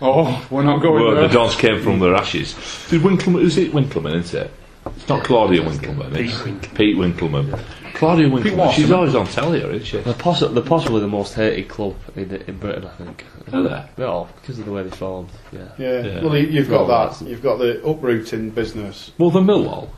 Oh, 0.00 0.46
we're 0.50 0.62
not 0.64 0.80
going 0.80 1.04
Well, 1.04 1.14
the 1.14 1.20
there. 1.22 1.28
Dons 1.30 1.56
came 1.56 1.82
from 1.82 1.98
their 2.00 2.14
ashes. 2.14 2.54
Did 2.88 3.02
Winkleman? 3.02 3.42
Is 3.42 3.56
it 3.58 3.72
Winkleman? 3.74 4.14
Isn't 4.14 4.42
it? 4.46 4.50
It's 4.96 5.08
not 5.08 5.24
Claudia 5.24 5.62
Winkleman. 5.62 6.12
Pete 6.14 6.26
It's 6.30 6.38
Winkelman. 6.38 6.74
Pete 6.74 6.96
Winkelman. 6.96 7.60
Claudia 7.94 8.28
Winkleman. 8.28 8.58
Wasserman. 8.58 8.74
She's 8.86 8.90
always 8.90 9.14
on 9.14 9.26
telly, 9.26 9.58
isn't 9.60 9.84
she? 9.84 9.98
They're, 9.98 10.14
possi- 10.14 10.52
they're 10.52 10.62
possibly 10.62 11.00
the 11.00 11.08
most 11.08 11.34
hated 11.34 11.68
club 11.68 11.96
in 12.16 12.30
in 12.46 12.58
Britain, 12.58 12.84
I 12.86 12.90
think. 12.96 13.24
Are 13.52 13.62
they? 13.62 13.84
Yeah, 14.04 14.26
because 14.40 14.58
of 14.58 14.64
the 14.66 14.72
way 14.72 14.82
they 14.82 14.90
formed. 14.96 15.30
Yeah. 15.52 15.68
Yeah. 15.78 16.00
Yeah. 16.02 16.24
Well, 16.24 16.36
you, 16.36 16.46
you've 16.48 16.68
got 16.70 16.86
Well, 16.88 17.08
that. 17.10 17.20
You've 17.26 17.42
got 17.42 17.58
the 17.58 17.82
uprooting 17.86 18.50
business. 18.50 19.12
More 19.18 19.30
than 19.30 19.44
Millwall. 19.44 19.88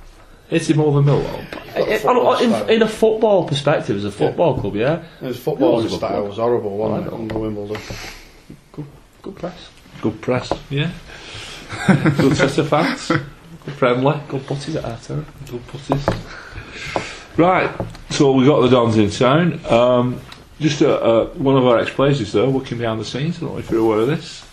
Is 0.51 0.69
it 0.69 0.77
more 0.77 0.93
than 0.93 1.05
Millwall? 1.05 1.47
In, 1.77 2.07
on- 2.07 2.43
in, 2.43 2.71
in 2.77 2.83
a 2.83 2.89
football 2.89 3.47
perspective, 3.47 3.97
as 3.97 4.05
a 4.05 4.11
football 4.13 4.59
club, 4.61 4.75
yeah, 4.77 5.03
His 5.21 5.37
footballing 5.39 5.81
It 5.81 5.85
was 5.85 5.93
a 5.93 5.97
style 5.97 6.11
club. 6.11 6.29
was 6.29 6.37
horrible, 6.39 6.77
wasn't 6.77 7.05
I 7.05 7.07
it, 7.07 7.11
know. 7.13 7.19
under 7.19 7.39
Wimbledon? 7.39 7.81
good 9.23 9.37
press, 9.37 9.69
Good 10.01 10.21
press. 10.23 10.53
Yeah. 10.71 10.91
Good 12.17 12.37
set 12.37 12.59
of 12.59 12.69
fans. 12.69 13.09
Good 13.65 13.75
friendly. 13.75 14.19
good 14.29 14.45
butties 14.47 14.75
at 14.75 14.83
Arteta. 14.85 15.25
Good 15.49 15.65
putties. 15.69 17.20
Right. 17.41 17.71
So 18.11 18.33
we 18.33 18.45
got 18.45 18.61
the 18.61 18.69
Dons 18.69 18.99
in 18.99 19.09
town. 19.09 19.65
Um, 19.65 20.21
just 20.61 20.83
uh, 20.83 20.93
uh, 20.93 21.27
one 21.31 21.57
of 21.57 21.67
our 21.67 21.79
ex-players 21.79 22.33
there 22.33 22.51
working 22.51 22.77
behind 22.77 23.01
the 23.01 23.05
scenes. 23.05 23.39
I 23.39 23.41
don't 23.41 23.53
know 23.53 23.59
if 23.59 23.71
you're 23.71 23.81
aware 23.81 24.01
of 24.01 24.09
this. 24.09 24.47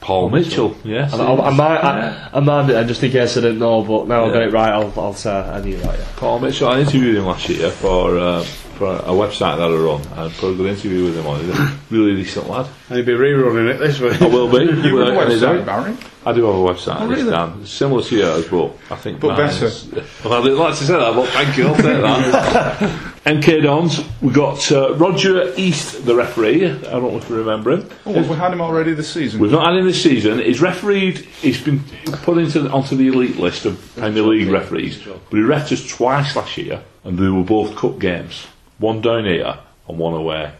Paul 0.00 0.30
Mitchell. 0.30 0.76
Yes. 0.84 1.12
I, 1.12 1.24
I, 1.24 1.48
I 1.48 1.50
might, 1.50 1.78
I, 1.78 2.30
I 2.34 2.40
might, 2.40 2.74
I 2.74 2.84
just 2.84 3.02
in 3.02 3.10
case 3.10 3.36
I 3.36 3.40
didn't 3.40 3.58
know, 3.58 3.82
but 3.82 4.06
now 4.06 4.26
I've 4.26 4.32
got 4.32 4.42
it 4.42 4.52
right. 4.52 4.70
I'll, 4.70 4.92
I'll 4.96 5.12
say 5.12 5.32
I 5.32 5.60
knew 5.60 5.76
that. 5.78 5.98
Yeah. 5.98 6.06
Paul 6.14 6.38
Mitchell, 6.38 6.68
I 6.68 6.80
interviewed 6.80 7.16
him 7.16 7.24
last 7.26 7.48
year 7.48 7.68
for 7.68 8.16
uh, 8.16 8.42
for 8.44 8.67
a 8.86 9.10
website 9.12 9.56
that 9.58 9.62
I 9.62 9.74
run. 9.76 10.00
I 10.18 10.28
had 10.28 10.38
a 10.38 10.54
good 10.56 10.66
interview 10.66 11.04
with 11.04 11.16
him 11.18 11.26
on. 11.26 11.40
He's 11.40 11.58
a 11.58 11.78
really 11.90 12.16
decent 12.16 12.48
lad. 12.48 12.66
And 12.88 12.96
he'd 12.98 13.06
be 13.06 13.12
rerunning 13.12 13.68
it 13.74 13.78
this 13.78 13.98
week. 14.00 14.20
I 14.22 14.26
will 14.26 14.48
be. 14.50 14.58
You 14.88 14.96
have 14.98 15.08
a 15.08 15.16
website. 15.16 15.64
Barry? 15.66 15.96
I 16.26 16.32
do 16.32 16.44
have 16.44 16.54
a 16.54 16.58
website. 16.58 17.00
Oh, 17.00 17.06
really? 17.08 17.30
Dan. 17.30 17.64
Similar 17.64 18.02
to 18.02 18.16
yours, 18.16 18.48
but 18.48 18.76
I 18.90 18.96
think 18.96 19.20
But 19.20 19.38
mine's- 19.38 19.86
Well, 20.24 20.34
I 20.34 20.42
didn't 20.42 20.58
like 20.58 20.76
to 20.76 20.84
say 20.84 20.92
that, 20.92 21.14
but 21.14 21.28
thank 21.30 21.56
you. 21.56 21.66
I'll 21.68 21.74
take 21.74 21.84
that. 21.84 23.14
MK 23.24 23.62
Dons. 23.62 24.00
We've 24.22 24.32
got 24.34 24.70
uh, 24.72 24.94
Roger 24.94 25.52
East, 25.56 26.04
the 26.06 26.14
referee. 26.14 26.66
I 26.66 26.74
don't 26.78 27.02
know 27.12 27.16
if 27.18 27.28
you 27.28 27.36
remember 27.36 27.72
him. 27.72 27.88
Oh, 28.06 28.12
we 28.12 28.36
had 28.36 28.52
him 28.52 28.60
already 28.60 28.94
this 28.94 29.10
season. 29.12 29.40
We've 29.40 29.52
not 29.52 29.66
had 29.66 29.78
him 29.78 29.86
this 29.86 30.02
season. 30.02 30.38
He's 30.38 30.60
refereed. 30.60 31.18
He's 31.18 31.60
been 31.62 31.82
put 32.22 32.38
into 32.38 32.68
onto 32.70 32.96
the 32.96 33.08
elite 33.08 33.36
list 33.36 33.64
of 33.66 33.78
Premier 33.96 34.22
League 34.22 34.48
referees. 34.50 34.98
But 35.04 35.36
he 35.36 35.42
refed 35.42 35.72
us 35.72 35.86
twice 35.86 36.36
last 36.36 36.56
year, 36.56 36.82
and 37.04 37.18
they 37.18 37.28
were 37.28 37.42
both 37.44 37.76
cup 37.76 37.98
games. 37.98 38.46
One 38.78 39.00
down 39.00 39.24
here 39.24 39.58
and 39.88 39.98
one 39.98 40.14
away. 40.14 40.52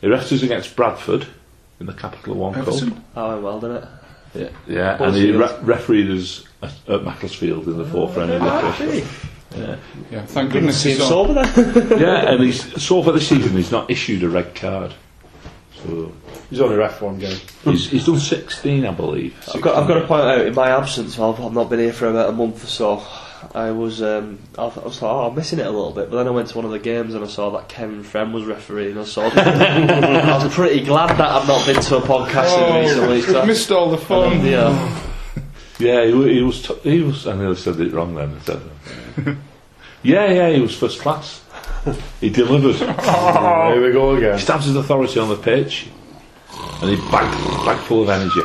He 0.00 0.06
refed 0.06 0.32
us 0.32 0.42
against 0.42 0.76
Bradford 0.76 1.26
in 1.80 1.86
the 1.86 1.92
Capital 1.92 2.34
One 2.34 2.54
Cup. 2.54 2.68
Oh, 3.16 3.30
went 3.30 3.42
well, 3.42 3.60
didn't 3.60 3.76
it? 3.76 3.88
Yeah, 4.34 4.48
yeah. 4.66 5.02
and 5.02 5.14
he 5.14 5.30
re- 5.30 5.58
refereed 5.62 6.10
us 6.10 6.44
at, 6.60 6.72
at 6.88 7.04
Macclesfield 7.04 7.66
in 7.68 7.78
the 7.78 7.84
fourth 7.84 8.16
round 8.16 8.32
of 8.32 8.40
the 8.40 8.48
ah, 8.48 8.72
FA 8.72 9.00
Cup. 9.00 9.78
Yeah, 10.10 10.26
thank 10.26 10.50
goodness 10.52 10.82
See 10.82 10.92
him 10.92 10.98
he's 10.98 11.08
sober 11.08 11.34
then. 11.34 12.00
yeah, 12.00 12.32
and 12.32 12.42
he's 12.42 12.82
so 12.82 13.02
far 13.02 13.12
this 13.12 13.28
season 13.28 13.52
he's 13.52 13.70
not 13.70 13.88
issued 13.88 14.24
a 14.24 14.28
red 14.28 14.54
card. 14.54 14.92
So 15.76 16.12
He's 16.50 16.60
only 16.60 16.76
ref 16.76 17.00
one 17.00 17.18
game. 17.18 17.36
he's, 17.64 17.90
he's 17.90 18.06
done 18.06 18.18
16, 18.18 18.86
I 18.86 18.92
believe. 18.92 19.36
I've 19.54 19.60
got, 19.60 19.76
I've 19.76 19.88
got 19.88 20.00
to 20.00 20.06
point 20.06 20.22
out, 20.22 20.46
in 20.46 20.54
my 20.54 20.70
absence, 20.70 21.18
well, 21.18 21.34
I've 21.34 21.52
not 21.52 21.70
been 21.70 21.80
here 21.80 21.92
for 21.92 22.08
about 22.08 22.28
a 22.28 22.32
month 22.32 22.64
or 22.64 22.66
so. 22.66 23.02
I 23.54 23.70
was, 23.72 24.02
um, 24.02 24.38
I 24.58 24.64
was 24.66 24.76
like, 24.76 25.02
oh, 25.02 25.28
I'm 25.28 25.34
missing 25.34 25.58
it 25.58 25.66
a 25.66 25.70
little 25.70 25.92
bit. 25.92 26.10
But 26.10 26.16
then 26.18 26.26
I 26.26 26.30
went 26.30 26.48
to 26.48 26.56
one 26.56 26.64
of 26.64 26.70
the 26.70 26.78
games 26.78 27.14
and 27.14 27.24
I 27.24 27.26
saw 27.28 27.50
that 27.50 27.68
Kevin 27.68 28.02
Friend 28.04 28.32
was 28.32 28.44
refereeing. 28.44 28.96
I 28.98 29.04
saw. 29.04 29.28
I 29.34 30.42
was 30.44 30.54
pretty 30.54 30.84
glad 30.84 31.10
that 31.16 31.20
I've 31.20 31.46
not 31.48 31.66
been 31.66 31.80
to 31.82 31.96
a 31.96 32.00
podcast 32.00 32.82
recently. 32.82 33.16
We've 33.16 33.24
So, 33.24 33.44
missed 33.46 33.70
all 33.72 33.90
the 33.90 33.98
fun. 33.98 34.44
yeah, 34.46 35.00
Yeah, 35.78 36.04
he, 36.04 36.34
he 36.34 36.42
was. 36.42 36.62
T- 36.62 36.78
he 36.82 37.00
was. 37.02 37.26
I 37.26 37.34
nearly 37.36 37.56
said 37.56 37.80
it 37.80 37.92
wrong 37.92 38.14
then. 38.14 38.40
Said, 38.42 38.60
yeah, 40.02 40.30
yeah, 40.30 40.50
he 40.50 40.60
was 40.60 40.76
first 40.76 41.00
class. 41.00 41.40
He 42.20 42.30
delivered. 42.30 42.76
Here 42.76 43.82
we 43.86 43.92
go 43.92 44.14
again. 44.16 44.34
He 44.38 44.40
stabs 44.44 44.66
his 44.66 44.76
authority 44.76 45.18
on 45.20 45.28
the 45.28 45.36
pitch, 45.36 45.88
and 46.80 46.90
he 46.90 46.96
bag, 47.10 47.30
bag 47.64 47.78
full 47.80 48.02
of 48.02 48.08
energy. 48.08 48.40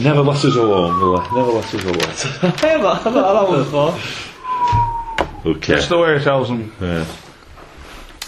He 0.00 0.08
never 0.08 0.22
lets 0.22 0.44
us 0.46 0.56
alone, 0.56 0.98
will 0.98 1.20
he? 1.20 1.36
Never 1.36 1.52
lets 1.52 1.74
us 1.74 1.84
alone. 1.84 2.54
hey, 2.56 2.74
I've 2.74 2.80
not, 2.80 3.06
I've 3.06 3.14
not 3.14 3.26
had 3.26 3.34
that 3.34 3.48
one 3.48 3.64
before. 3.64 5.50
Okay. 5.56 5.74
That's 5.74 5.88
the 5.88 5.98
way 5.98 6.18
he 6.18 6.24
tells 6.24 6.48
them. 6.48 6.72
Yeah. 6.80 7.04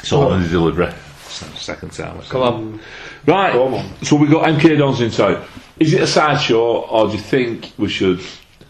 It's 0.00 0.12
all 0.12 0.34
in 0.34 0.42
the 0.42 0.48
delivery. 0.48 0.92
Second 1.28 1.92
time. 1.92 2.18
I 2.20 2.24
Come 2.24 2.42
on. 2.42 2.80
Right. 3.26 3.52
Come 3.52 3.74
on. 3.74 4.04
So 4.04 4.16
we 4.16 4.28
got 4.28 4.44
MK 4.48 4.78
Dons 4.78 5.00
inside. 5.00 5.42
Is 5.78 5.94
it 5.94 6.02
a 6.02 6.06
sideshow, 6.06 6.82
or 6.82 7.06
do 7.06 7.14
you 7.14 7.18
think 7.18 7.72
we 7.78 7.88
should 7.88 8.20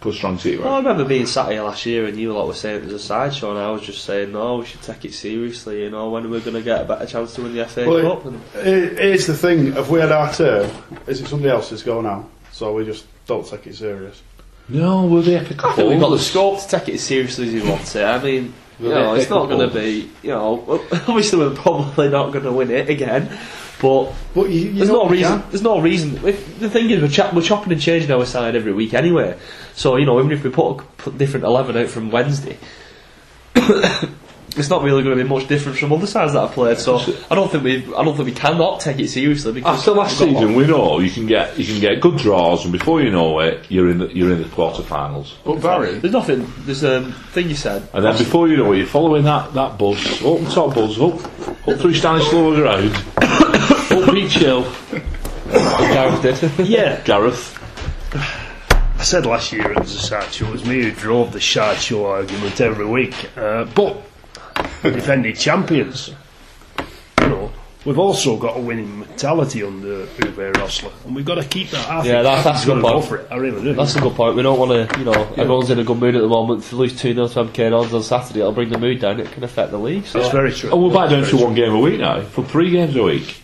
put 0.00 0.14
strong 0.14 0.38
seat 0.38 0.60
Well, 0.60 0.74
I 0.74 0.78
remember 0.78 1.04
being 1.04 1.26
sat 1.26 1.50
here 1.50 1.62
last 1.62 1.86
year 1.86 2.06
and 2.06 2.18
you 2.18 2.32
lot 2.32 2.46
were 2.46 2.54
saying 2.54 2.82
it 2.82 2.84
was 2.84 2.92
a 2.92 2.98
sideshow, 3.00 3.50
and 3.50 3.58
I 3.58 3.70
was 3.70 3.82
just 3.82 4.04
saying, 4.04 4.30
no, 4.30 4.58
we 4.58 4.66
should 4.66 4.82
take 4.82 5.04
it 5.04 5.14
seriously. 5.14 5.82
You 5.82 5.90
know, 5.90 6.08
when 6.10 6.24
are 6.24 6.28
we're 6.28 6.40
going 6.40 6.54
to 6.54 6.62
get 6.62 6.82
a 6.82 6.84
better 6.84 7.06
chance 7.06 7.34
to 7.34 7.42
win 7.42 7.52
the 7.52 7.64
FA 7.64 7.88
Well, 7.88 8.16
Cup. 8.16 8.26
And 8.26 8.40
It, 8.54 8.98
here's 8.98 9.26
the 9.26 9.34
thing: 9.34 9.76
if 9.76 9.88
we 9.88 9.98
had 9.98 10.12
our 10.12 10.32
turn, 10.32 10.70
is 11.08 11.20
it 11.20 11.26
somebody 11.26 11.50
else's 11.50 11.82
go 11.82 12.00
now? 12.00 12.28
So 12.52 12.72
we 12.74 12.84
just 12.84 13.06
don't 13.26 13.46
take 13.46 13.66
it 13.66 13.74
serious. 13.74 14.22
No, 14.68 15.04
we'll 15.06 15.24
be 15.24 15.34
epic. 15.34 15.64
I 15.64 15.74
think 15.74 15.90
we've 15.90 16.00
got 16.00 16.10
the 16.10 16.18
scope 16.18 16.60
to 16.60 16.68
take 16.68 16.88
it 16.90 16.94
as 16.94 17.02
seriously 17.02 17.48
as 17.48 17.62
we 17.62 17.68
want 17.68 17.84
to. 17.86 18.04
I 18.04 18.22
mean, 18.22 18.54
you 18.78 18.88
know, 18.88 19.14
it's 19.14 19.28
not 19.28 19.48
going 19.48 19.68
to 19.68 19.74
be, 19.74 20.10
you 20.22 20.30
know, 20.30 20.80
obviously 20.92 21.38
we're 21.40 21.54
probably 21.54 22.08
not 22.08 22.32
going 22.32 22.44
to 22.44 22.52
win 22.52 22.70
it 22.70 22.88
again, 22.88 23.38
but 23.80 24.12
But 24.34 24.50
you, 24.50 24.60
you 24.60 24.72
there's 24.74 24.88
know 24.88 25.04
no 25.04 25.08
reason. 25.08 25.40
can. 25.40 25.50
There's 25.50 25.62
no 25.62 25.80
reason. 25.80 26.24
If, 26.26 26.58
the 26.60 26.70
thing 26.70 26.90
is, 26.90 27.02
we're, 27.02 27.08
cha- 27.08 27.32
we're 27.34 27.42
chopping 27.42 27.72
and 27.72 27.80
changing 27.82 28.10
our 28.12 28.24
side 28.24 28.54
every 28.54 28.72
week 28.72 28.94
anyway. 28.94 29.36
So 29.74 29.96
you 29.96 30.06
know, 30.06 30.18
even 30.20 30.30
if 30.30 30.44
we 30.44 30.50
put 30.50 30.70
a 30.80 30.82
put 30.82 31.18
different 31.18 31.44
eleven 31.44 31.76
out 31.76 31.88
from 31.88 32.10
Wednesday. 32.10 32.58
It's 34.56 34.68
not 34.70 34.82
really 34.82 35.02
going 35.02 35.16
to 35.16 35.22
be 35.22 35.28
much 35.28 35.48
different 35.48 35.78
from 35.78 35.92
other 35.92 36.06
sides 36.06 36.32
that 36.34 36.42
I've 36.42 36.52
played, 36.52 36.78
so 36.78 36.98
I 37.30 37.34
don't 37.34 37.50
think 37.50 37.64
we 37.64 37.94
I 37.94 38.04
don't 38.04 38.16
think 38.16 38.26
we 38.26 38.34
cannot 38.34 38.80
take 38.80 38.98
it 38.98 39.08
seriously 39.08 39.52
because 39.52 39.78
After 39.78 39.92
last 39.92 40.20
we've 40.20 40.30
season, 40.30 40.54
we 40.54 40.66
know 40.66 41.00
you 41.00 41.10
can 41.10 41.26
get 41.26 41.58
you 41.58 41.64
can 41.64 41.80
get 41.80 42.00
good 42.00 42.18
draws, 42.18 42.64
and 42.64 42.72
before 42.72 43.00
you 43.02 43.10
know 43.10 43.40
it, 43.40 43.64
you're 43.70 43.88
in 43.90 43.98
the, 43.98 44.06
you're 44.14 44.32
in 44.32 44.42
the 44.42 44.48
quarterfinals. 44.48 45.32
But 45.44 45.60
Barry, 45.62 45.98
There's 45.98 46.12
nothing. 46.12 46.52
There's 46.60 46.82
a 46.82 47.10
thing 47.32 47.48
you 47.48 47.54
said. 47.54 47.88
And 47.92 48.04
then 48.04 48.16
before 48.16 48.48
you 48.48 48.56
know 48.56 48.72
it, 48.72 48.78
you're 48.78 48.86
following 48.86 49.24
that, 49.24 49.54
that 49.54 49.78
bus, 49.78 50.22
open 50.22 50.46
top 50.46 50.74
bus, 50.74 50.98
up, 50.98 51.14
up 51.68 51.78
through 51.80 51.94
Stanislaw 51.94 52.50
Road, 52.58 52.92
up 53.16 54.14
Beech 54.14 54.34
Hill, 54.34 54.62
Gareth 55.50 56.22
did. 56.22 56.66
Yeah, 56.68 57.00
Gareth. 57.04 57.58
I 58.14 59.04
said 59.04 59.26
last 59.26 59.52
year 59.52 59.72
it 59.72 59.80
was 59.80 59.94
a 59.94 59.98
sideshow. 59.98 60.46
It 60.46 60.52
was 60.52 60.64
me 60.64 60.82
who 60.82 60.92
drove 60.92 61.32
the 61.32 61.40
sideshow 61.40 62.06
argument 62.06 62.60
every 62.60 62.86
week. 62.86 63.14
Uh, 63.36 63.64
but 63.64 63.96
we're 63.96 64.02
defending 64.82 65.34
champions. 65.34 66.14
You 67.20 67.28
know, 67.28 67.52
we've 67.84 67.98
also 67.98 68.36
got 68.36 68.56
a 68.56 68.60
winning 68.60 69.00
mentality 69.00 69.62
under 69.62 70.06
Uwe 70.06 70.52
Rosler, 70.54 70.92
and 71.06 71.14
we've 71.14 71.24
got 71.24 71.36
to 71.36 71.44
keep 71.44 71.70
that. 71.70 71.88
I 71.88 71.96
Yeah, 71.98 72.02
think 72.02 72.22
that's- 72.24 72.44
that's 72.44 72.62
a 72.64 72.66
good 72.66 72.82
got 72.82 72.88
to 72.88 72.94
go 72.94 72.98
point. 73.00 73.04
for 73.06 73.16
it. 73.18 73.28
I 73.30 73.36
really 73.36 73.62
do. 73.62 73.74
That's 73.74 73.96
a 73.96 74.00
good 74.00 74.14
point. 74.14 74.34
We 74.36 74.42
don't 74.42 74.58
want 74.58 74.70
to, 74.90 74.98
you 74.98 75.04
know, 75.04 75.28
everyone's 75.36 75.70
in 75.70 75.78
a 75.78 75.84
good 75.84 75.98
mood 75.98 76.14
at 76.16 76.22
the 76.22 76.28
moment. 76.28 76.64
If 76.64 76.72
you 76.72 76.78
lose 76.78 76.98
2 77.00 77.14
0 77.14 77.28
to 77.28 77.40
MK 77.44 77.70
Dons 77.70 77.94
on 77.94 78.02
Saturday, 78.02 78.40
it'll 78.40 78.52
bring 78.52 78.70
the 78.70 78.78
mood 78.78 79.00
down. 79.00 79.20
It 79.20 79.30
can 79.32 79.44
affect 79.44 79.70
the 79.70 79.78
league. 79.78 80.06
So. 80.06 80.18
That's 80.20 80.32
very 80.32 80.52
true. 80.52 80.70
Oh, 80.70 80.76
we're 80.88 80.94
back 80.94 81.10
down 81.10 81.24
to 81.24 81.36
one 81.36 81.54
game 81.54 81.72
a 81.72 81.80
week 81.80 82.00
now, 82.00 82.20
for 82.22 82.44
three 82.44 82.70
games 82.70 82.96
a 82.96 83.02
week. 83.02 83.41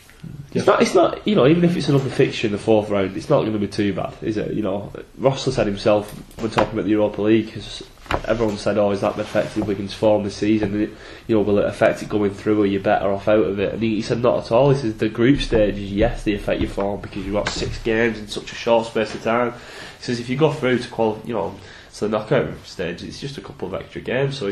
It's 0.55 0.67
not, 0.67 0.81
it's 0.81 0.95
not, 0.95 1.27
you 1.27 1.35
know, 1.35 1.47
even 1.47 1.65
if 1.65 1.77
it's 1.77 1.89
another 1.89 2.09
fixture 2.09 2.47
in 2.47 2.53
the 2.53 2.59
fourth 2.59 2.89
round, 2.89 3.17
it's 3.17 3.29
not 3.29 3.41
going 3.41 3.53
to 3.53 3.59
be 3.59 3.69
too 3.69 3.93
bad, 3.93 4.15
is 4.23 4.39
it? 4.39 4.55
You 4.55 4.63
know, 4.63 4.91
Rosler 5.21 5.53
said 5.53 5.67
himself 5.67 6.11
when 6.41 6.51
talking 6.51 6.73
about 6.73 6.85
the 6.85 6.93
Europa 6.93 7.21
League, 7.21 7.47
because 7.47 7.83
everyone 8.27 8.57
said, 8.57 8.79
"Oh, 8.79 8.91
is 8.91 9.03
that 9.03 9.19
affected 9.19 9.67
Wigan's 9.67 9.93
form 9.93 10.25
this 10.25 10.37
season? 10.37 10.81
It, 10.81 10.91
you 11.27 11.37
know, 11.37 11.43
will 11.43 11.59
it 11.59 11.67
affect 11.67 12.03
it 12.03 12.09
going 12.09 12.33
through, 12.33 12.63
or 12.63 12.67
you're 12.67 12.81
better 12.81 13.11
off 13.11 13.29
out 13.29 13.45
of 13.45 13.59
it?" 13.59 13.75
And 13.75 13.83
he, 13.83 13.97
he 13.97 14.03
said, 14.03 14.21
"Not 14.23 14.45
at 14.45 14.53
all. 14.53 14.71
He 14.71 14.79
says 14.79 14.97
the 14.97 15.11
group 15.11 15.41
stages, 15.41 15.93
yes, 15.93 16.25
they 16.25 16.35
affect 16.35 16.61
your 16.61 16.71
form 16.71 17.01
because 17.01 17.25
you've 17.25 17.35
got 17.35 17.49
six 17.49 17.79
games 17.83 18.19
in 18.19 18.29
such 18.29 18.53
a 18.53 18.55
short 18.55 18.87
space 18.87 19.15
of 19.15 19.23
time." 19.23 19.53
He 19.99 20.05
says 20.05 20.21
if 20.21 20.29
you 20.29 20.37
go 20.37 20.53
through 20.53 20.79
to 20.79 20.89
qual, 20.89 21.21
you 21.25 21.35
know, 21.35 21.55
to 21.95 22.01
the 22.01 22.09
knockout 22.09 22.65
stage, 22.65 23.03
it's 23.03 23.21
just 23.21 23.37
a 23.37 23.43
couple 23.43 23.69
of 23.69 23.75
extra 23.75 24.01
games. 24.01 24.39
So 24.39 24.51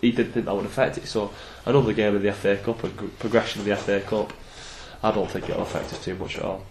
he 0.00 0.12
didn't 0.12 0.32
think 0.32 0.46
that 0.46 0.54
would 0.54 0.66
affect 0.66 0.98
it. 0.98 1.06
So 1.06 1.32
another 1.64 1.92
game 1.92 2.14
of 2.14 2.22
the 2.22 2.32
FA 2.32 2.56
Cup 2.56 2.84
and 2.84 3.18
progression 3.18 3.60
of 3.60 3.66
the 3.66 3.76
FA 3.76 4.00
Cup. 4.00 4.32
I 5.06 5.12
don't 5.12 5.30
think 5.30 5.48
it'll 5.48 5.62
affect 5.62 5.92
us 5.92 6.04
too 6.04 6.16
much 6.16 6.36
at 6.36 6.44
all. 6.44 6.64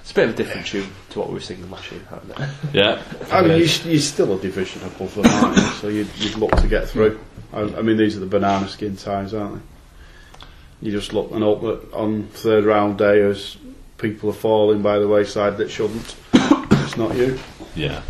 It's 0.00 0.12
a 0.12 0.14
bit 0.14 0.28
of 0.28 0.34
a 0.34 0.36
different 0.36 0.66
tune 0.66 0.88
to 1.10 1.18
what 1.18 1.28
we 1.28 1.34
were 1.34 1.40
singing 1.40 1.70
last 1.70 1.92
year, 1.92 2.00
isn't 2.22 2.40
it? 2.40 2.48
Yeah. 2.72 3.02
I 3.30 3.42
mean, 3.42 3.58
you're, 3.58 3.92
you're 3.92 4.00
still 4.00 4.32
a 4.32 4.40
division 4.40 4.82
above 4.84 5.14
them, 5.14 5.26
aren't 5.26 5.56
you? 5.56 5.62
So 5.62 5.88
you'd, 5.88 6.08
you'd 6.16 6.36
look 6.36 6.56
to 6.56 6.66
get 6.66 6.88
through. 6.88 7.20
I, 7.52 7.60
I 7.60 7.82
mean, 7.82 7.98
these 7.98 8.16
are 8.16 8.20
the 8.20 8.26
banana 8.26 8.68
skin 8.68 8.96
ties, 8.96 9.34
aren't 9.34 9.56
they? 9.56 10.46
You 10.80 10.92
just 10.92 11.12
look 11.12 11.30
and 11.32 11.42
hope 11.42 11.60
that 11.62 11.92
on 11.92 12.24
third 12.28 12.64
round 12.64 12.96
day, 12.96 13.20
as 13.22 13.58
people 13.98 14.30
are 14.30 14.34
falling 14.34 14.80
by 14.80 14.98
the 14.98 15.08
wayside 15.08 15.58
that 15.58 15.70
shouldn't, 15.70 16.16
it's 16.32 16.96
not 16.96 17.14
you. 17.16 17.38
Yeah. 17.74 18.00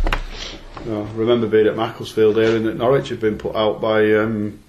No, 0.85 1.03
I 1.03 1.11
remember 1.15 1.47
being 1.47 1.67
at 1.67 1.75
Macclesfield 1.75 2.37
hearing 2.37 2.63
that 2.63 2.77
Norwich 2.77 3.09
had 3.09 3.19
been 3.19 3.37
put 3.37 3.55
out 3.55 3.81
by 3.81 4.13
um, 4.15 4.59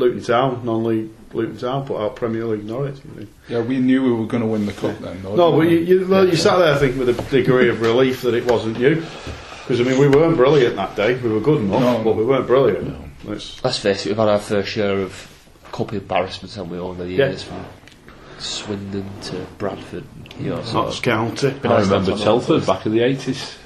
Luton 0.00 0.22
Town, 0.22 0.64
non-league 0.64 1.10
Luton 1.32 1.56
Town 1.58 1.86
put 1.86 2.00
out 2.00 2.16
Premier 2.16 2.44
League 2.46 2.64
Norwich. 2.64 2.96
you 3.04 3.10
think. 3.16 3.30
yeah, 3.48 3.60
we 3.60 3.78
knew 3.78 4.02
we 4.02 4.12
were 4.12 4.26
going 4.26 4.42
to 4.42 4.48
win 4.48 4.66
the 4.66 4.72
cup 4.72 4.98
then. 4.98 5.22
Though, 5.22 5.36
No, 5.36 5.50
but 5.52 5.58
we? 5.60 5.70
you, 5.78 6.00
you, 6.00 6.06
well, 6.08 6.26
you 6.28 6.34
sat 6.36 6.58
there, 6.58 6.74
I 6.74 6.78
think, 6.78 6.98
with 6.98 7.08
a 7.08 7.30
degree 7.30 7.68
of 7.68 7.80
relief 7.80 8.22
that 8.22 8.34
it 8.34 8.44
wasn't 8.50 8.78
you. 8.78 8.96
Because, 9.62 9.80
I 9.80 9.84
mean, 9.84 10.00
we 10.00 10.08
weren't 10.08 10.36
brilliant 10.36 10.74
that 10.76 10.96
day. 10.96 11.14
We 11.14 11.30
were 11.30 11.38
good 11.40 11.60
enough, 11.60 11.80
No. 11.80 12.02
but 12.02 12.16
we 12.16 12.24
weren't 12.24 12.48
brilliant. 12.48 12.88
It's- 13.24 13.60
Let's 13.62 13.78
face 13.78 14.06
it, 14.06 14.08
we've 14.08 14.16
had 14.18 14.28
our 14.28 14.38
fair 14.40 14.64
share 14.64 14.98
of 14.98 15.28
couple 15.70 15.96
of 15.96 16.02
embarrassments, 16.02 16.56
haven't 16.56 16.72
we, 16.72 16.78
over 16.78 17.04
the 17.04 17.10
Yeah. 17.10 17.28
years, 17.28 17.44
from 17.44 17.64
Swindon 18.38 19.04
to 19.22 19.36
Bradford. 19.58 20.04
You 20.40 20.50
know, 20.50 20.62
so 20.62 20.82
Notts 20.84 21.00
County. 21.00 21.54
I 21.62 21.80
remember 21.82 22.16
to 22.16 22.22
Telford 22.22 22.66
back 22.66 22.86
in 22.86 22.92
the 22.92 23.00
80s. 23.00 23.56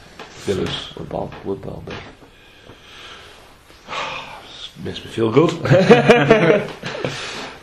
Did 0.46 0.68
us. 0.68 0.94
Would 0.98 1.10
well, 1.10 1.30
would 1.44 1.64
well 1.64 1.82
be. 1.86 1.92
Makes 4.82 5.04
me 5.04 5.10
feel 5.10 5.30
good. 5.30 5.52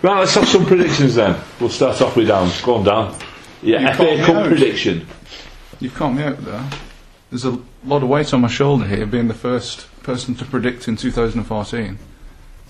right, 0.02 0.20
let's 0.20 0.34
have 0.36 0.48
some 0.48 0.66
predictions 0.66 1.16
then. 1.16 1.40
We'll 1.60 1.70
start 1.70 2.02
off 2.02 2.16
with 2.16 2.28
Dan. 2.28 2.52
Go 2.64 2.76
on, 2.76 2.84
Dan. 2.86 3.16
Yeah, 3.62 3.90
You 3.90 3.94
FA 3.96 4.26
Cup 4.26 4.36
out. 4.38 4.48
prediction. 4.48 5.06
You've 5.80 5.94
caught 5.94 6.14
me 6.14 6.24
out 6.24 6.38
there. 6.44 6.64
There's 7.30 7.46
a 7.46 7.60
lot 7.86 8.02
of 8.04 8.10
weight 8.10 8.34
on 8.34 8.42
my 8.42 8.48
shoulder 8.48 8.86
here, 8.86 9.06
being 9.06 9.28
the 9.28 9.34
first 9.34 9.88
person 10.04 10.36
to 10.36 10.46
predict 10.46 10.88
in 10.88 10.96
2014. 10.96 12.00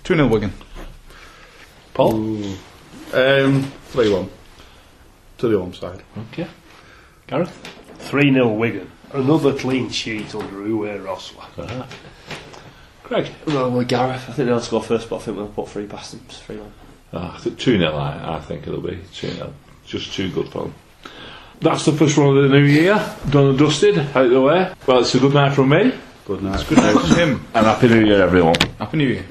2 0.03 0.15
0 0.15 0.27
Wigan. 0.27 0.53
Paul? 1.93 2.13
Um, 3.13 3.63
3 3.63 4.13
1 4.13 4.29
to 5.37 5.47
the 5.47 5.57
home 5.59 5.73
side. 5.73 6.01
Okay. 6.31 6.47
Gareth? 7.27 7.55
3 7.99 8.33
0 8.33 8.49
Wigan. 8.53 8.89
Another 9.13 9.53
clean 9.57 9.89
sheet 9.89 10.33
under 10.33 10.55
Uwe 10.55 11.03
Rosler. 11.03 11.87
Craig? 13.11 13.29
Well, 13.45 13.69
with 13.71 13.89
Gareth, 13.89 14.29
I 14.29 14.31
think 14.31 14.47
they'll 14.47 14.61
score 14.61 14.81
first, 14.81 15.09
but 15.09 15.17
I 15.17 15.19
think 15.19 15.35
we'll 15.35 15.47
put 15.47 15.67
three 15.67 15.85
past 15.85 16.11
them. 16.11 16.21
Three 16.29 16.55
one. 16.55 16.71
Ah, 17.11 17.35
I 17.35 17.39
think 17.39 17.59
2 17.59 17.77
0, 17.77 17.93
I, 17.93 18.37
I 18.37 18.39
think 18.39 18.65
it'll 18.65 18.79
be 18.79 18.97
2 19.13 19.31
0. 19.31 19.53
Just 19.85 20.13
too 20.13 20.31
good 20.31 20.47
for 20.47 20.61
them. 20.63 20.73
That's 21.59 21.83
the 21.83 21.91
first 21.91 22.17
one 22.17 22.37
of 22.37 22.41
the 22.43 22.47
new 22.47 22.63
year. 22.63 22.95
Done 23.29 23.47
and 23.49 23.59
dusted, 23.59 23.97
out 23.97 24.25
of 24.25 24.31
the 24.31 24.39
way. 24.41 24.73
Well, 24.87 24.99
it's 25.01 25.13
a 25.13 25.19
good 25.19 25.33
night 25.33 25.53
from 25.53 25.67
me, 25.69 25.93
Good 26.25 26.41
night. 26.41 26.61
It's 26.61 26.69
Good 26.69 26.77
night 26.77 26.93
from 26.93 27.09
him. 27.19 27.45
and 27.53 27.65
Happy 27.65 27.89
New 27.89 28.05
Year, 28.05 28.21
everyone. 28.21 28.55
Happy 28.79 28.95
New 28.95 29.07
Year. 29.09 29.25